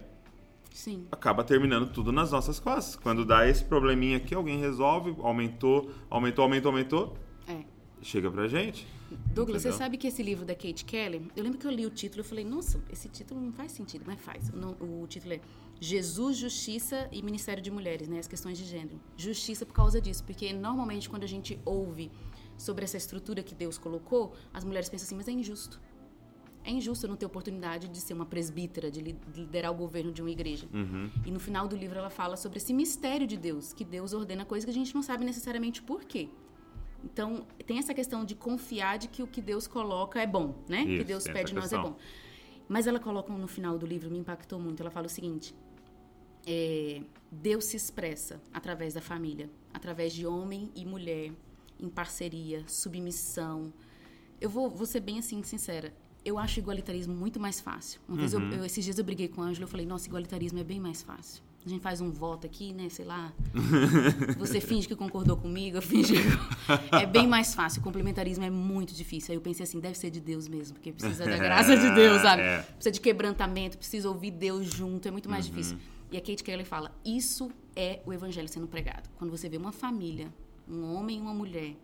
Sim. 0.69 1.07
acaba 1.13 1.45
terminando 1.45 1.93
tudo 1.93 2.11
nas 2.11 2.29
nossas 2.29 2.59
costas. 2.59 2.97
Quando 2.97 3.23
dá 3.23 3.47
esse 3.47 3.63
probleminha 3.63 4.17
aqui, 4.17 4.35
alguém 4.35 4.59
resolve, 4.59 5.15
aumentou, 5.21 5.89
aumentou, 6.09 6.43
aumentou, 6.43 6.71
aumentou, 6.71 7.17
É. 7.47 7.59
chega 8.01 8.29
pra 8.29 8.49
gente. 8.49 8.85
Douglas, 9.33 9.61
você 9.61 9.69
sabe 9.77 9.97
que 9.97 10.07
esse 10.07 10.21
livro 10.23 10.45
da 10.45 10.53
Kate 10.55 10.85
Kelly, 10.85 11.31
eu 11.35 11.43
lembro 11.43 11.57
que 11.59 11.65
eu 11.67 11.71
li 11.71 11.85
o 11.85 11.89
título 11.89 12.21
e 12.21 12.23
falei, 12.23 12.43
nossa, 12.45 12.81
esse 12.91 13.07
título 13.09 13.39
não 13.41 13.51
faz 13.51 13.71
sentido, 13.71 14.03
mas 14.07 14.19
faz. 14.19 14.51
O 14.79 15.05
título 15.07 15.33
é 15.33 15.41
Jesus, 15.79 16.37
Justiça 16.37 17.09
e 17.11 17.21
Ministério 17.21 17.61
de 17.61 17.69
Mulheres, 17.71 18.07
né? 18.07 18.19
As 18.19 18.27
questões 18.27 18.57
de 18.57 18.63
gênero. 18.65 18.99
Justiça 19.17 19.65
por 19.65 19.73
causa 19.73 19.99
disso, 19.99 20.23
porque 20.23 20.53
normalmente 20.53 21.09
quando 21.09 21.23
a 21.23 21.27
gente 21.27 21.59
ouve 21.65 22.11
sobre 22.57 22.83
essa 22.85 22.97
estrutura 22.97 23.41
que 23.43 23.55
Deus 23.55 23.77
colocou, 23.77 24.33
as 24.53 24.63
mulheres 24.63 24.87
pensam 24.89 25.05
assim, 25.05 25.15
mas 25.15 25.27
é 25.27 25.31
injusto. 25.31 25.81
É 26.65 26.71
injusto 26.71 27.05
eu 27.05 27.09
não 27.09 27.17
ter 27.17 27.25
oportunidade 27.25 27.89
de 27.89 27.99
ser 27.99 28.13
uma 28.13 28.25
presbítera, 28.25 28.89
de 28.89 29.01
li- 29.01 29.17
de 29.33 29.41
liderar 29.41 29.69
o 29.71 29.75
governo 29.75 30.13
de 30.13 30.21
uma 30.21 30.31
igreja. 30.31 30.65
E 31.25 31.29
no 31.31 31.39
final 31.39 31.67
do 31.67 31.75
livro 31.75 31.99
ela 31.99 32.09
fala 32.09 32.37
sobre 32.37 32.57
esse 32.59 32.73
mistério 32.73 33.27
de 33.27 33.35
Deus, 33.35 33.73
que 33.73 33.83
Deus 33.83 34.13
ordena 34.13 34.45
coisas 34.45 34.63
que 34.63 34.71
a 34.71 34.73
gente 34.73 34.95
não 34.95 35.01
sabe 35.03 35.25
necessariamente 35.25 35.81
por 35.81 36.05
quê. 36.05 36.29
Então, 37.03 37.45
tem 37.65 37.77
essa 37.79 37.93
questão 37.93 38.23
de 38.23 38.33
confiar 38.35 38.97
de 38.97 39.07
que 39.07 39.21
o 39.21 39.27
que 39.27 39.41
Deus 39.41 39.67
coloca 39.67 40.21
é 40.21 40.25
bom, 40.27 40.55
né? 40.67 40.83
que 40.85 40.91
Isso, 40.97 41.03
Deus 41.05 41.23
tem 41.23 41.33
pede 41.33 41.49
de 41.49 41.55
nós 41.55 41.71
é 41.73 41.77
bom. 41.77 41.95
Mas 42.67 42.87
ela 42.87 42.99
coloca 42.99 43.31
no 43.33 43.47
final 43.47 43.77
do 43.77 43.85
livro, 43.85 44.09
me 44.09 44.17
impactou 44.19 44.59
muito. 44.59 44.81
Ela 44.81 44.89
fala 44.89 45.07
o 45.07 45.09
seguinte: 45.09 45.53
é, 46.45 47.01
Deus 47.31 47.65
se 47.65 47.75
expressa 47.77 48.41
através 48.53 48.93
da 48.93 49.01
família, 49.01 49.49
através 49.73 50.13
de 50.13 50.25
homem 50.25 50.71
e 50.75 50.85
mulher, 50.85 51.31
em 51.79 51.89
parceria, 51.89 52.63
submissão. 52.67 53.73
Eu 54.39 54.49
vou, 54.49 54.69
vou 54.69 54.85
ser 54.85 54.99
bem 55.01 55.19
assim, 55.19 55.41
sincera. 55.43 55.93
Eu 56.25 56.37
acho 56.39 56.57
igualitarismo 56.59 57.13
muito 57.13 57.37
mais 57.39 57.59
fácil. 57.59 57.99
Uma 58.07 58.17
vez 58.17 58.31
eu, 58.33 58.39
Uhum. 58.39 58.53
eu- 58.53 58.65
esses 58.65 58.83
dias 58.83 58.97
eu 58.97 59.03
briguei 59.03 59.27
com 59.27 59.41
o 59.41 59.43
Ângelo, 59.43 59.65
eu 59.65 59.67
falei, 59.69 59.85
nossa, 59.85 60.07
igualitarismo 60.07 60.57
é 60.59 60.63
bem 60.63 60.79
mais 60.79 61.01
fácil. 61.03 61.43
A 61.65 61.69
gente 61.69 61.81
faz 61.81 62.01
um 62.01 62.11
voto 62.11 62.45
aqui, 62.45 62.73
né, 62.73 62.89
sei 62.89 63.05
lá. 63.05 63.33
Você 64.37 64.59
finge 64.59 64.85
que 64.87 64.95
concordou 64.95 65.37
comigo, 65.37 65.77
eu 65.77 65.81
finge 65.81 66.13
que... 66.13 66.19
É 66.95 67.05
bem 67.05 67.25
mais 67.27 67.55
fácil. 67.55 67.79
O 67.79 67.83
complementarismo 67.83 68.43
é 68.43 68.49
muito 68.49 68.93
difícil. 68.93 69.31
Aí 69.31 69.37
eu 69.37 69.41
pensei 69.41 69.63
assim, 69.63 69.79
deve 69.79 69.97
ser 69.97 70.09
de 70.09 70.19
Deus 70.19 70.47
mesmo, 70.47 70.73
porque 70.75 70.91
precisa 70.91 71.23
da 71.25 71.37
graça 71.37 71.77
de 71.77 71.89
Deus, 71.95 72.19
sabe? 72.23 72.41
É. 72.41 72.61
Precisa 72.63 72.91
de 72.91 72.99
quebrantamento, 72.99 73.77
precisa 73.77 74.09
ouvir 74.09 74.31
Deus 74.31 74.65
junto, 74.67 75.07
é 75.07 75.11
muito 75.11 75.29
mais 75.29 75.45
Uhum. 75.45 75.51
difícil. 75.51 75.77
E 76.11 76.17
a 76.17 76.19
Kate 76.21 76.43
Kelly 76.43 76.65
fala, 76.65 76.91
isso 77.05 77.49
é 77.75 78.01
o 78.05 78.11
evangelho 78.13 78.47
sendo 78.49 78.67
pregado. 78.67 79.09
Quando 79.17 79.31
você 79.31 79.47
vê 79.47 79.55
uma 79.57 79.71
família, 79.71 80.33
um 80.69 80.93
homem 80.93 81.17
e 81.17 81.21
uma 81.21 81.33
mulher, 81.33 81.75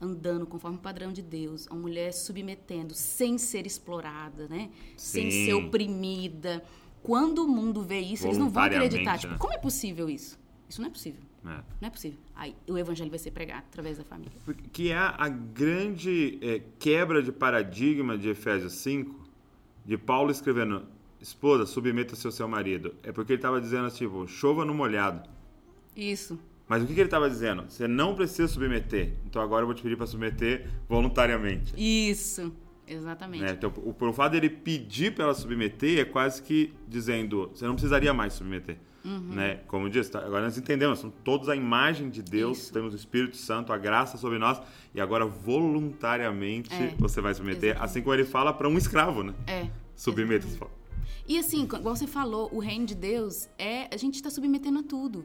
andando 0.00 0.46
conforme 0.46 0.78
o 0.78 0.80
padrão 0.80 1.12
de 1.12 1.20
Deus, 1.22 1.66
uma 1.66 1.80
mulher 1.80 2.12
submetendo, 2.12 2.94
sem 2.94 3.36
ser 3.36 3.66
explorada, 3.66 4.48
né? 4.48 4.70
Sem 4.96 5.30
Sim. 5.30 5.44
ser 5.46 5.52
oprimida. 5.54 6.64
Quando 7.02 7.44
o 7.44 7.48
mundo 7.48 7.82
vê 7.82 8.00
isso, 8.00 8.26
eles 8.26 8.38
não 8.38 8.50
vão 8.50 8.64
acreditar. 8.64 9.18
Tipo, 9.18 9.32
né? 9.32 9.38
como 9.38 9.52
é 9.52 9.58
possível 9.58 10.08
isso? 10.08 10.38
Isso 10.68 10.80
não 10.80 10.88
é 10.88 10.90
possível. 10.90 11.20
É. 11.44 11.62
Não 11.80 11.88
é 11.88 11.90
possível. 11.90 12.18
Aí 12.34 12.54
o 12.68 12.76
evangelho 12.76 13.10
vai 13.10 13.18
ser 13.18 13.30
pregado 13.30 13.64
através 13.70 13.98
da 13.98 14.04
família. 14.04 14.32
Que 14.72 14.90
é 14.90 14.96
a 14.96 15.28
grande 15.28 16.38
é, 16.42 16.62
quebra 16.78 17.22
de 17.22 17.32
paradigma 17.32 18.18
de 18.18 18.28
Efésios 18.28 18.74
5, 18.74 19.28
de 19.84 19.96
Paulo 19.96 20.30
escrevendo, 20.30 20.86
esposa, 21.20 21.64
submeta-se 21.64 22.26
ao 22.26 22.32
seu 22.32 22.48
marido. 22.48 22.94
É 23.02 23.12
porque 23.12 23.32
ele 23.32 23.38
estava 23.38 23.60
dizendo 23.60 23.86
assim, 23.86 24.04
tipo, 24.04 24.26
chova 24.26 24.64
no 24.64 24.74
molhado. 24.74 25.28
Isso. 25.96 26.38
Mas 26.68 26.82
o 26.82 26.86
que, 26.86 26.92
que 26.92 27.00
ele 27.00 27.06
estava 27.06 27.30
dizendo? 27.30 27.64
Você 27.68 27.88
não 27.88 28.14
precisa 28.14 28.46
submeter. 28.46 29.14
Então 29.26 29.40
agora 29.40 29.62
eu 29.62 29.66
vou 29.66 29.74
te 29.74 29.82
pedir 29.82 29.96
para 29.96 30.06
submeter 30.06 30.68
voluntariamente. 30.86 31.72
Isso. 31.76 32.52
Exatamente. 32.88 33.42
Né? 33.44 33.52
Então, 33.52 33.72
o, 33.84 33.92
por 33.92 34.12
fato 34.12 34.32
dele 34.32 34.48
pedir 34.50 35.14
para 35.14 35.24
ela 35.24 35.34
submeter, 35.34 35.98
é 36.00 36.04
quase 36.04 36.42
que 36.42 36.72
dizendo: 36.86 37.50
você 37.54 37.66
não 37.66 37.74
precisaria 37.74 38.12
mais 38.14 38.32
submeter. 38.34 38.76
Uhum. 39.04 39.34
Né? 39.34 39.60
Como 39.68 39.86
eu 39.86 39.90
disse, 39.90 40.10
tá- 40.10 40.18
agora 40.18 40.42
nós 40.42 40.58
entendemos, 40.58 40.98
são 40.98 41.08
todos 41.10 41.48
a 41.48 41.56
imagem 41.56 42.10
de 42.10 42.20
Deus, 42.20 42.58
Isso. 42.58 42.72
temos 42.72 42.92
o 42.92 42.96
Espírito 42.96 43.36
Santo, 43.36 43.72
a 43.72 43.78
graça 43.78 44.18
sobre 44.18 44.38
nós, 44.38 44.60
e 44.94 45.00
agora 45.00 45.24
voluntariamente 45.24 46.72
É, 46.72 46.94
você 46.98 47.20
vai 47.20 47.32
submeter, 47.34 47.70
exatamente. 47.70 47.84
assim 47.90 48.02
como 48.02 48.14
ele 48.14 48.24
fala 48.24 48.52
para 48.52 48.68
um 48.68 48.76
escravo, 48.76 49.22
né? 49.22 49.34
É. 49.46 49.68
Submeta. 49.94 50.46
E 51.26 51.38
assim, 51.38 51.62
igual 51.64 51.94
você 51.94 52.06
falou, 52.06 52.48
o 52.52 52.58
reino 52.58 52.86
de 52.86 52.94
Deus 52.94 53.48
é. 53.58 53.88
A 53.92 53.96
gente 53.96 54.14
está 54.14 54.30
submetendo 54.30 54.78
a 54.78 54.82
tudo. 54.82 55.24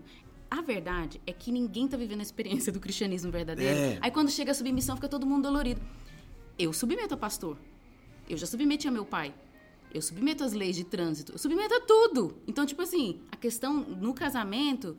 A 0.50 0.62
verdade 0.62 1.20
é 1.26 1.34
que 1.34 1.52
ninguém 1.52 1.88
tá 1.88 1.98
vivendo 1.98 2.20
a 2.20 2.24
experiência 2.24 2.72
do 2.72 2.80
cristianismo 2.80 3.32
verdadeiro. 3.32 3.76
É. 3.76 3.98
Aí 4.02 4.12
quando 4.12 4.30
chega 4.30 4.52
a 4.52 4.54
submissão, 4.54 4.96
fica 4.96 5.10
todo 5.10 5.26
mundo 5.26 5.44
dolorido. 5.44 5.82
Eu 6.58 6.72
submeto 6.74 7.14
ao 7.14 7.20
pastor. 7.20 7.58
Eu 8.30 8.38
já 8.38 8.46
submeti 8.46 8.88
a 8.88 8.92
meu 8.92 9.06
pai. 9.06 9.34
Eu 9.94 10.02
submeto 10.02 10.44
às 10.44 10.54
leis 10.54 10.76
de 10.76 10.84
trânsito. 10.84 11.34
Eu 11.34 11.38
submeto 11.38 11.74
a 11.74 11.82
tudo. 11.82 12.36
Então, 12.48 12.66
tipo 12.66 12.82
assim, 12.82 13.22
a 13.32 13.36
questão 13.36 13.74
no 13.76 14.14
casamento. 14.14 14.98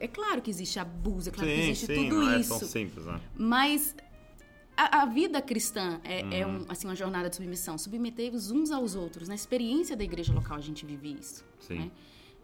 É 0.00 0.08
claro 0.08 0.42
que 0.42 0.50
existe 0.50 0.80
abuso, 0.80 1.28
é 1.28 1.32
claro 1.32 1.48
que 1.48 1.56
sim, 1.56 1.62
existe 1.70 1.86
sim, 1.86 1.94
tudo 2.08 2.16
não 2.24 2.30
é 2.32 2.40
isso. 2.40 2.58
tão 2.58 2.66
simples, 2.68 3.06
né? 3.06 3.20
Mas 3.36 3.94
a, 4.76 5.02
a 5.02 5.06
vida 5.06 5.40
cristã 5.40 6.00
é, 6.02 6.40
é 6.40 6.46
Uhum. 6.46 6.62
um, 6.62 6.64
assim, 6.68 6.88
uma 6.88 6.96
jornada 6.96 7.30
de 7.30 7.36
submissão. 7.36 7.78
Submeter-vos 7.78 8.50
uns 8.50 8.72
aos 8.72 8.96
outros. 8.96 9.28
Na 9.28 9.34
experiência 9.36 9.96
da 9.96 10.02
igreja 10.02 10.32
local 10.34 10.56
a 10.56 10.60
gente 10.60 10.84
vive 10.84 11.16
isso. 11.20 11.44
Sim. 11.60 11.78
né? 11.78 11.90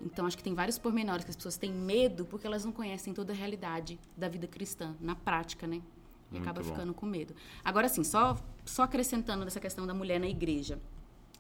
Então 0.01 0.25
acho 0.27 0.37
que 0.37 0.43
tem 0.43 0.55
vários 0.55 0.79
pormenores 0.79 1.25
que 1.25 1.31
as 1.31 1.37
pessoas 1.37 1.57
têm 1.57 1.73
medo 1.73 2.25
porque 2.27 2.47
elas 2.47 2.65
não 2.65 2.71
conhecem 2.73 3.13
toda 3.13 3.33
a 3.33 3.37
realidade 3.37 3.99
da 4.17 4.29
vida 4.29 4.47
cristã, 4.47 4.95
na 5.01 5.15
prática, 5.17 5.67
né? 5.67 5.81
E 6.33 6.37
Muito 6.37 6.43
acaba 6.49 6.63
bom. 6.63 6.69
ficando 6.71 6.95
com 6.95 7.05
medo. 7.07 7.35
Agora, 7.63 7.87
assim, 7.87 8.03
só, 8.03 8.37
só 8.65 8.83
acrescentando 8.83 9.45
nessa 9.45 9.61
questão 9.61 9.87
da 9.87 9.93
mulher 9.95 10.19
na 10.19 10.29
igreja. 10.29 10.81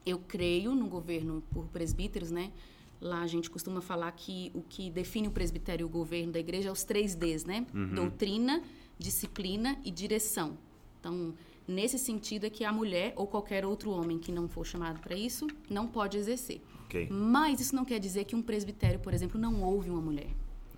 Eu 0.05 0.18
creio 0.18 0.74
no 0.74 0.86
governo 0.86 1.43
por 1.51 1.66
presbíteros, 1.66 2.30
né? 2.30 2.53
Lá 3.01 3.22
a 3.22 3.26
gente 3.26 3.51
costuma 3.51 3.80
falar 3.80 4.12
que 4.12 4.51
o 4.55 4.62
que 4.62 4.90
define 4.90 5.28
o 5.28 5.30
presbitério 5.30 5.84
e 5.84 5.86
o 5.86 5.88
governo 5.88 6.32
da 6.32 6.38
igreja 6.38 6.68
é 6.68 6.72
os 6.72 6.84
três 6.84 7.14
Ds, 7.14 7.45
né? 7.45 7.66
Uhum. 7.74 7.95
Doutrina, 7.95 8.62
disciplina 8.99 9.76
e 9.84 9.90
direção. 9.90 10.57
Então, 11.01 11.34
nesse 11.66 11.99
sentido 11.99 12.45
é 12.47 12.51
que 12.51 12.64
a 12.64 12.72
mulher 12.72 13.12
ou 13.16 13.26
qualquer 13.26 13.64
outro 13.64 13.90
homem 13.90 14.18
que 14.18 14.30
não 14.30 14.49
for 14.49 14.64
chamado 14.64 15.01
para 15.01 15.16
isso 15.16 15.47
não 15.68 15.86
pode 15.86 16.16
exercer. 16.16 16.61
Ok, 16.84 17.09
Mas 17.11 17.61
isso 17.61 17.74
não 17.74 17.84
quer 17.84 17.99
dizer 17.99 18.24
que 18.24 18.36
um 18.36 18.43
presbitério, 18.43 19.01
por 19.01 19.14
exemplo, 19.14 19.40
não 19.40 19.62
ouve 19.62 19.90
uma 19.90 20.01
mulher. 20.01 20.28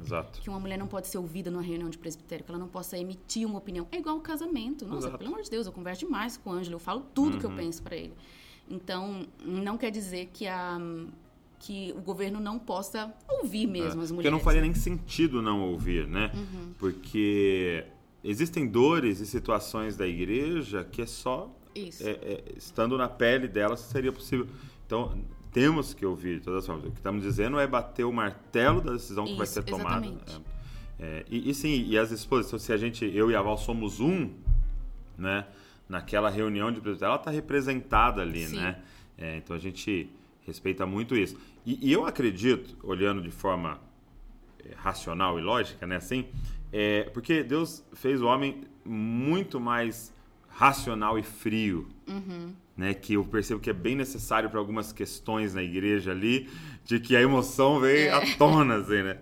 Exato. 0.01 0.40
Que 0.40 0.49
uma 0.51 0.59
mulher 0.61 0.78
não 0.78 0.86
pode 0.86 1.09
ser 1.09 1.18
ouvida 1.18 1.51
numa 1.51 1.62
reunião 1.62 1.88
de 1.90 1.99
presbitério, 1.99 2.45
que 2.45 2.51
ela 2.51 2.59
não 2.59 2.68
possa 2.68 2.97
emitir 2.99 3.47
uma 3.47 3.59
opinião. 3.59 3.86
É 3.92 3.99
igual 3.99 4.16
o 4.16 4.20
casamento. 4.20 4.84
Nossa, 4.86 5.09
Exato. 5.09 5.18
pelo 5.18 5.30
amor 5.30 5.42
de 5.42 5.51
Deus, 5.51 5.66
eu 5.66 5.72
converso 5.72 6.05
demais 6.07 6.36
com 6.36 6.51
o 6.51 6.53
Ângelo, 6.53 6.76
eu 6.76 6.80
falo 6.80 7.01
tudo 7.14 7.34
Uhum. 7.34 7.40
que 7.40 7.47
eu 7.47 7.53
penso 7.53 7.82
para 7.82 7.97
ele. 7.97 8.14
Então, 8.68 9.26
não 9.45 9.76
quer 9.76 9.90
dizer 9.90 10.30
que 10.32 10.47
a 10.47 10.78
que 11.61 11.95
o 11.97 12.01
governo 12.03 12.38
não 12.40 12.59
possa 12.59 13.14
ouvir 13.26 13.66
mesmo 13.66 13.86
as 14.03 14.11
É, 14.11 14.12
Porque 14.12 14.12
mulheres. 14.14 14.32
não 14.32 14.40
faria 14.40 14.61
nem 14.61 14.74
sentido 14.74 15.40
não 15.40 15.62
ouvir, 15.62 16.07
né? 16.07 16.30
Uhum. 16.34 16.74
Porque 16.78 17.86
existem 18.22 18.66
dores 18.66 19.18
e 19.20 19.26
situações 19.26 19.97
da 19.97 20.07
igreja 20.07 20.84
que 20.84 21.01
é 21.01 21.07
só 21.07 21.51
é, 21.74 21.80
é, 22.03 22.45
estando 22.57 22.99
na 22.99 23.09
pele 23.09 23.49
delas 23.49 23.80
seria 23.80 24.12
possível. 24.12 24.47
Então, 24.86 25.16
temos 25.55 25.94
que 25.94 26.05
ouvir 26.05 26.40
de 26.40 26.44
todas 26.44 26.64
as 26.64 26.66
formas. 26.66 26.84
O 26.84 26.90
que 26.90 26.98
estamos 26.98 27.22
dizendo 27.22 27.61
é 27.61 27.66
bater 27.66 28.05
o 28.05 28.12
martelo 28.12 28.80
da 28.80 28.92
decisão 28.92 29.24
que 29.24 29.36
vai 29.36 29.44
Isso, 29.44 29.55
ser 29.55 29.62
tomada. 29.62 30.05
exatamente. 30.05 30.42
É, 30.98 31.24
e, 31.30 31.48
e 31.48 31.55
sim, 31.55 31.86
e 31.88 31.96
as 31.96 32.11
então, 32.24 32.59
se 32.59 32.72
a 32.72 32.76
gente, 32.76 33.05
eu 33.05 33.30
e 33.30 33.36
a 33.36 33.40
Val 33.40 33.57
somos 33.57 34.00
um, 34.00 34.30
né? 35.16 35.46
Naquela 35.88 36.28
reunião 36.28 36.72
de 36.72 36.80
ela 37.05 37.16
está 37.16 37.30
representada 37.30 38.20
ali, 38.20 38.46
Sim. 38.46 38.57
né? 38.57 38.82
É, 39.16 39.36
então 39.36 39.55
a 39.55 39.59
gente 39.59 40.11
respeita 40.44 40.84
muito 40.86 41.14
isso. 41.14 41.38
E, 41.64 41.88
e 41.88 41.92
eu 41.92 42.05
acredito, 42.05 42.76
olhando 42.82 43.22
de 43.22 43.30
forma 43.30 43.78
é, 44.64 44.74
racional 44.76 45.38
e 45.38 45.42
lógica, 45.42 45.86
né? 45.86 45.96
Assim, 45.96 46.26
é, 46.72 47.05
porque 47.14 47.44
Deus 47.44 47.84
fez 47.92 48.20
o 48.20 48.26
homem 48.26 48.64
muito 48.84 49.61
mais 49.61 50.12
racional 50.48 51.18
e 51.18 51.22
frio, 51.22 51.88
né? 52.77 52.95
Que 52.95 53.14
eu 53.14 53.25
percebo 53.25 53.61
que 53.61 53.70
é 53.70 53.72
bem 53.72 53.95
necessário 53.95 54.51
para 54.51 54.59
algumas 54.59 54.93
questões 54.93 55.55
na 55.55 55.62
igreja 55.62 56.11
ali, 56.11 56.49
de 56.85 56.99
que 57.01 57.16
a 57.16 57.22
emoção 57.22 57.81
veio 57.81 58.14
à 58.14 58.20
tona, 58.37 58.77
assim, 58.77 59.03
né? 59.03 59.18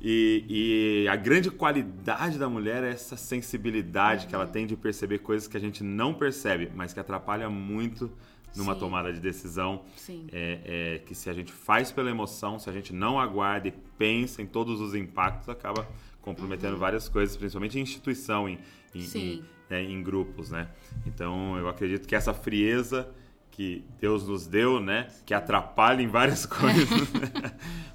E, 0.00 1.04
e 1.04 1.08
a 1.08 1.16
grande 1.16 1.50
qualidade 1.50 2.38
da 2.38 2.48
mulher 2.48 2.84
é 2.84 2.90
essa 2.90 3.16
sensibilidade 3.16 4.26
que 4.26 4.34
ela 4.34 4.46
tem 4.46 4.66
de 4.66 4.76
perceber 4.76 5.18
coisas 5.18 5.48
que 5.48 5.56
a 5.56 5.60
gente 5.60 5.82
não 5.82 6.12
percebe, 6.14 6.70
mas 6.74 6.92
que 6.92 7.00
atrapalha 7.00 7.48
muito 7.48 8.10
numa 8.56 8.74
Sim. 8.74 8.80
tomada 8.80 9.12
de 9.12 9.20
decisão. 9.20 9.82
Sim. 9.96 10.26
É, 10.32 10.94
é 10.96 10.98
que 10.98 11.14
se 11.14 11.28
a 11.28 11.32
gente 11.32 11.52
faz 11.52 11.92
pela 11.92 12.10
emoção, 12.10 12.58
se 12.58 12.68
a 12.70 12.72
gente 12.72 12.92
não 12.92 13.18
aguarda 13.18 13.68
e 13.68 13.72
pensa 13.98 14.40
em 14.42 14.46
todos 14.46 14.80
os 14.80 14.94
impactos, 14.94 15.48
acaba 15.48 15.86
comprometendo 16.22 16.76
várias 16.76 17.08
coisas, 17.08 17.36
principalmente 17.36 17.78
em 17.78 17.82
instituição, 17.82 18.48
em, 18.48 18.58
em, 18.94 19.00
Uhum. 19.00 19.04
Sim. 19.06 19.20
em, 19.20 19.44
né, 19.68 19.82
em 19.82 20.02
grupos, 20.02 20.50
né? 20.50 20.68
Então, 21.06 21.56
eu 21.56 21.68
acredito 21.68 22.06
que 22.06 22.14
essa 22.14 22.32
frieza 22.34 23.08
que 23.50 23.84
Deus 23.98 24.26
nos 24.28 24.46
deu, 24.46 24.80
né? 24.80 25.08
Que 25.24 25.32
atrapalha 25.32 26.02
em 26.02 26.08
várias 26.08 26.44
coisas, 26.46 27.08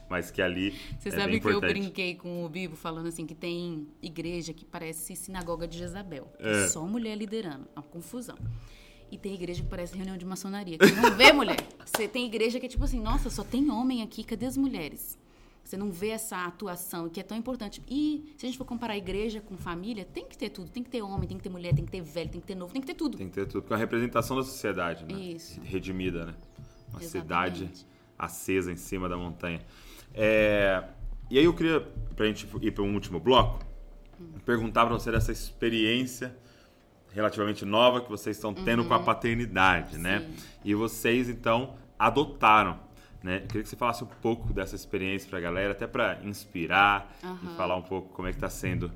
mas 0.09 0.31
que 0.31 0.41
ali 0.41 0.73
Você 0.99 1.09
é 1.09 1.11
sabe 1.11 1.39
que 1.39 1.45
eu 1.45 1.51
importante. 1.51 1.79
brinquei 1.79 2.15
com 2.15 2.43
o 2.43 2.49
Bibo 2.49 2.75
falando 2.75 3.07
assim 3.07 3.27
que 3.27 3.35
tem 3.35 3.87
igreja 4.01 4.53
que 4.53 4.65
parece 4.65 5.15
sinagoga 5.15 5.67
de 5.67 5.77
Jezabel. 5.77 6.33
É. 6.39 6.67
Só 6.67 6.85
mulher 6.85 7.15
liderando. 7.15 7.67
É 7.75 7.79
uma 7.79 7.83
confusão. 7.83 8.37
E 9.11 9.17
tem 9.17 9.35
igreja 9.35 9.61
que 9.61 9.67
parece 9.69 9.95
reunião 9.95 10.17
de 10.17 10.25
maçonaria. 10.25 10.77
Que 10.77 10.91
não 10.93 11.11
vê 11.11 11.31
mulher. 11.31 11.57
Você 11.85 12.07
tem 12.07 12.25
igreja 12.25 12.59
que 12.59 12.65
é 12.65 12.69
tipo 12.69 12.83
assim, 12.83 12.99
nossa, 12.99 13.29
só 13.29 13.43
tem 13.43 13.69
homem 13.69 14.01
aqui, 14.01 14.23
cadê 14.23 14.45
as 14.45 14.57
mulheres? 14.57 15.19
Você 15.71 15.77
não 15.77 15.89
vê 15.89 16.09
essa 16.09 16.45
atuação 16.45 17.07
que 17.07 17.17
é 17.17 17.23
tão 17.23 17.37
importante. 17.37 17.81
E 17.89 18.33
se 18.35 18.45
a 18.45 18.49
gente 18.49 18.57
for 18.57 18.65
comparar 18.65 18.97
igreja 18.97 19.39
com 19.39 19.55
família, 19.55 20.03
tem 20.03 20.25
que 20.25 20.37
ter 20.37 20.49
tudo. 20.49 20.69
Tem 20.69 20.83
que 20.83 20.89
ter 20.89 21.01
homem, 21.01 21.25
tem 21.25 21.37
que 21.37 21.43
ter 21.43 21.49
mulher, 21.49 21.73
tem 21.73 21.85
que 21.85 21.91
ter 21.91 22.01
velho, 22.01 22.29
tem 22.29 22.41
que 22.41 22.47
ter 22.47 22.55
novo, 22.55 22.73
tem 22.73 22.81
que 22.81 22.87
ter 22.87 22.93
tudo. 22.93 23.17
Tem 23.17 23.29
que 23.29 23.33
ter 23.35 23.45
tudo, 23.45 23.61
porque 23.61 23.71
é 23.71 23.75
uma 23.77 23.79
representação 23.79 24.35
da 24.35 24.43
sociedade, 24.43 25.05
né? 25.05 25.17
Isso. 25.17 25.61
Redimida, 25.63 26.25
né? 26.25 26.35
Uma 26.89 27.01
Exatamente. 27.01 27.09
cidade 27.09 27.71
acesa 28.19 28.69
em 28.69 28.75
cima 28.75 29.07
da 29.07 29.15
montanha. 29.15 29.61
É, 30.13 30.83
E 31.29 31.39
aí 31.39 31.45
eu 31.45 31.53
queria, 31.53 31.79
pra 32.17 32.25
gente 32.25 32.45
ir 32.61 32.71
para 32.71 32.83
um 32.83 32.93
último 32.93 33.17
bloco, 33.17 33.65
perguntar 34.43 34.85
para 34.85 34.95
você 34.95 35.09
dessa 35.09 35.31
experiência 35.31 36.35
relativamente 37.13 37.63
nova 37.63 38.01
que 38.01 38.09
vocês 38.09 38.35
estão 38.35 38.53
tendo 38.53 38.83
com 38.83 38.93
a 38.93 38.99
paternidade, 38.99 39.97
né? 39.97 40.19
Uhum. 40.19 40.33
Sim. 40.33 40.43
E 40.65 40.75
vocês, 40.75 41.29
então, 41.29 41.75
adotaram, 41.97 42.77
né? 43.23 43.37
Eu 43.43 43.47
queria 43.47 43.63
que 43.63 43.69
você 43.69 43.75
falasse 43.75 44.03
um 44.03 44.07
pouco 44.07 44.51
dessa 44.53 44.75
experiência 44.75 45.29
pra 45.29 45.39
galera, 45.39 45.71
até 45.71 45.85
para 45.87 46.19
inspirar 46.23 47.15
e 47.21 47.25
Aham. 47.25 47.55
falar 47.55 47.75
um 47.75 47.81
pouco 47.81 48.09
como 48.13 48.27
é 48.27 48.33
que 48.33 48.39
tá 48.39 48.49
sendo 48.49 48.91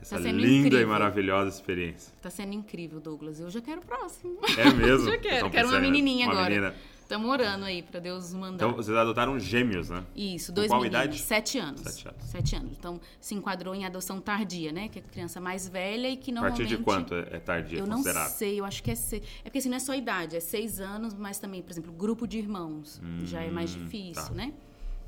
essa 0.00 0.18
sendo 0.20 0.36
linda 0.38 0.50
e 0.66 0.68
incrível. 0.68 0.88
maravilhosa 0.88 1.48
experiência. 1.48 2.12
Tá 2.20 2.28
sendo 2.28 2.52
incrível, 2.54 3.00
Douglas. 3.00 3.38
Eu 3.40 3.48
já 3.50 3.60
quero 3.60 3.80
o 3.80 3.84
próximo. 3.84 4.38
É 4.58 4.70
mesmo? 4.72 5.06
Já 5.10 5.18
quero. 5.18 5.36
Então, 5.36 5.50
Quero 5.50 5.68
uma 5.68 5.76
pensando, 5.76 5.80
menininha 5.92 6.26
uma 6.26 6.32
agora. 6.34 6.48
menina. 6.50 6.74
Estamos 7.12 7.28
orando 7.30 7.66
aí 7.66 7.82
pra 7.82 8.00
Deus 8.00 8.32
mandar. 8.32 8.54
Então, 8.54 8.72
vocês 8.72 8.96
adotaram 8.96 9.38
gêmeos, 9.38 9.90
né? 9.90 10.02
Isso, 10.16 10.46
Com 10.50 10.54
dois 10.54 10.68
qual 10.68 10.80
meninos. 10.80 11.04
idade? 11.04 11.20
Sete 11.20 11.58
anos. 11.58 11.80
Sete 11.82 12.08
anos. 12.08 12.24
Sete 12.24 12.56
anos. 12.56 12.72
Então, 12.78 12.98
se 13.20 13.34
enquadrou 13.34 13.74
em 13.74 13.84
adoção 13.84 14.18
tardia, 14.18 14.72
né? 14.72 14.88
Que 14.88 14.98
é 14.98 15.02
a 15.02 15.04
criança 15.04 15.38
mais 15.38 15.68
velha 15.68 16.08
e 16.08 16.16
que 16.16 16.30
A 16.30 16.34
normalmente... 16.34 16.60
partir 16.62 16.76
de 16.78 16.82
quanto 16.82 17.14
é 17.14 17.28
é 17.32 17.38
tardia, 17.38 17.80
Eu 17.80 17.86
não 17.86 18.02
sei, 18.02 18.58
eu 18.58 18.64
acho 18.64 18.82
que 18.82 18.90
é 18.90 18.94
seis. 18.94 19.22
É 19.40 19.42
porque 19.44 19.58
assim, 19.58 19.68
não 19.68 19.76
é 19.76 19.80
só 19.80 19.94
idade, 19.94 20.36
é 20.36 20.40
seis 20.40 20.80
anos, 20.80 21.12
mas 21.12 21.38
também, 21.38 21.60
por 21.60 21.70
exemplo, 21.70 21.92
grupo 21.92 22.26
de 22.26 22.38
irmãos. 22.38 22.98
já 23.24 23.42
é 23.42 23.50
mais 23.50 23.68
difícil, 23.70 24.24
tá. 24.24 24.30
né? 24.32 24.54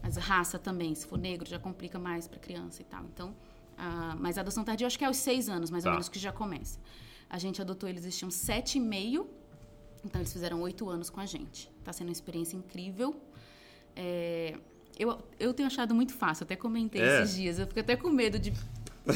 Mas 0.02 0.18
raça 0.18 0.58
também, 0.58 0.94
se 0.94 1.06
for 1.06 1.16
negro, 1.18 1.48
já 1.48 1.58
complica 1.58 1.98
mais 1.98 2.28
pra 2.28 2.38
criança 2.38 2.82
e 2.82 2.84
tal. 2.84 3.02
Então, 3.14 3.34
mas 4.20 4.36
a 4.36 4.42
adoção 4.42 4.62
tardia 4.62 4.84
eu 4.84 4.88
acho 4.88 4.98
que 4.98 5.04
é 5.04 5.06
aos 5.06 5.16
seis 5.16 5.48
anos, 5.48 5.70
mais 5.70 5.84
Tá. 5.84 5.88
ou 5.88 5.94
menos, 5.94 6.10
que 6.10 6.18
já 6.18 6.32
começa. 6.32 6.78
A 7.30 7.38
gente 7.38 7.62
adotou, 7.62 7.88
eles 7.88 8.14
tinham 8.14 8.30
sete 8.30 8.76
e 8.76 8.80
meio, 8.80 9.26
então 10.04 10.20
eles 10.20 10.30
fizeram 10.34 10.60
oito 10.60 10.86
anos 10.90 11.08
com 11.08 11.18
a 11.20 11.24
gente. 11.24 11.72
Tá 11.84 11.92
sendo 11.92 12.08
uma 12.08 12.12
experiência 12.12 12.56
incrível. 12.56 13.14
É, 13.94 14.54
eu, 14.98 15.18
eu 15.38 15.52
tenho 15.52 15.66
achado 15.66 15.94
muito 15.94 16.12
fácil, 16.14 16.44
até 16.44 16.56
comentei 16.56 17.00
É. 17.02 17.22
esses 17.22 17.36
dias. 17.36 17.58
Eu 17.58 17.66
fico 17.66 17.80
até 17.80 17.94
com 17.96 18.08
medo 18.10 18.38
de 18.38 18.52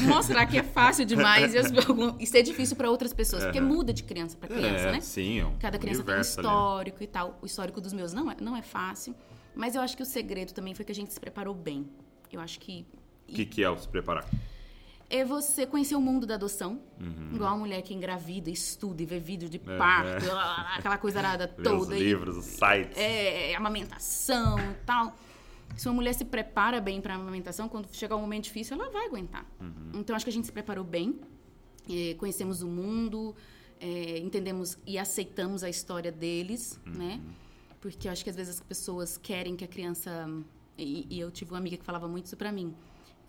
mostrar 0.07 0.45
que 0.45 0.57
é 0.57 0.63
fácil 0.63 1.03
demais 1.05 1.53
e, 1.53 1.57
as- 1.57 1.71
e 2.19 2.25
ser 2.27 2.43
difícil 2.43 2.75
para 2.77 2.89
outras 2.91 3.11
pessoas, 3.13 3.43
porque 3.43 3.59
Aham. 3.59 3.67
muda 3.67 3.91
de 3.91 4.03
criança 4.03 4.37
para 4.37 4.47
criança, 4.49 4.87
é, 4.87 4.91
né? 4.93 5.01
sim. 5.01 5.39
é 5.39 5.45
um 5.45 5.57
Cada 5.57 5.79
criança 5.79 6.03
tem 6.03 6.13
um 6.13 6.15
universo 6.17 6.39
ali, 6.39 6.47
histórico 6.47 7.03
e 7.03 7.07
tal. 7.07 7.39
O 7.41 7.45
histórico 7.45 7.81
dos 7.81 7.91
meus 7.93 8.13
não 8.13 8.29
é, 8.29 8.35
não 8.39 8.55
é 8.55 8.61
fácil, 8.61 9.15
mas 9.55 9.75
eu 9.75 9.81
acho 9.81 9.97
que 9.97 10.03
o 10.03 10.05
segredo 10.05 10.53
também 10.53 10.75
foi 10.75 10.85
que 10.85 10.91
a 10.91 10.95
gente 10.95 11.11
se 11.11 11.19
preparou 11.19 11.53
bem. 11.55 11.87
Eu 12.31 12.39
acho 12.39 12.59
que 12.59 12.85
O 13.27 13.31
que, 13.33 13.45
que 13.45 13.63
é 13.63 13.69
o 13.69 13.77
se 13.77 13.87
preparar? 13.87 14.25
É 15.09 15.25
você 15.25 15.65
conhecer 15.65 15.95
o 15.95 16.01
mundo 16.01 16.25
da 16.27 16.35
adoção, 16.35 16.79
Uhum. 16.99 17.31
igual 17.33 17.53
a 17.55 17.57
mulher 17.57 17.81
que 17.81 17.93
engravida, 17.93 18.49
estuda 18.49 19.01
e 19.01 19.05
vê 19.05 19.19
vídeo 19.19 19.49
de 19.49 19.57
parto, 19.57 20.27
lá, 20.27 20.33
lá, 20.33 20.43
lá, 20.63 20.75
aquela 20.75 20.97
coisa 20.97 21.19
arada 21.19 21.53
os 21.57 21.63
toda. 21.63 21.95
e- 21.97 21.99
livros, 22.03 22.37
os 22.37 22.45
sites. 22.45 22.97
é, 22.97 23.55
amamentação 23.55 24.59
e 24.59 24.73
tal. 24.85 25.15
Se 25.75 25.87
uma 25.87 25.95
mulher 25.95 26.13
se 26.13 26.25
prepara 26.25 26.79
bem 26.81 26.99
para 27.01 27.15
amamentação, 27.15 27.69
quando 27.69 27.87
chegar 27.95 28.15
um 28.15 28.21
momento 28.21 28.45
difícil, 28.45 28.75
ela 28.79 28.89
vai 28.91 29.05
aguentar. 29.05 29.45
Uhum. 29.59 29.91
Então, 29.99 30.15
acho 30.15 30.25
que 30.25 30.29
a 30.29 30.33
gente 30.33 30.45
se 30.45 30.51
preparou 30.51 30.83
bem, 30.83 31.19
eh, 31.89 32.15
conhecemos 32.17 32.61
o 32.61 32.67
mundo, 32.67 33.35
é, 33.79 34.17
entendemos 34.19 34.77
e 34.85 34.97
aceitamos 34.97 35.63
a 35.63 35.69
história 35.69 36.11
deles, 36.11 36.79
né? 36.85 37.21
Porque 37.79 38.07
eu 38.07 38.11
acho 38.11 38.23
que 38.23 38.29
às 38.29 38.35
vezes 38.35 38.55
as 38.55 38.61
pessoas 38.61 39.17
querem 39.17 39.55
que 39.55 39.63
a 39.63 39.67
criança. 39.67 40.29
E, 40.77 41.07
e 41.09 41.19
eu 41.19 41.29
tive 41.31 41.51
uma 41.51 41.57
amiga 41.59 41.77
que 41.77 41.83
falava 41.85 42.07
muito 42.07 42.25
isso 42.25 42.35
pra 42.37 42.51
mim. 42.51 42.73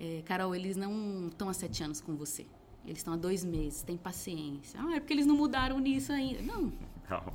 É, 0.03 0.23
Carol, 0.25 0.55
eles 0.55 0.77
não 0.79 1.29
estão 1.29 1.51
há 1.51 1.53
sete 1.53 1.83
anos 1.85 2.01
com 2.01 2.17
você. 2.17 2.47
Eles 2.87 2.99
estão 2.99 3.13
há 3.13 3.17
dois 3.19 3.45
meses, 3.45 3.83
tem 3.83 3.99
paciência. 3.99 4.81
Ah, 4.83 4.95
é 4.97 5.01
porque 5.01 5.13
eles 5.13 5.27
não 5.27 5.37
mudaram 5.37 5.79
nisso 5.79 6.11
ainda. 6.11 6.41
Não, 6.43 6.73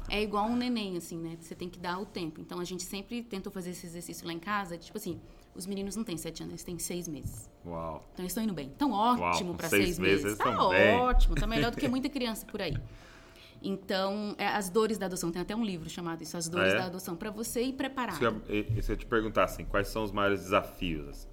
é 0.10 0.24
igual 0.24 0.48
um 0.48 0.56
neném, 0.56 0.98
assim, 0.98 1.20
né? 1.20 1.38
Você 1.40 1.54
tem 1.54 1.70
que 1.70 1.78
dar 1.78 2.00
o 2.00 2.06
tempo. 2.06 2.42
Então, 2.42 2.60
a 2.60 2.64
gente 2.64 2.82
sempre 2.82 3.22
tentou 3.22 3.52
fazer 3.52 3.70
esse 3.70 3.86
exercício 3.86 4.26
lá 4.26 4.34
em 4.34 4.40
casa. 4.40 4.76
Tipo 4.78 4.98
assim, 4.98 5.22
os 5.54 5.68
meninos 5.68 5.96
não 5.96 6.04
têm 6.04 6.18
sete 6.18 6.42
anos, 6.42 6.54
eles 6.54 6.64
têm 6.64 6.80
seis 6.80 7.08
meses. 7.08 7.48
Uau. 7.64 8.04
Então, 8.14 8.24
eles 8.24 8.32
estão 8.32 8.44
indo 8.44 8.54
bem. 8.54 8.70
Tão 8.70 8.92
ótimo 8.92 9.54
para 9.54 9.70
seis 9.70 9.84
seis, 9.86 10.00
meses, 10.00 10.24
meses. 10.24 10.38
Tá 10.40 10.46
bem. 10.70 10.96
ótimo. 10.96 11.36
Tá 11.36 11.46
melhor 11.46 11.70
do 11.70 11.78
que 11.78 11.88
muita 11.88 12.10
criança 12.10 12.44
por 12.48 12.60
aí. 12.62 12.76
Então, 13.62 14.36
é, 14.38 14.48
as 14.48 14.70
dores 14.70 14.98
da 14.98 15.06
adoção. 15.06 15.32
Tem 15.32 15.42
até 15.42 15.56
um 15.56 15.64
livro 15.64 15.90
chamado 15.90 16.22
isso, 16.24 16.36
As 16.38 16.48
Dores 16.50 16.74
Ah, 16.74 16.76
é? 16.76 16.80
da 16.80 16.86
Adoção. 16.86 17.16
para 17.16 17.30
você 17.32 17.64
ir 17.64 17.74
preparado. 17.74 18.18
Se 18.18 18.24
eu, 18.24 18.82
se 18.82 18.92
eu 18.92 18.98
te 18.98 19.06
perguntar 19.06 19.44
assim, 19.46 19.66
quais 19.66 19.88
são 19.88 20.04
os 20.04 20.12
maiores 20.12 20.40
desafios? 20.42 21.08
assim? 21.10 21.28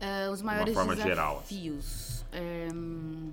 Ah, 0.00 0.30
os 0.30 0.40
maiores 0.42 0.72
forma 0.74 0.96
geral, 0.96 1.38
assim. 1.40 1.56
desafios. 1.56 2.24
é, 2.32 2.68
hum, 2.74 3.32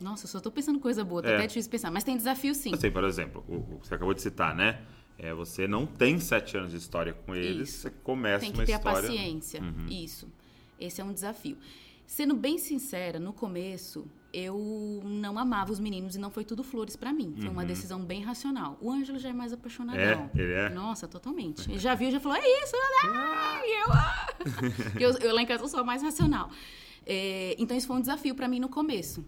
Nossa, 0.00 0.24
eu 0.24 0.28
só 0.28 0.40
tô 0.40 0.50
pensando 0.50 0.80
coisa 0.80 1.04
boa. 1.04 1.22
Tá 1.22 1.28
É. 1.30 1.36
até 1.36 1.46
difícil 1.46 1.70
pensar. 1.70 1.90
Mas 1.90 2.02
tem 2.02 2.16
desafio, 2.16 2.54
sim. 2.54 2.72
Eu 2.72 2.78
sei, 2.78 2.90
por 2.90 3.04
exemplo, 3.04 3.44
o, 3.48 3.74
o 3.76 3.78
que 3.80 3.86
você 3.86 3.94
acabou 3.94 4.12
de 4.14 4.20
citar, 4.22 4.54
né? 4.54 4.80
É, 5.18 5.32
você 5.32 5.68
não 5.68 5.86
tem 5.86 6.18
sete 6.18 6.56
anos 6.56 6.72
de 6.72 6.78
história 6.78 7.12
com 7.12 7.34
eles, 7.36 7.68
Isso. 7.68 7.78
você 7.82 7.90
começa 7.90 8.40
Tem 8.40 8.50
que 8.50 8.58
uma 8.58 8.64
ter 8.66 8.72
história. 8.72 8.98
a 8.98 9.02
paciência. 9.02 9.60
Isso. 9.88 10.28
Esse 10.80 11.00
é 11.00 11.04
um 11.04 11.12
desafio. 11.12 11.56
Sendo 12.06 12.34
bem 12.34 12.58
sincera, 12.58 13.20
no 13.20 13.32
começo 13.32 14.06
eu 14.32 15.02
não 15.04 15.38
amava 15.38 15.70
os 15.70 15.78
meninos 15.78 16.16
e 16.16 16.18
não 16.18 16.30
foi 16.30 16.44
tudo 16.44 16.64
flores 16.64 16.96
pra 16.96 17.12
mim. 17.12 17.34
Foi 17.38 17.48
uma 17.48 17.64
decisão 17.64 18.00
bem 18.00 18.22
racional. 18.22 18.78
O 18.80 18.90
Ângelo 18.90 19.18
já 19.18 19.28
é 19.28 19.32
mais 19.32 19.52
apaixonadão. 19.52 20.30
É? 20.34 20.40
Ele 20.40 20.52
é? 20.52 20.70
Nossa, 20.70 21.06
totalmente. 21.06 21.70
Ele 21.70 21.78
já 21.78 21.94
viu, 21.94 22.10
já 22.10 22.18
falou, 22.18 22.38
é 22.38 22.62
isso, 22.62 22.74
ah! 23.04 23.60
e 23.62 23.80
eu, 23.80 23.92
ah! 23.92 24.26
eu, 24.98 25.10
eu 25.18 25.34
lá 25.34 25.42
em 25.42 25.46
casa 25.46 25.62
eu 25.64 25.68
sou 25.68 25.80
a 25.80 25.84
mais 25.84 26.02
racional. 26.02 26.50
É, 27.04 27.54
então 27.58 27.76
isso 27.76 27.86
foi 27.86 27.96
um 27.96 28.00
desafio 28.00 28.34
pra 28.34 28.48
mim 28.48 28.58
no 28.58 28.68
começo. 28.68 29.24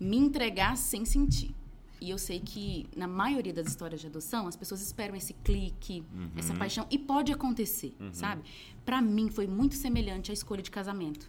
Me 0.00 0.16
entregar 0.16 0.76
sem 0.76 1.04
sentir. 1.04 1.54
E 2.00 2.10
eu 2.10 2.16
sei 2.18 2.38
que 2.38 2.88
na 2.96 3.08
maioria 3.08 3.52
das 3.52 3.66
histórias 3.66 4.00
de 4.00 4.06
adoção, 4.06 4.46
as 4.46 4.54
pessoas 4.54 4.80
esperam 4.80 5.16
esse 5.16 5.34
clique, 5.34 6.04
essa 6.36 6.54
paixão 6.54 6.86
e 6.90 6.96
pode 6.96 7.32
acontecer, 7.32 7.92
sabe? 8.12 8.42
Pra 8.84 9.02
mim 9.02 9.28
foi 9.28 9.48
muito 9.48 9.74
semelhante 9.74 10.30
à 10.30 10.34
escolha 10.34 10.62
de 10.62 10.70
casamento. 10.70 11.28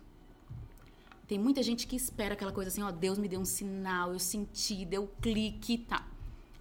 Tem 1.30 1.38
muita 1.38 1.62
gente 1.62 1.86
que 1.86 1.96
espera 1.96 2.34
aquela 2.34 2.52
coisa 2.52 2.70
assim, 2.70 2.82
ó, 2.82 2.90
Deus 2.90 3.20
me 3.20 3.28
deu 3.28 3.40
um 3.40 3.46
sinal, 3.46 4.12
eu 4.12 4.18
senti, 4.18 4.84
deu 4.84 5.08
clique 5.22 5.74
e 5.74 5.78
tá. 5.78 6.08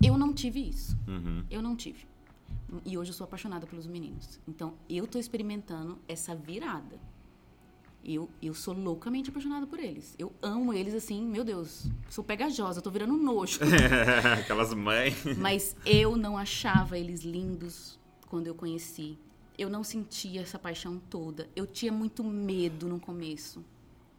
Eu 0.05 0.19
não 0.19 0.31
tive 0.35 0.61
isso. 0.69 0.95
Uhum. 1.09 1.43
Eu 1.51 1.63
não 1.63 1.75
tive. 1.75 2.07
E 2.85 2.99
hoje 2.99 3.11
eu 3.11 3.15
sou 3.15 3.25
apaixonada 3.25 3.67
pelos 3.67 3.87
meninos. 3.87 4.39
Então, 4.47 4.75
eu 4.87 5.07
tô 5.07 5.19
experimentando 5.19 5.99
essa 6.07 6.35
virada. 6.35 7.01
Eu, 8.05 8.29
eu 8.43 8.53
sou 8.53 8.75
loucamente 8.75 9.31
apaixonada 9.31 9.67
por 9.67 9.79
eles. 9.79 10.15
Eu 10.19 10.31
amo 10.43 10.75
eles 10.75 10.93
assim, 10.93 11.25
meu 11.25 11.45
Deus. 11.45 11.87
Sou 12.11 12.23
pegajosa, 12.23 12.83
tô 12.83 12.91
virando 12.91 13.15
um 13.15 13.23
nojo. 13.23 13.61
Aquelas 14.39 14.75
mães. 14.75 15.15
Mas 15.39 15.75
eu 15.87 16.15
não 16.15 16.37
achava 16.37 16.99
eles 16.99 17.23
lindos 17.23 17.99
quando 18.27 18.47
eu 18.47 18.55
conheci. 18.55 19.19
Eu 19.57 19.71
não 19.71 19.83
sentia 19.83 20.43
essa 20.43 20.59
paixão 20.59 21.01
toda. 21.09 21.49
Eu 21.57 21.67
tinha 21.67 21.91
muito 21.91 22.23
medo 22.23 22.87
no 22.87 23.01
começo, 23.01 23.65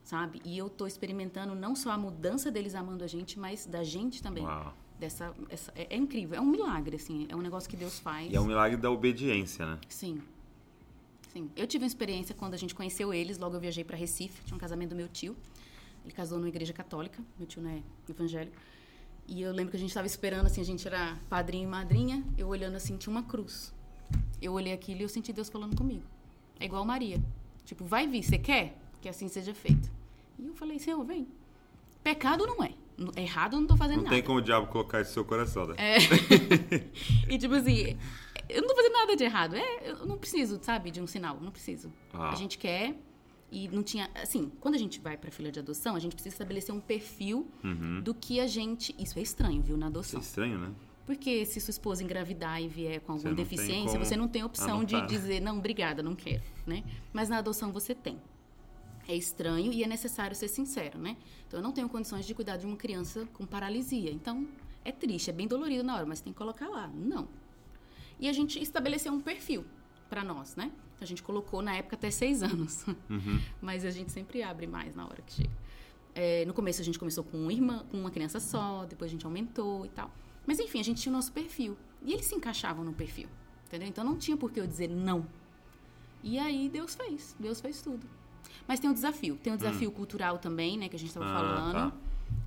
sabe? 0.10 0.42
E 0.44 0.58
eu 0.58 0.68
tô 0.72 0.88
experimentando 0.88 1.54
não 1.54 1.76
só 1.76 1.92
a 1.92 1.98
mudança 1.98 2.50
deles 2.50 2.74
amando 2.74 3.04
a 3.04 3.08
gente, 3.08 3.38
mas 3.40 3.68
da 3.68 3.84
gente 3.84 4.24
também. 4.24 4.44
Uau. 4.44 4.74
Dessa, 5.00 5.32
essa- 5.50 5.72
é, 5.76 5.96
é 5.96 5.98
incrível, 5.98 6.36
é 6.36 6.42
um 6.42 6.48
milagre, 6.48 6.96
assim. 6.96 7.28
É 7.30 7.36
um 7.36 7.42
negócio 7.42 7.70
que 7.70 7.78
Deus 7.78 8.00
faz. 8.00 8.32
E 8.32 8.36
é 8.36 8.42
um 8.42 8.46
milagre 8.46 8.76
da 8.76 8.90
obediência, 8.90 9.66
né? 9.68 9.78
Sim. 9.88 10.20
Sim. 11.32 11.48
Eu 11.56 11.68
tive 11.68 11.84
uma 11.84 11.88
experiência 11.88 12.34
quando 12.34 12.56
a 12.56 12.58
gente 12.58 12.74
conheceu 12.74 13.14
eles, 13.14 13.38
logo 13.38 13.56
eu 13.56 13.60
viajei 13.60 13.84
para 13.84 13.96
Recife, 13.96 14.44
tinha 14.46 14.56
um 14.56 14.60
casamento 14.60 14.90
do 14.90 14.96
meu 14.96 15.08
tio. 15.08 15.36
Ele 16.04 16.12
casou 16.14 16.40
numa 16.40 16.50
igreja 16.50 16.74
católica, 16.74 17.22
meu 17.38 17.48
tio 17.48 17.62
não 17.62 17.70
é 17.70 17.84
evangélico. 18.10 18.58
E 19.28 19.44
eu 19.44 19.52
lembro 19.54 19.70
que 19.70 19.78
a 19.78 19.80
gente 19.80 19.90
estava 19.92 20.08
esperando, 20.08 20.48
assim, 20.48 20.60
a 20.60 20.66
gente 20.66 20.88
era 20.88 21.20
padrinho 21.30 21.66
e 21.66 21.68
madrinha, 21.68 22.24
eu 22.36 22.48
olhando 22.48 22.76
assim, 22.76 22.98
tinha 22.98 23.12
uma 23.12 23.22
cruz. 23.22 23.72
Eu 24.42 24.54
olhei 24.54 24.74
aquilo 24.74 25.02
e 25.02 25.04
eu 25.04 25.10
senti 25.10 25.32
Deus 25.32 25.50
falando 25.50 25.78
comigo. 25.78 26.04
É 26.60 26.66
igual 26.66 26.84
Maria. 26.84 27.22
Tipo, 27.64 27.86
vai 27.86 28.08
vir, 28.08 28.24
você 28.24 28.40
quer? 28.40 28.76
Que 29.00 29.08
assim 29.08 29.28
seja 29.28 29.54
feito. 29.54 29.99
E 30.40 30.48
eu 30.48 30.54
falei, 30.56 30.80
Senhor, 30.80 31.04
vem. 31.04 31.28
Pecado 32.04 32.48
não 32.48 32.64
é. 32.64 32.74
Errado 33.16 33.56
eu 33.56 33.62
não 33.62 33.68
tô 33.68 33.78
fazendo 33.78 33.98
Não 33.98 34.04
nada. 34.06 34.16
tem 34.16 34.24
como 34.24 34.40
o 34.40 34.42
diabo 34.42 34.68
colocar 34.68 35.02
isso 35.02 35.12
no 35.12 35.14
seu 35.14 35.26
coração, 35.26 35.68
né? 35.68 35.76
É. 35.78 35.98
e 37.34 37.38
tipo 37.38 37.54
assim, 37.54 37.98
eu 38.50 38.62
não 38.62 38.68
tô 38.68 38.76
fazendo 38.76 38.94
nada 38.94 39.16
de 39.16 39.24
errado. 39.24 39.56
É, 39.56 39.90
eu 39.92 40.06
não 40.06 40.18
preciso, 40.18 40.60
sabe, 40.62 40.92
de 40.92 41.02
um 41.02 41.08
sinal. 41.08 41.40
Não 41.40 41.52
preciso. 41.52 41.92
Ah. 42.14 42.32
A 42.32 42.36
gente 42.36 42.58
quer 42.58 42.96
e 43.52 43.68
não 43.70 43.84
tinha. 43.84 44.10
Assim, 44.16 44.52
quando 44.60 44.76
a 44.76 44.78
gente 44.78 45.00
vai 45.00 45.18
pra 45.18 45.32
fila 45.32 45.52
de 45.52 45.60
adoção, 45.60 45.96
a 45.96 46.00
gente 46.00 46.14
precisa 46.14 46.36
estabelecer 46.36 46.74
um 46.76 46.80
perfil 46.80 47.48
do 48.04 48.14
que 48.14 48.40
a 48.40 48.48
gente. 48.48 48.94
Isso 49.00 49.18
é 49.18 49.22
estranho, 49.22 49.62
viu, 49.62 49.78
na 49.78 49.88
Isso 49.88 49.96
é 49.96 50.00
adoção. 50.00 50.20
estranho, 50.20 50.58
né? 50.60 50.72
Porque 51.06 51.44
se 51.46 51.60
sua 51.60 51.72
esposa 51.72 52.04
engravidar 52.04 52.62
e 52.62 52.68
vier 52.68 53.00
com 53.02 53.14
alguma 53.14 53.30
não 53.30 53.36
deficiência, 53.36 53.94
como 53.94 54.06
você 54.06 54.16
não 54.16 54.28
tem 54.28 54.44
opção 54.44 54.84
de 54.84 54.94
anotar. 54.96 55.10
dizer, 55.10 55.40
não, 55.40 55.58
obrigada, 55.58 56.04
não 56.04 56.14
quero, 56.16 56.44
né? 56.68 56.84
Mas 57.12 57.30
na 57.30 57.38
adoção 57.40 57.72
você 57.72 57.96
tem. 57.96 58.22
É 59.10 59.16
estranho 59.16 59.74
e 59.74 59.84
é 59.84 59.88
necessário 59.88 60.36
ser 60.36 60.48
sincero, 60.48 61.00
né? 61.00 61.18
Então 61.48 61.60
eu 61.60 61.64
não 61.64 61.72
tenho 61.72 61.90
condições 61.90 62.28
de 62.28 62.36
cuidar 62.36 62.58
de 62.58 62.68
uma 62.68 62.78
criança 62.78 63.28
com 63.34 63.44
paralisia. 63.44 64.12
Então 64.12 64.48
é 64.86 64.92
triste, 64.92 65.32
é 65.32 65.34
bem 65.34 65.48
dolorido 65.48 65.84
na 65.84 65.96
hora, 65.96 66.06
mas 66.06 66.22
tem 66.22 66.32
que 66.32 66.38
colocar 66.38 66.70
lá. 66.70 66.88
Não. 66.88 67.28
E 68.20 68.30
a 68.30 68.34
gente 68.34 68.62
estabeleceu 68.62 69.12
um 69.12 69.20
perfil 69.20 69.66
para 70.08 70.24
nós, 70.24 70.56
né? 70.56 70.72
A 71.02 71.06
gente 71.06 71.24
colocou 71.24 71.60
na 71.64 71.76
época 71.76 71.96
até 71.96 72.12
seis 72.12 72.44
anos. 72.44 72.86
Mas 73.60 73.84
a 73.84 73.90
gente 73.90 74.12
sempre 74.12 74.44
abre 74.44 74.68
mais 74.68 74.94
na 74.94 75.06
hora 75.06 75.22
que 75.22 75.34
chega. 75.34 75.58
É, 76.14 76.46
no 76.46 76.54
começo 76.54 76.82
a 76.82 76.84
gente 76.84 77.00
começou 77.00 77.24
com 77.24 77.38
uma 77.38 77.54
irmã, 77.54 77.86
com 77.90 77.98
uma 77.98 78.12
criança 78.12 78.40
só, 78.40 78.86
depois 78.86 79.10
a 79.10 79.14
gente 79.14 79.26
aumentou 79.26 79.86
e 79.86 79.90
tal. 79.90 80.12
Mas 80.46 80.60
enfim, 80.60 80.80
a 80.80 80.84
gente 80.84 81.02
tinha 81.02 81.14
o 81.14 81.16
nosso 81.16 81.32
perfil. 81.32 81.78
E 82.04 82.14
eles 82.14 82.26
se 82.26 82.36
encaixavam 82.36 82.84
no 82.84 82.94
perfil. 82.94 83.30
Entendeu? 83.66 83.88
Então 83.88 84.04
não 84.04 84.18
tinha 84.18 84.38
por 84.38 84.52
que 84.52 84.60
eu 84.60 84.68
dizer 84.68 84.90
não. 84.90 85.26
E 86.22 86.38
aí 86.38 86.70
Deus 86.70 86.96
fez. 86.96 87.36
Deus 87.40 87.62
fez 87.62 87.82
tudo. 87.82 88.06
Mas 88.68 88.80
tem 88.80 88.90
um 88.90 88.94
desafio. 88.94 89.36
Tem 89.42 89.52
um 89.54 89.58
desafio 89.58 89.92
cultural 89.92 90.38
também, 90.38 90.78
né? 90.78 90.88
Que 90.90 90.96
a 90.96 91.00
gente 91.00 91.10
estava 91.10 91.26
Ah, 91.26 91.34
falando. 91.34 91.92
tá. 91.92 91.98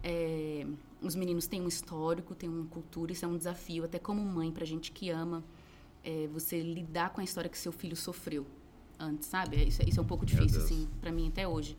É, 0.05 0.67
os 1.01 1.15
meninos 1.15 1.47
têm 1.47 1.61
um 1.61 1.69
histórico, 1.69 2.35
têm 2.35 2.49
uma 2.49 2.67
cultura, 2.67 3.13
isso 3.13 3.25
é 3.25 3.29
um 3.29 3.37
desafio, 3.37 3.85
até 3.85 3.99
como 3.99 4.23
mãe, 4.25 4.51
pra 4.53 4.65
gente 4.65 4.93
que 4.93 5.11
ama, 5.11 5.43
é, 6.05 6.29
você 6.33 6.61
lidar 6.61 7.11
com 7.11 7.21
a 7.21 7.25
história 7.25 7.51
que 7.51 7.59
seu 7.59 7.73
filho 7.73 7.97
sofreu 7.97 8.47
antes, 8.99 9.29
sabe? 9.29 9.57
É, 9.57 9.65
Isso, 9.65 9.83
é- 9.83 9.89
isso 9.89 9.99
é 9.99 10.03
um 10.03 10.07
pouco 10.07 10.25
difícil, 10.25 10.61
assim, 10.63 10.89
pra 11.01 11.11
mim 11.11 11.29
até 11.29 11.47
hoje. 11.47 11.77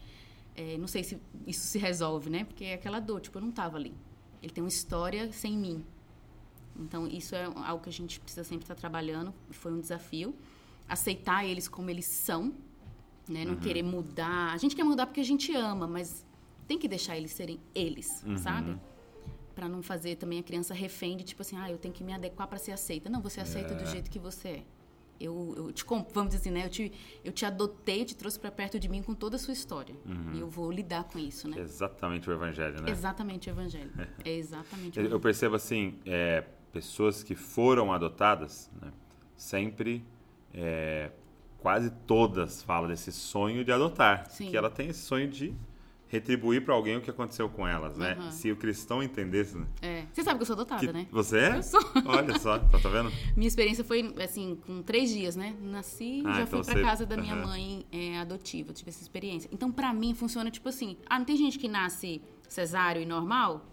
É, 0.56 0.78
não 0.78 0.88
sei 0.88 1.04
se 1.04 1.18
isso 1.48 1.66
se 1.66 1.80
resolve, 1.80 2.30
né? 2.30 2.44
Porque 2.44 2.66
é 2.66 2.74
aquela 2.74 3.00
dor, 3.00 3.22
tipo, 3.22 3.38
eu 3.38 3.42
não 3.42 3.52
tava 3.52 3.78
ali. 3.78 3.94
Ele 4.42 4.52
tem 4.52 4.62
uma 4.64 4.68
história 4.70 5.32
sem 5.32 5.58
mim. 5.58 5.84
Então, 6.78 7.08
isso 7.08 7.34
é 7.36 7.46
algo 7.46 7.82
que 7.84 7.90
a 7.90 7.94
gente 7.94 8.20
precisa 8.20 8.44
sempre 8.44 8.64
estar 8.66 8.76
trabalhando. 8.76 9.34
Foi 9.52 9.72
um 9.72 9.80
desafio. 9.80 10.36
Aceitar 10.88 11.46
eles 11.46 11.68
como 11.68 11.90
eles 11.90 12.06
são, 12.06 12.54
né? 13.28 13.46
Não 13.46 13.56
querer 13.56 13.84
mudar. 13.84 14.54
A 14.54 14.58
gente 14.58 14.76
quer 14.76 14.84
mudar 14.84 15.06
porque 15.06 15.22
a 15.22 15.26
gente 15.26 15.56
ama, 15.56 15.88
mas 15.88 16.26
tem 16.68 16.78
que 16.78 16.88
deixar 16.88 17.18
eles 17.18 17.32
serem 17.32 17.60
eles, 17.74 18.24
sabe? 18.38 18.78
Pra 19.56 19.70
não 19.70 19.84
fazer 19.84 20.16
também 20.16 20.40
a 20.40 20.44
criança 20.44 20.74
refém 20.74 21.16
de 21.16 21.24
tipo 21.24 21.42
assim, 21.42 21.56
ah, 21.58 21.70
eu 21.70 21.78
tenho 21.78 21.94
que 21.94 22.04
me 22.04 22.14
adequar 22.14 22.48
pra 22.48 22.58
ser 22.58 22.72
aceita. 22.72 23.10
Não, 23.10 23.22
você 23.22 23.40
aceita 23.40 23.76
do 23.76 23.86
jeito 23.86 24.10
que 24.10 24.20
você 24.20 24.48
é. 24.48 24.64
Eu, 25.20 25.54
eu 25.56 25.72
te 25.72 25.86
vamos 25.86 26.34
dizer 26.34 26.38
assim, 26.38 26.52
né? 26.52 26.66
Eu 26.66 26.70
te, 26.70 26.92
eu 27.24 27.32
te 27.32 27.46
adotei, 27.46 28.04
te 28.04 28.16
trouxe 28.16 28.38
pra 28.38 28.52
perto 28.52 28.80
de 28.80 28.90
mim 28.90 29.02
com 29.02 29.14
toda 29.14 29.36
a 29.36 29.40
sua 29.40 29.54
história. 29.54 29.96
E 30.34 30.40
eu 30.40 30.50
vou 30.50 30.72
lidar 30.72 31.04
com 31.06 31.20
isso, 31.20 31.48
né? 31.48 31.60
Exatamente 31.60 32.30
o 32.30 32.34
evangelho, 32.34 32.82
né? 32.82 32.90
Exatamente 32.90 33.50
o 33.50 33.52
evangelho. 33.52 33.92
É 34.26 34.32
exatamente 34.32 35.00
o 35.00 35.04
Eu, 35.04 35.12
eu 35.12 35.20
percebo 35.20 35.56
assim, 35.56 36.00
é, 36.06 36.44
pessoas 36.74 37.24
que 37.24 37.36
foram 37.36 37.94
adotadas, 37.94 38.70
né, 38.82 38.92
sempre, 39.36 40.04
é, 40.52 41.12
quase 41.64 41.90
todas 42.06 42.62
falam 42.62 42.88
desse 42.90 43.12
sonho 43.12 43.64
de 43.66 43.72
adotar. 43.72 44.30
Sim. 44.30 44.50
Que 44.52 44.56
ela 44.58 44.70
tem 44.70 44.90
esse 44.90 45.00
sonho 45.02 45.28
de 45.28 45.52
retribuir 46.08 46.64
para 46.64 46.76
alguém 46.76 46.98
o 46.98 47.02
que 47.02 47.10
aconteceu 47.10 47.50
com 47.50 47.68
elas, 47.68 47.98
né? 47.98 48.12
Aham. 48.20 48.30
Se 48.32 48.52
o 48.52 48.56
cristão 48.56 49.02
entendesse, 49.02 49.58
né? 49.58 49.66
É. 49.82 50.06
Você 50.14 50.22
sabe 50.24 50.38
que 50.38 50.44
eu 50.44 50.46
sou 50.46 50.54
adotada, 50.54 50.86
que 50.86 50.94
né? 50.94 51.08
você 51.10 51.40
é? 51.40 51.58
Eu 51.58 51.64
sou. 51.64 51.80
Olha 52.06 52.38
só, 52.38 52.60
tá, 52.60 52.78
tá 52.78 52.88
vendo? 52.90 53.12
Minha 53.36 53.48
experiência 53.48 53.84
foi, 53.84 54.14
assim, 54.24 54.56
com 54.68 54.84
três 54.84 55.10
dias, 55.10 55.36
né? 55.36 55.56
Nasci 55.60 56.20
e 56.22 56.24
Ah, 56.28 56.34
já 56.34 56.42
então 56.44 56.48
fui 56.64 56.64
pra 56.66 56.74
você- 56.76 56.82
casa 56.84 57.06
da 57.08 57.18
minha 57.18 57.34
aham. 57.34 57.48
mãe 57.48 57.86
é, 57.92 58.20
adotiva. 58.20 58.70
Eu 58.70 58.76
tive 58.76 58.90
essa 58.92 59.02
experiência. 59.02 59.50
Então, 59.52 59.72
pra 59.72 59.92
mim, 59.92 60.14
funciona 60.14 60.52
tipo 60.52 60.70
assim. 60.70 60.98
Ah, 61.10 61.18
não 61.18 61.26
tem 61.26 61.36
gente 61.36 61.58
que 61.58 61.68
nasce 61.68 62.22
cesáreo 62.48 63.02
e 63.02 63.06
normal? 63.08 63.66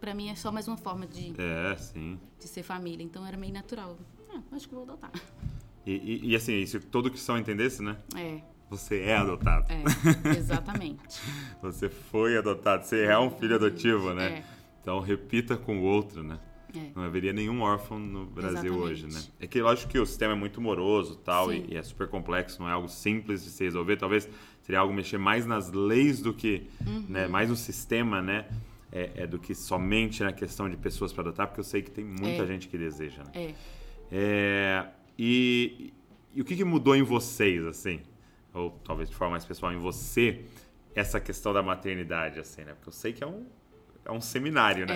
Pra 0.00 0.14
mim, 0.14 0.28
é 0.30 0.36
só 0.36 0.52
mais 0.52 0.68
uma 0.68 0.76
forma 0.76 1.06
de, 1.08 1.34
É, 1.40 1.76
sim. 1.76 2.20
de 2.38 2.46
ser 2.46 2.62
família. 2.62 3.02
Então, 3.02 3.26
era 3.26 3.36
meio 3.36 3.52
natural. 3.52 3.98
Ah, 4.32 4.40
acho 4.52 4.68
que 4.68 4.74
vou 4.76 4.84
adotar. 4.84 5.10
E, 5.86 5.92
e- 5.92 6.30
e, 6.32 6.36
assim, 6.36 6.64
se 6.66 6.78
todo 6.80 7.10
cristão 7.10 7.38
entendesse, 7.38 7.82
né? 7.82 7.96
É, 8.16 8.40
Você 8.68 9.00
é 9.00 9.16
adotado. 9.16 9.66
é, 9.72 9.82
exatamente. 10.36 11.20
Você 11.62 11.88
foi 11.88 12.36
adotado. 12.36 12.84
Você 12.84 13.04
é 13.04 13.18
um 13.18 13.30
filho 13.30 13.54
adotivo, 13.56 14.12
né? 14.14 14.26
É. 14.38 14.44
Então 14.82 15.00
repita 15.00 15.56
com 15.56 15.78
o 15.78 15.82
outro, 15.82 16.22
né? 16.22 16.38
É. 16.74 16.90
Não 16.94 17.02
haveria 17.02 17.32
nenhum 17.32 17.62
órfão 17.62 17.98
no 17.98 18.26
Brasil 18.26 18.72
Exatamente. 18.72 18.78
hoje, 18.78 19.06
né? 19.08 19.20
É 19.40 19.46
que 19.46 19.60
lógico 19.60 19.90
que 19.90 19.98
o 19.98 20.06
sistema 20.06 20.34
é 20.34 20.36
muito 20.36 20.60
moroso 20.60 21.16
tal, 21.16 21.52
e, 21.52 21.66
e 21.70 21.76
é 21.76 21.82
super 21.82 22.06
complexo, 22.06 22.60
não 22.62 22.68
é 22.68 22.72
algo 22.72 22.88
simples 22.88 23.42
de 23.42 23.50
se 23.50 23.64
resolver. 23.64 23.96
Talvez 23.96 24.28
seria 24.62 24.78
algo 24.78 24.94
mexer 24.94 25.18
mais 25.18 25.44
nas 25.46 25.72
leis 25.72 26.20
do 26.20 26.32
que, 26.32 26.68
Uhum. 26.86 27.06
né? 27.08 27.26
Mais 27.26 27.48
no 27.50 27.56
sistema, 27.56 28.22
né? 28.22 28.46
É, 28.92 29.10
é 29.22 29.26
do 29.26 29.38
que 29.38 29.54
somente 29.54 30.22
na 30.22 30.32
questão 30.32 30.68
de 30.70 30.76
pessoas 30.76 31.12
para 31.12 31.22
adotar, 31.22 31.46
porque 31.48 31.60
eu 31.60 31.64
sei 31.64 31.82
que 31.82 31.90
tem 31.90 32.04
muita 32.04 32.42
É. 32.42 32.46
gente 32.46 32.68
que 32.68 32.78
deseja, 32.78 33.24
né? 33.24 33.54
É. 34.12 34.84
É, 35.20 35.22
e, 35.22 35.92
e 36.34 36.40
o 36.40 36.44
que, 36.44 36.56
que 36.56 36.64
mudou 36.64 36.94
em 36.96 37.02
vocês, 37.02 37.64
assim? 37.64 38.00
Ou 38.54 38.70
talvez 38.84 39.08
de 39.08 39.14
forma 39.14 39.32
mais 39.32 39.44
pessoal, 39.44 39.72
em 39.72 39.78
você, 39.78 40.44
essa 40.94 41.20
questão 41.20 41.52
da 41.52 41.62
maternidade, 41.62 42.38
assim, 42.40 42.62
né? 42.64 42.72
Porque 42.74 42.88
eu 42.88 42.92
sei 42.92 43.12
que 43.12 43.22
é 43.22 43.26
um, 43.26 43.44
é 44.04 44.10
um 44.10 44.20
seminário, 44.20 44.86
né? 44.86 44.94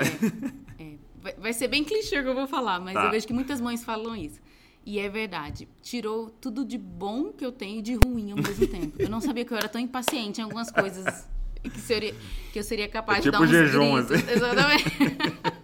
É, 0.79 0.95
vai, 1.22 1.35
vai 1.35 1.53
ser 1.53 1.68
bem 1.68 1.85
clichê 1.85 2.22
que 2.22 2.29
eu 2.29 2.35
vou 2.35 2.47
falar, 2.49 2.81
mas 2.81 2.95
Tá. 2.95 3.05
eu 3.05 3.11
vejo 3.11 3.27
que 3.27 3.33
muitas 3.33 3.61
mães 3.61 3.85
falam 3.85 4.16
isso. 4.16 4.41
E 4.87 4.99
é 4.99 5.09
verdade. 5.09 5.66
Tirou 5.83 6.29
tudo 6.29 6.64
de 6.64 6.77
bom 6.77 7.33
que 7.33 7.45
eu 7.45 7.51
tenho 7.53 7.79
e 7.79 7.83
de 7.83 7.95
ruim 8.05 8.33
ao 8.33 8.37
mesmo 8.37 8.66
tempo. 8.66 8.97
Eu 9.01 9.09
não 9.09 9.20
sabia 9.20 9.45
que 9.45 9.53
eu 9.53 9.57
era 9.57 9.68
tão 9.68 9.81
impaciente 9.81 10.41
em 10.41 10.45
algumas 10.45 10.70
coisas 10.70 11.27
que, 11.62 11.81
seria, 11.81 12.14
que 12.53 12.59
eu 12.59 12.62
seria 12.62 12.87
capaz 12.89 13.18
É 13.18 13.22
de 13.22 13.31
tipo 13.31 13.39
dar 13.39 13.45
uns 13.45 13.51
jejum, 13.51 13.95
gritos. 13.95 14.11
assim. 14.16 14.31
Exatamente. 14.33 14.85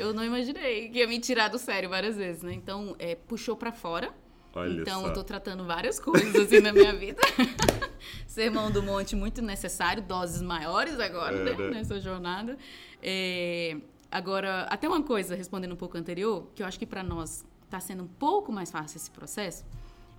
eu 0.00 0.12
não 0.14 0.24
imaginei 0.24 0.88
que 0.88 0.98
ia 0.98 1.06
me 1.06 1.18
tirar 1.20 1.48
do 1.48 1.58
sério 1.58 1.88
várias 1.88 2.16
vezes, 2.16 2.42
né? 2.42 2.52
Então, 2.52 2.94
é, 2.98 3.14
puxou 3.14 3.56
pra 3.56 3.72
fora. 3.72 4.12
Olha 4.52 4.80
então, 4.80 5.02
só. 5.02 5.06
eu 5.08 5.12
tô 5.12 5.22
tratando 5.22 5.64
várias 5.64 6.00
coisas 6.00 6.34
assim 6.34 6.60
na 6.60 6.72
minha 6.72 6.92
vida. 6.92 7.20
Sermão 8.26 8.70
do 8.70 8.82
monte 8.82 9.14
muito 9.14 9.40
necessário, 9.42 10.02
doses 10.02 10.42
maiores 10.42 10.98
agora, 10.98 11.44
né, 11.44 11.52
É, 11.52 11.56
né? 11.56 11.70
nessa 11.70 12.00
jornada. 12.00 12.56
É, 13.02 13.76
agora, 14.10 14.62
até 14.70 14.88
uma 14.88 15.02
coisa, 15.02 15.34
respondendo 15.36 15.72
um 15.72 15.76
pouco 15.76 15.96
anterior, 15.96 16.48
que 16.54 16.62
eu 16.62 16.66
acho 16.66 16.78
que 16.78 16.86
pra 16.86 17.02
nós 17.02 17.44
tá 17.68 17.78
sendo 17.78 18.02
um 18.04 18.08
pouco 18.08 18.50
mais 18.50 18.70
fácil 18.70 18.96
esse 18.96 19.10
processo, 19.10 19.64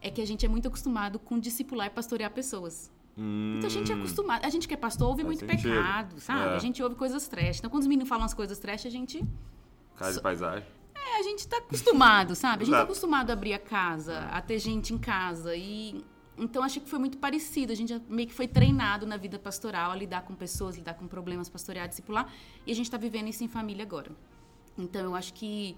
é 0.01 0.09
que 0.09 0.21
a 0.21 0.25
gente 0.25 0.45
é 0.45 0.49
muito 0.49 0.67
acostumado 0.67 1.19
com 1.19 1.37
discipular 1.37 1.87
e 1.87 1.89
pastorear 1.89 2.31
pessoas. 2.31 2.89
Então 3.17 3.67
a 3.67 3.69
gente 3.69 3.91
é 3.91 3.95
acostumado. 3.95 4.45
A 4.45 4.49
gente 4.49 4.67
que 4.67 4.73
é 4.73 4.77
pastor 4.77 5.09
ouve 5.09 5.21
Hum. 5.23 5.25
Faz 5.27 5.41
muito 5.41 5.51
sentido. 5.51 5.75
pecado, 5.75 6.19
sabe? 6.21 6.53
É. 6.53 6.55
A 6.55 6.59
gente 6.59 6.81
ouve 6.81 6.95
coisas 6.95 7.27
trash. 7.27 7.59
Então 7.59 7.69
quando 7.69 7.81
os 7.83 7.87
meninos 7.87 8.07
falam 8.09 8.23
as 8.25 8.33
coisas 8.33 8.57
trash, 8.57 8.85
a 8.85 8.89
gente 8.89 9.21
Casa 10.01 10.17
de 10.17 10.23
paisagem. 10.23 10.65
é, 10.95 11.19
a 11.19 11.23
gente 11.23 11.47
tá 11.47 11.57
acostumado, 11.57 12.35
sabe? 12.35 12.63
A 12.63 12.65
gente 12.65 12.75
tá 12.75 12.83
acostumado 12.83 13.29
a 13.29 13.33
abrir 13.33 13.53
a 13.53 13.59
casa, 13.59 14.19
a 14.31 14.41
ter 14.41 14.59
gente 14.59 14.93
em 14.93 14.97
casa. 14.97 15.55
E 15.55 16.03
então 16.37 16.63
acho 16.63 16.79
que 16.81 16.89
foi 16.89 16.99
muito 16.99 17.17
parecido. 17.17 17.71
A 17.71 17.75
gente 17.75 18.01
meio 18.09 18.27
que 18.27 18.33
foi 18.33 18.47
treinado 18.47 19.05
na 19.05 19.17
vida 19.17 19.37
pastoral 19.37 19.91
a 19.91 19.95
lidar 19.95 20.23
com 20.23 20.33
pessoas, 20.33 20.75
lidar 20.75 20.93
com 20.95 21.07
problemas 21.07 21.49
pastorear, 21.49 21.87
discipular. 21.87 22.31
E 22.65 22.71
a 22.71 22.75
gente 22.75 22.89
tá 22.89 22.97
vivendo 22.97 23.27
isso 23.27 23.43
em 23.43 23.47
família 23.47 23.83
agora. 23.83 24.11
Então 24.77 25.01
eu 25.01 25.15
acho 25.15 25.33
que 25.33 25.77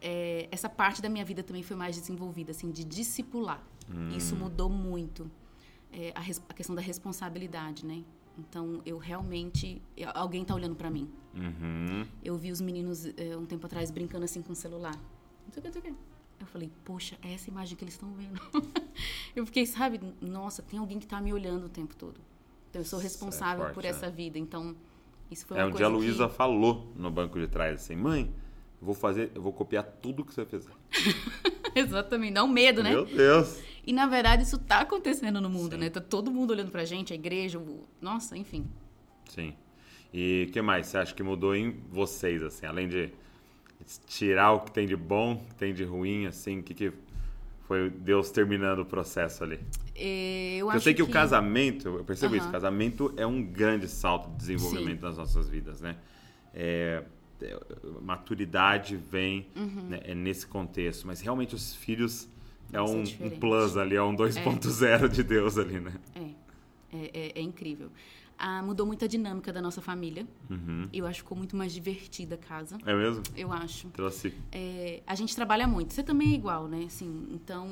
é, 0.00 0.48
essa 0.50 0.68
parte 0.68 1.00
da 1.00 1.08
minha 1.08 1.24
vida 1.24 1.42
também 1.42 1.62
foi 1.62 1.76
mais 1.76 1.96
desenvolvida, 1.96 2.50
assim, 2.50 2.70
de 2.70 2.84
discipular. 2.84 3.62
Isso 4.16 4.34
mudou 4.36 4.68
muito. 4.68 5.30
É, 5.92 6.12
a, 6.14 6.20
a 6.48 6.54
questão 6.54 6.74
da 6.74 6.82
responsabilidade, 6.82 7.86
né? 7.86 8.02
Então 8.38 8.80
eu 8.84 8.98
realmente. 8.98 9.80
alguém 10.14 10.44
tá 10.44 10.54
olhando 10.54 10.74
pra 10.74 10.90
mim. 10.90 11.08
Uhum. 11.34 12.06
Eu 12.22 12.36
vi 12.36 12.50
os 12.50 12.60
meninos 12.60 13.06
eh, 13.06 13.36
um 13.36 13.46
tempo 13.46 13.66
atrás 13.66 13.90
brincando 13.90 14.24
assim 14.24 14.42
com 14.42 14.52
o 14.52 14.56
celular. 14.56 14.94
Não 15.46 15.52
sei 15.52 15.60
o 15.60 15.62
que, 15.62 15.68
não 15.68 15.72
sei 15.72 15.80
o 15.80 15.84
que. 15.84 16.00
Eu 16.40 16.46
falei, 16.46 16.70
poxa, 16.84 17.16
é 17.22 17.32
essa 17.32 17.48
imagem 17.48 17.76
que 17.76 17.84
eles 17.84 17.94
estão 17.94 18.12
vendo. 18.12 18.40
eu 19.34 19.46
fiquei, 19.46 19.64
sabe, 19.66 20.00
nossa, 20.20 20.62
tem 20.62 20.78
alguém 20.78 20.98
que 20.98 21.06
tá 21.06 21.20
me 21.20 21.32
olhando 21.32 21.66
o 21.66 21.68
tempo 21.68 21.94
todo. 21.96 22.20
Então 22.70 22.82
eu 22.82 22.86
sou 22.86 22.98
responsável 22.98 23.64
forte, 23.64 23.74
por 23.74 23.84
né? 23.84 23.90
essa 23.90 24.10
vida. 24.10 24.38
Então, 24.38 24.74
isso 25.30 25.46
foi 25.46 25.56
É, 25.58 25.60
uma 25.60 25.68
um 25.68 25.70
coisa 25.70 25.78
dia 25.78 25.86
a 25.86 25.96
Luísa 25.96 26.28
que... 26.28 26.34
falou 26.34 26.92
no 26.96 27.10
banco 27.10 27.38
de 27.38 27.46
trás 27.46 27.82
assim, 27.82 27.94
mãe, 27.94 28.32
eu 28.80 28.86
vou 28.86 28.94
fazer, 28.94 29.30
eu 29.34 29.40
vou 29.40 29.52
copiar 29.52 29.84
tudo 29.84 30.24
que 30.24 30.34
você 30.34 30.44
fizer. 30.44 30.72
Exatamente, 31.74 32.34
dá 32.34 32.44
um 32.44 32.48
medo, 32.48 32.82
né? 32.82 32.90
Meu 32.90 33.04
Deus. 33.04 33.60
E 33.86 33.92
na 33.92 34.06
verdade 34.06 34.42
isso 34.42 34.58
tá 34.58 34.80
acontecendo 34.80 35.40
no 35.40 35.50
mundo, 35.50 35.76
né? 35.76 35.90
Tá 35.90 36.00
todo 36.00 36.30
mundo 36.30 36.52
olhando 36.52 36.70
pra 36.70 36.84
gente, 36.84 37.12
a 37.12 37.16
igreja, 37.16 37.58
o... 37.58 37.86
nossa, 38.00 38.36
enfim. 38.36 38.66
Sim. 39.28 39.54
E 40.12 40.46
o 40.48 40.52
que 40.52 40.62
mais 40.62 40.86
você 40.86 40.98
acha 40.98 41.14
que 41.14 41.22
mudou 41.22 41.54
em 41.56 41.76
vocês, 41.90 42.42
assim, 42.42 42.66
além 42.66 42.88
de 42.88 43.10
tirar 44.06 44.52
o 44.52 44.60
que 44.60 44.70
tem 44.70 44.86
de 44.86 44.96
bom, 44.96 45.34
o 45.34 45.48
que 45.48 45.54
tem 45.56 45.74
de 45.74 45.84
ruim, 45.84 46.26
assim, 46.26 46.60
o 46.60 46.62
que, 46.62 46.72
que 46.72 46.92
foi 47.66 47.90
Deus 47.90 48.30
terminando 48.30 48.80
o 48.80 48.84
processo 48.84 49.42
ali? 49.42 49.58
Eh, 49.96 50.56
Eu, 50.58 50.70
eu 50.72 50.80
sei 50.80 50.94
que, 50.94 51.02
o 51.02 51.08
casamento, 51.08 51.88
eu 51.88 52.04
percebo 52.04 52.36
isso, 52.36 52.44
Aham. 52.44 52.50
o 52.50 52.52
casamento 52.52 53.12
é 53.16 53.26
um 53.26 53.42
grande 53.42 53.88
salto 53.88 54.30
de 54.30 54.36
desenvolvimento 54.36 55.02
nas 55.02 55.16
nossas 55.16 55.48
vidas, 55.48 55.80
né? 55.80 55.96
É, 56.54 57.02
é, 57.42 57.58
maturidade 58.00 58.96
vem 58.96 59.48
né, 59.88 60.00
é 60.04 60.14
nesse 60.14 60.46
contexto, 60.46 61.06
mas 61.06 61.20
realmente 61.20 61.54
os 61.54 61.74
filhos 61.74 62.28
é 62.72 62.76
é 62.76 62.82
um, 62.82 63.02
um 63.02 63.30
plus 63.38 63.76
ali, 63.76 63.96
é 63.96 64.02
um 64.02 64.14
2.0 64.16 65.08
de 65.08 65.22
Deus 65.22 65.58
ali, 65.58 65.80
né? 65.80 65.92
É, 66.14 66.20
é, 66.96 67.10
é- 67.14 67.32
é 67.38 67.40
incrível. 67.42 67.90
Ah, 68.36 68.60
mudou 68.62 68.84
muito 68.84 69.04
a 69.04 69.08
dinâmica 69.08 69.52
da 69.52 69.62
nossa 69.62 69.80
família. 69.80 70.26
Uhum. 70.50 70.88
Eu 70.92 71.06
acho 71.06 71.18
que 71.18 71.22
ficou 71.22 71.38
muito 71.38 71.56
mais 71.56 71.72
divertida 71.72 72.34
a 72.34 72.38
casa. 72.38 72.76
É 72.84 72.92
mesmo? 72.94 73.22
Eu 73.36 73.52
acho. 73.52 73.88
Trouxe. 73.90 74.34
É, 74.50 75.02
a 75.06 75.14
gente 75.14 75.34
trabalha 75.36 75.68
muito. 75.68 75.94
Você 75.94 76.02
também 76.02 76.32
é 76.32 76.34
igual, 76.34 76.66
né? 76.66 76.82
Assim, 76.86 77.28
então, 77.30 77.68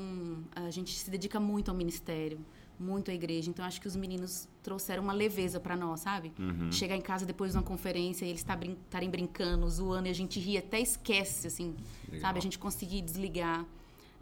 a 0.55 0.71
gente 0.71 0.97
se 0.97 1.11
dedica 1.11 1.41
muito 1.41 1.69
ao 1.69 1.77
ministério, 1.77 2.39
muito 2.79 3.11
à 3.11 3.15
igreja. 3.15 3.51
Então, 3.51 3.65
acho 3.65 3.81
que 3.81 3.89
os 3.89 3.97
meninos 3.97 4.49
trouxeram 4.63 5.03
uma 5.03 5.13
leveza 5.13 5.59
pra 5.59 5.77
nós, 5.77 5.99
sabe? 5.99 6.31
Uhum. 6.39 6.71
Chegar 6.71 6.97
em 6.97 7.01
casa 7.03 7.27
depois 7.27 7.51
de 7.51 7.59
uma 7.59 7.65
conferência 7.65 8.25
e 8.25 8.29
eles 8.29 8.45
tá 8.45 8.57
estarem 8.85 9.11
brincando, 9.11 9.69
zoando, 9.69 10.07
e 10.07 10.11
a 10.11 10.15
gente 10.15 10.39
ri, 10.39 10.57
até 10.57 10.81
esquece, 10.81 11.49
assim, 11.49 11.75
Legal. 12.07 12.21
sabe? 12.21 12.39
A 12.39 12.43
gente 12.43 12.57
conseguir 12.57 13.03
desligar, 13.03 13.67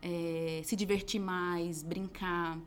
é, 0.03 0.61
se 0.65 0.75
divertir 0.77 1.21
mais, 1.21 1.83
brincar. 1.83 2.59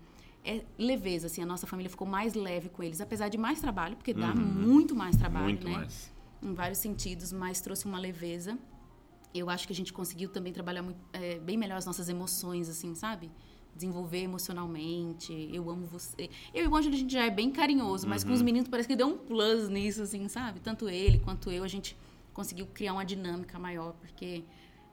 É 0.45 0.61
leveza, 0.77 1.27
assim, 1.27 1.41
a 1.41 1.45
nossa 1.45 1.65
família 1.65 1.89
ficou 1.89 2.05
mais 2.05 2.34
leve 2.34 2.67
com 2.69 2.84
eles, 2.84 2.99
apesar 2.99 3.29
de 3.29 3.38
mais 3.38 3.61
trabalho, 3.61 3.95
porque 3.95 4.13
dá 4.13 4.36
muito 4.36 4.93
mais 4.95 5.15
trabalho, 5.15 5.45
Uhum. 5.45 5.51
muito 5.53 5.67
né? 5.67 5.75
mais. 5.77 6.11
em 6.41 6.53
vários 6.53 6.79
sentidos, 6.79 7.31
mas 7.31 7.61
trouxe 7.61 7.86
uma 7.86 7.97
leveza. 7.97 8.57
Eu 9.34 9.49
acho 9.49 9.65
que 9.65 9.71
a 9.71 9.75
gente 9.75 9.93
conseguiu 9.93 10.27
também 10.29 10.51
trabalhar 10.51 10.81
muito, 10.84 10.99
é, 11.13 11.39
bem 11.39 11.57
melhor 11.57 11.77
as 11.77 11.86
nossas 11.86 12.09
emoções, 12.09 12.67
assim, 12.67 12.93
sabe? 12.93 13.31
Desenvolver 13.73 14.19
emocionalmente. 14.19 15.49
Eu 15.51 15.69
amo 15.69 15.86
você. 15.88 16.29
Eu 16.53 16.65
e 16.65 16.67
o 16.67 16.75
Ângelo, 16.75 16.93
a 16.93 16.97
gente 16.97 17.11
já 17.13 17.25
é 17.25 17.29
bem 17.31 17.49
carinhoso, 17.51 18.07
mas 18.07 18.23
com 18.23 18.31
os 18.34 18.41
meninos 18.41 18.67
parece 18.69 18.88
que 18.88 18.95
deu 18.95 19.07
um 19.07 19.17
plus 19.17 19.69
nisso, 19.69 20.01
assim, 20.03 20.27
sabe? 20.27 20.59
Tanto 20.59 20.89
ele 20.89 21.19
quanto 21.19 21.49
eu, 21.49 21.63
a 21.63 21.67
gente 21.67 21.97
conseguiu 22.34 22.67
criar 22.67 22.93
uma 22.93 23.05
dinâmica 23.05 23.57
maior, 23.57 23.93
porque 23.93 24.43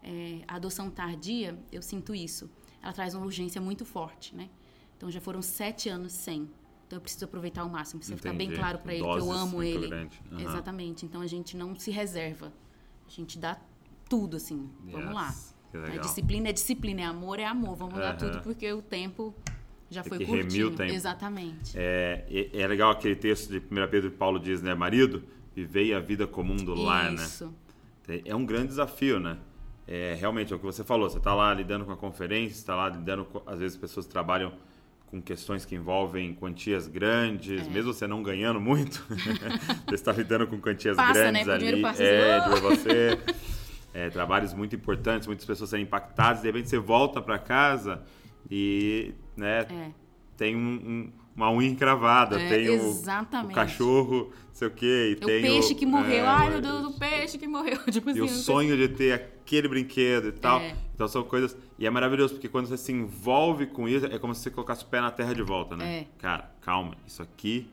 é, 0.03 0.41
a 0.49 0.57
adoção 0.57 0.91
tardia, 0.91 1.59
eu 1.73 1.83
sinto 1.83 2.15
isso. 2.15 2.51
Ela 2.83 2.93
traz 2.93 3.15
uma 3.15 3.25
urgência 3.25 3.61
muito 3.61 3.85
forte, 3.85 4.35
né? 4.35 4.49
Então 4.97 5.11
já 5.11 5.21
foram 5.21 5.43
sete 5.43 5.89
anos 5.89 6.13
sem. 6.13 6.49
Então 6.87 6.97
eu 6.97 7.01
preciso 7.01 7.25
aproveitar 7.25 7.63
ao 7.63 7.69
máximo. 7.69 8.01
Precisa 8.01 8.17
ficar 8.17 8.33
bem 8.33 8.47
Entendi. 8.49 8.61
claro 8.61 8.79
pra 8.79 8.93
ele 8.95 9.03
que 9.05 9.09
eu 9.09 9.19
Doses 9.19 9.41
amo 9.43 9.63
ele. 9.63 9.87
Aham. 9.95 10.09
Exatamente. 10.41 11.07
Então 11.07 11.21
a 11.21 11.27
gente 11.27 11.57
não 11.57 11.75
se 11.79 11.91
reserva. 11.91 12.53
A 13.07 13.11
gente 13.11 13.39
dá 13.39 13.59
tudo, 14.09 14.37
assim. 14.37 14.69
Vamos 14.85 15.05
Yes. 15.07 15.15
lá. 15.15 15.35
Que 15.71 15.77
A 15.77 15.81
legal. 15.83 16.01
disciplina 16.01 16.49
é 16.49 16.53
disciplina, 16.53 17.01
é 17.03 17.05
amor 17.05 17.39
é 17.39 17.45
amor. 17.45 17.77
Vamos 17.77 17.95
dar 17.95 18.09
Aham. 18.11 18.17
tudo 18.17 18.41
porque 18.43 18.73
o 18.73 18.83
tempo 18.83 19.33
já 19.89 20.03
foi 20.03 20.19
que 20.19 20.25
remir 20.25 20.43
o 20.43 20.71
curtinho. 20.71 20.77
tempo. 20.77 20.93
Exatamente. 20.93 21.73
É, 21.79 22.51
é 22.53 22.67
legal 22.67 22.91
aquele 22.91 23.15
texto 23.17 23.51
de 23.51 23.59
1 23.59 23.89
Pedro 23.89 24.11
Paulo 24.11 24.41
diz, 24.41 24.61
né? 24.63 24.75
Marido, 24.75 25.23
vivei 25.55 25.95
a 25.95 26.01
vida 26.01 26.27
comum 26.27 26.57
do 26.57 26.75
lar, 26.75 27.13
né? 27.13 27.23
Isso. 27.25 27.55
É 28.25 28.35
um 28.35 28.45
grande 28.45 28.69
desafio, 28.69 29.21
né? 29.21 29.39
É, 29.93 30.17
realmente, 30.21 30.53
é 30.53 30.57
o 30.57 30.59
que 30.59 30.65
você 30.65 30.85
falou. 30.85 31.11
Você 31.11 31.19
está 31.19 31.35
lá 31.35 31.53
lidando 31.53 31.85
com 31.85 31.91
a 31.91 31.97
conferência, 31.97 32.55
está 32.55 32.77
lá 32.77 32.89
lidando 32.89 33.25
com... 33.25 33.43
Às 33.45 33.59
vezes, 33.59 33.77
pessoas 33.77 34.07
trabalham 34.07 34.53
com 35.09 35.21
questões 35.21 35.65
que 35.65 35.75
envolvem 35.75 36.33
quantias 36.33 36.87
grandes, 36.87 37.67
É. 37.67 37.71
mesmo 37.71 37.93
você 37.93 38.07
não 38.07 38.23
ganhando 38.23 38.61
muito, 38.61 39.05
você 39.85 39.95
está 39.97 40.13
lidando 40.13 40.47
com 40.47 40.61
quantias 40.61 40.97
Passa, 40.97 41.33
né? 41.33 41.43
grandes 41.43 41.49
o 41.49 41.73
ali. 41.73 41.83
passa 41.83 42.03
é, 42.05 42.41
de 42.49 42.61
você. 42.61 43.19
É, 43.93 44.09
trabalhos 44.09 44.55
muito 44.55 44.77
importantes, 44.77 45.27
muitas 45.27 45.45
pessoas 45.45 45.69
sendo 45.71 45.83
impactadas, 45.83 46.43
de 46.43 46.47
repente 46.47 46.69
você 46.69 46.79
volta 46.79 47.21
para 47.21 47.41
casa 47.41 48.01
e 48.49 49.13
né, 49.37 49.67
É. 49.69 49.91
tem 50.37 50.55
um- 50.55 50.61
um- 50.61 51.13
uma 51.41 51.51
unha 51.51 51.69
encravada, 51.69 52.39
É, 52.41 52.49
tem 52.49 52.69
o- 52.71 52.91
o, 52.91 53.49
cachorro, 53.55 54.25
não 54.49 54.55
sei 54.55 54.69
o 54.69 54.71
quê, 54.71 55.17
e 55.19 55.25
O 55.25 55.27
tem 55.27 55.43
peixe 55.43 55.75
que 55.75 55.87
morreu. 55.87 56.25
é, 56.25 56.27
Ai, 56.27 56.51
meu 56.51 56.61
Deus, 56.61 56.95
o 56.95 56.99
peixe 56.99 57.39
que 57.39 57.49
morreu. 57.49 57.79
Tipo 57.91 58.11
e 58.11 58.13
assim, 58.13 58.21
o 58.21 58.29
sei- 58.29 58.37
sonho 58.43 58.77
de 58.77 58.89
ter 58.89 59.13
aquele 59.15 59.69
brinquedo 59.69 60.29
e 60.29 60.33
tal. 60.33 60.61
É. 60.61 60.75
Então 60.95 61.09
são 61.09 61.23
coisas. 61.23 61.57
E 61.79 61.87
é 61.87 61.91
maravilhoso, 61.91 62.35
porque 62.35 62.49
quando 62.49 62.67
você 62.67 62.77
se 62.77 62.93
envolve 62.93 63.67
com 63.67 63.89
isso, 63.89 64.05
é 64.07 64.19
como 64.19 64.35
se 64.35 64.43
você 64.43 64.51
colocasse 64.51 64.85
o 64.85 64.87
pé 64.89 65.01
na 65.01 65.11
terra 65.11 65.35
de 65.35 65.43
volta, 65.43 65.77
né? 65.77 66.01
É. 66.01 66.07
Cara, 66.19 66.51
calma, 66.61 66.95
isso 67.07 67.23
aqui 67.23 67.67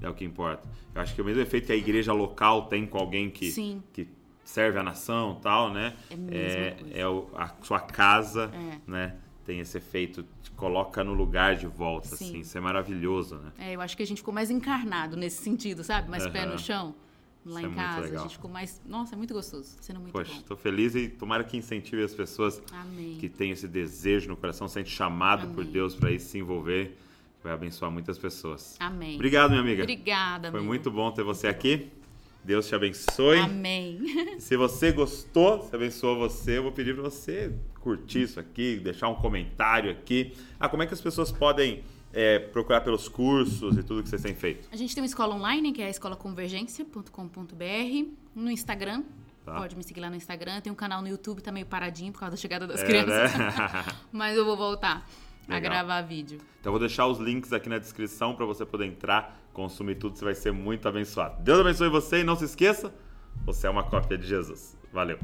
é 0.00 0.08
o 0.08 0.14
que 0.14 0.24
importa. 0.24 0.68
Eu 0.94 1.00
acho 1.00 1.14
que 1.14 1.20
é 1.20 1.22
o 1.22 1.26
mesmo 1.26 1.40
efeito 1.42 1.66
que 1.66 1.72
a 1.72 1.76
igreja 1.76 2.12
local 2.12 2.62
tem 2.66 2.84
com 2.86 2.98
alguém 2.98 3.30
que, 3.30 3.50
Sim. 3.52 3.80
que 3.92 4.08
serve 4.44 4.78
a 4.78 4.82
nação 4.82 5.36
e 5.38 5.42
tal, 5.42 5.72
né? 5.72 5.94
É 6.28 6.74
é, 6.92 7.00
é 7.02 7.06
o- 7.08 7.28
a 7.36 7.50
sua 7.62 7.78
casa, 7.80 8.50
É. 8.52 8.78
né? 8.90 9.14
Tem 9.46 9.58
esse 9.60 9.76
efeito, 9.78 10.24
coloca 10.62 11.02
no 11.02 11.12
lugar 11.12 11.56
de 11.56 11.66
volta, 11.66 12.06
Sim. 12.14 12.14
assim. 12.14 12.38
Isso 12.38 12.56
é 12.56 12.60
maravilhoso, 12.60 13.34
né? 13.34 13.50
É, 13.58 13.74
eu 13.74 13.80
acho 13.80 13.96
que 13.96 14.02
a 14.04 14.06
gente 14.06 14.18
ficou 14.18 14.32
mais 14.32 14.48
encarnado 14.48 15.16
nesse 15.16 15.42
sentido, 15.42 15.82
sabe? 15.82 16.08
Mais 16.08 16.24
pé 16.28 16.42
Aham. 16.42 16.52
no 16.52 16.58
chão. 16.58 16.94
lá 17.44 17.50
Isso 17.50 17.58
é 17.58 17.62
em 17.62 17.64
muito 17.64 17.76
casa. 17.76 18.16
A 18.16 18.22
gente 18.22 18.34
ficou 18.34 18.48
mais. 18.48 18.80
Nossa, 18.86 19.16
é 19.16 19.18
muito 19.18 19.34
gostoso. 19.34 19.76
Sendo 19.80 19.98
muito 19.98 20.12
Poxa, 20.12 20.30
estou 20.30 20.56
feliz 20.56 20.94
e 20.94 21.08
tomara 21.08 21.42
que 21.42 21.56
incentive 21.56 22.04
as 22.04 22.14
pessoas 22.14 22.62
Amém. 22.70 23.16
que 23.18 23.28
têm 23.28 23.50
esse 23.50 23.66
desejo 23.66 24.28
no 24.28 24.36
coração, 24.36 24.68
sente 24.68 24.88
chamado 24.88 25.48
por 25.48 25.62
Amém. 25.62 25.72
Deus 25.72 25.96
para 25.96 26.12
ir 26.12 26.20
se 26.20 26.38
envolver, 26.38 26.96
vai 27.42 27.52
abençoar 27.52 27.90
muitas 27.90 28.16
pessoas. 28.16 28.76
Amém. 28.78 29.16
Obrigado, 29.16 29.50
minha 29.50 29.62
amiga. 29.62 29.82
Obrigada, 29.82 30.48
Foi 30.52 30.60
amigo. 30.60 30.72
muito 30.72 30.92
bom 30.92 31.10
ter 31.10 31.24
você 31.24 31.48
aqui. 31.48 31.90
Deus 32.44 32.68
te 32.68 32.74
abençoe. 32.76 33.38
Amém. 33.38 33.98
Se 34.38 34.56
você 34.56 34.92
gostou, 34.92 35.64
se 35.64 35.74
abençoou 35.74 36.16
você, 36.16 36.58
eu 36.58 36.62
vou 36.62 36.70
pedir 36.70 36.94
para 36.94 37.02
você 37.02 37.52
curtir 37.82 38.22
isso 38.22 38.40
aqui, 38.40 38.76
deixar 38.82 39.08
um 39.08 39.14
comentário 39.16 39.90
aqui. 39.90 40.32
Ah, 40.58 40.68
como 40.68 40.82
é 40.82 40.86
que 40.86 40.94
as 40.94 41.00
pessoas 41.00 41.30
podem 41.32 41.82
é, 42.12 42.38
procurar 42.38 42.80
pelos 42.82 43.08
cursos 43.08 43.76
e 43.76 43.82
tudo 43.82 44.02
que 44.02 44.08
vocês 44.08 44.22
têm 44.22 44.34
feito? 44.34 44.68
A 44.72 44.76
gente 44.76 44.94
tem 44.94 45.02
uma 45.02 45.06
escola 45.06 45.34
online, 45.34 45.72
que 45.72 45.82
é 45.82 45.86
a 45.86 45.90
escolaconvergência.com.br. 45.90 48.10
No 48.34 48.50
Instagram. 48.50 49.02
Tá. 49.44 49.56
Pode 49.56 49.76
me 49.76 49.82
seguir 49.82 50.00
lá 50.00 50.08
no 50.08 50.14
Instagram. 50.16 50.60
Tem 50.60 50.72
um 50.72 50.76
canal 50.76 51.02
no 51.02 51.08
YouTube, 51.08 51.42
tá 51.42 51.50
meio 51.50 51.66
paradinho 51.66 52.12
por 52.12 52.20
causa 52.20 52.30
da 52.32 52.36
chegada 52.36 52.66
das 52.66 52.80
É, 52.82 52.86
crianças. 52.86 53.36
né? 53.36 53.84
Mas 54.12 54.36
eu 54.36 54.44
vou 54.44 54.56
voltar 54.56 55.04
a 55.48 55.54
Legal. 55.54 55.72
gravar 55.72 56.00
vídeo. 56.02 56.38
Então 56.60 56.70
eu 56.70 56.78
vou 56.78 56.80
deixar 56.80 57.06
os 57.08 57.18
links 57.18 57.52
aqui 57.52 57.68
na 57.68 57.78
descrição 57.78 58.34
para 58.36 58.46
você 58.46 58.64
poder 58.64 58.86
entrar, 58.86 59.40
consumir 59.52 59.96
tudo, 59.96 60.16
você 60.16 60.24
vai 60.24 60.34
ser 60.36 60.52
muito 60.52 60.86
abençoado. 60.88 61.42
Deus 61.42 61.58
abençoe 61.58 61.88
você 61.88 62.20
e 62.20 62.24
não 62.24 62.36
se 62.36 62.44
esqueça, 62.44 62.94
você 63.44 63.66
é 63.66 63.70
uma 63.70 63.82
cópia 63.82 64.16
de 64.16 64.26
Jesus. 64.28 64.76
Valeu. 64.92 65.18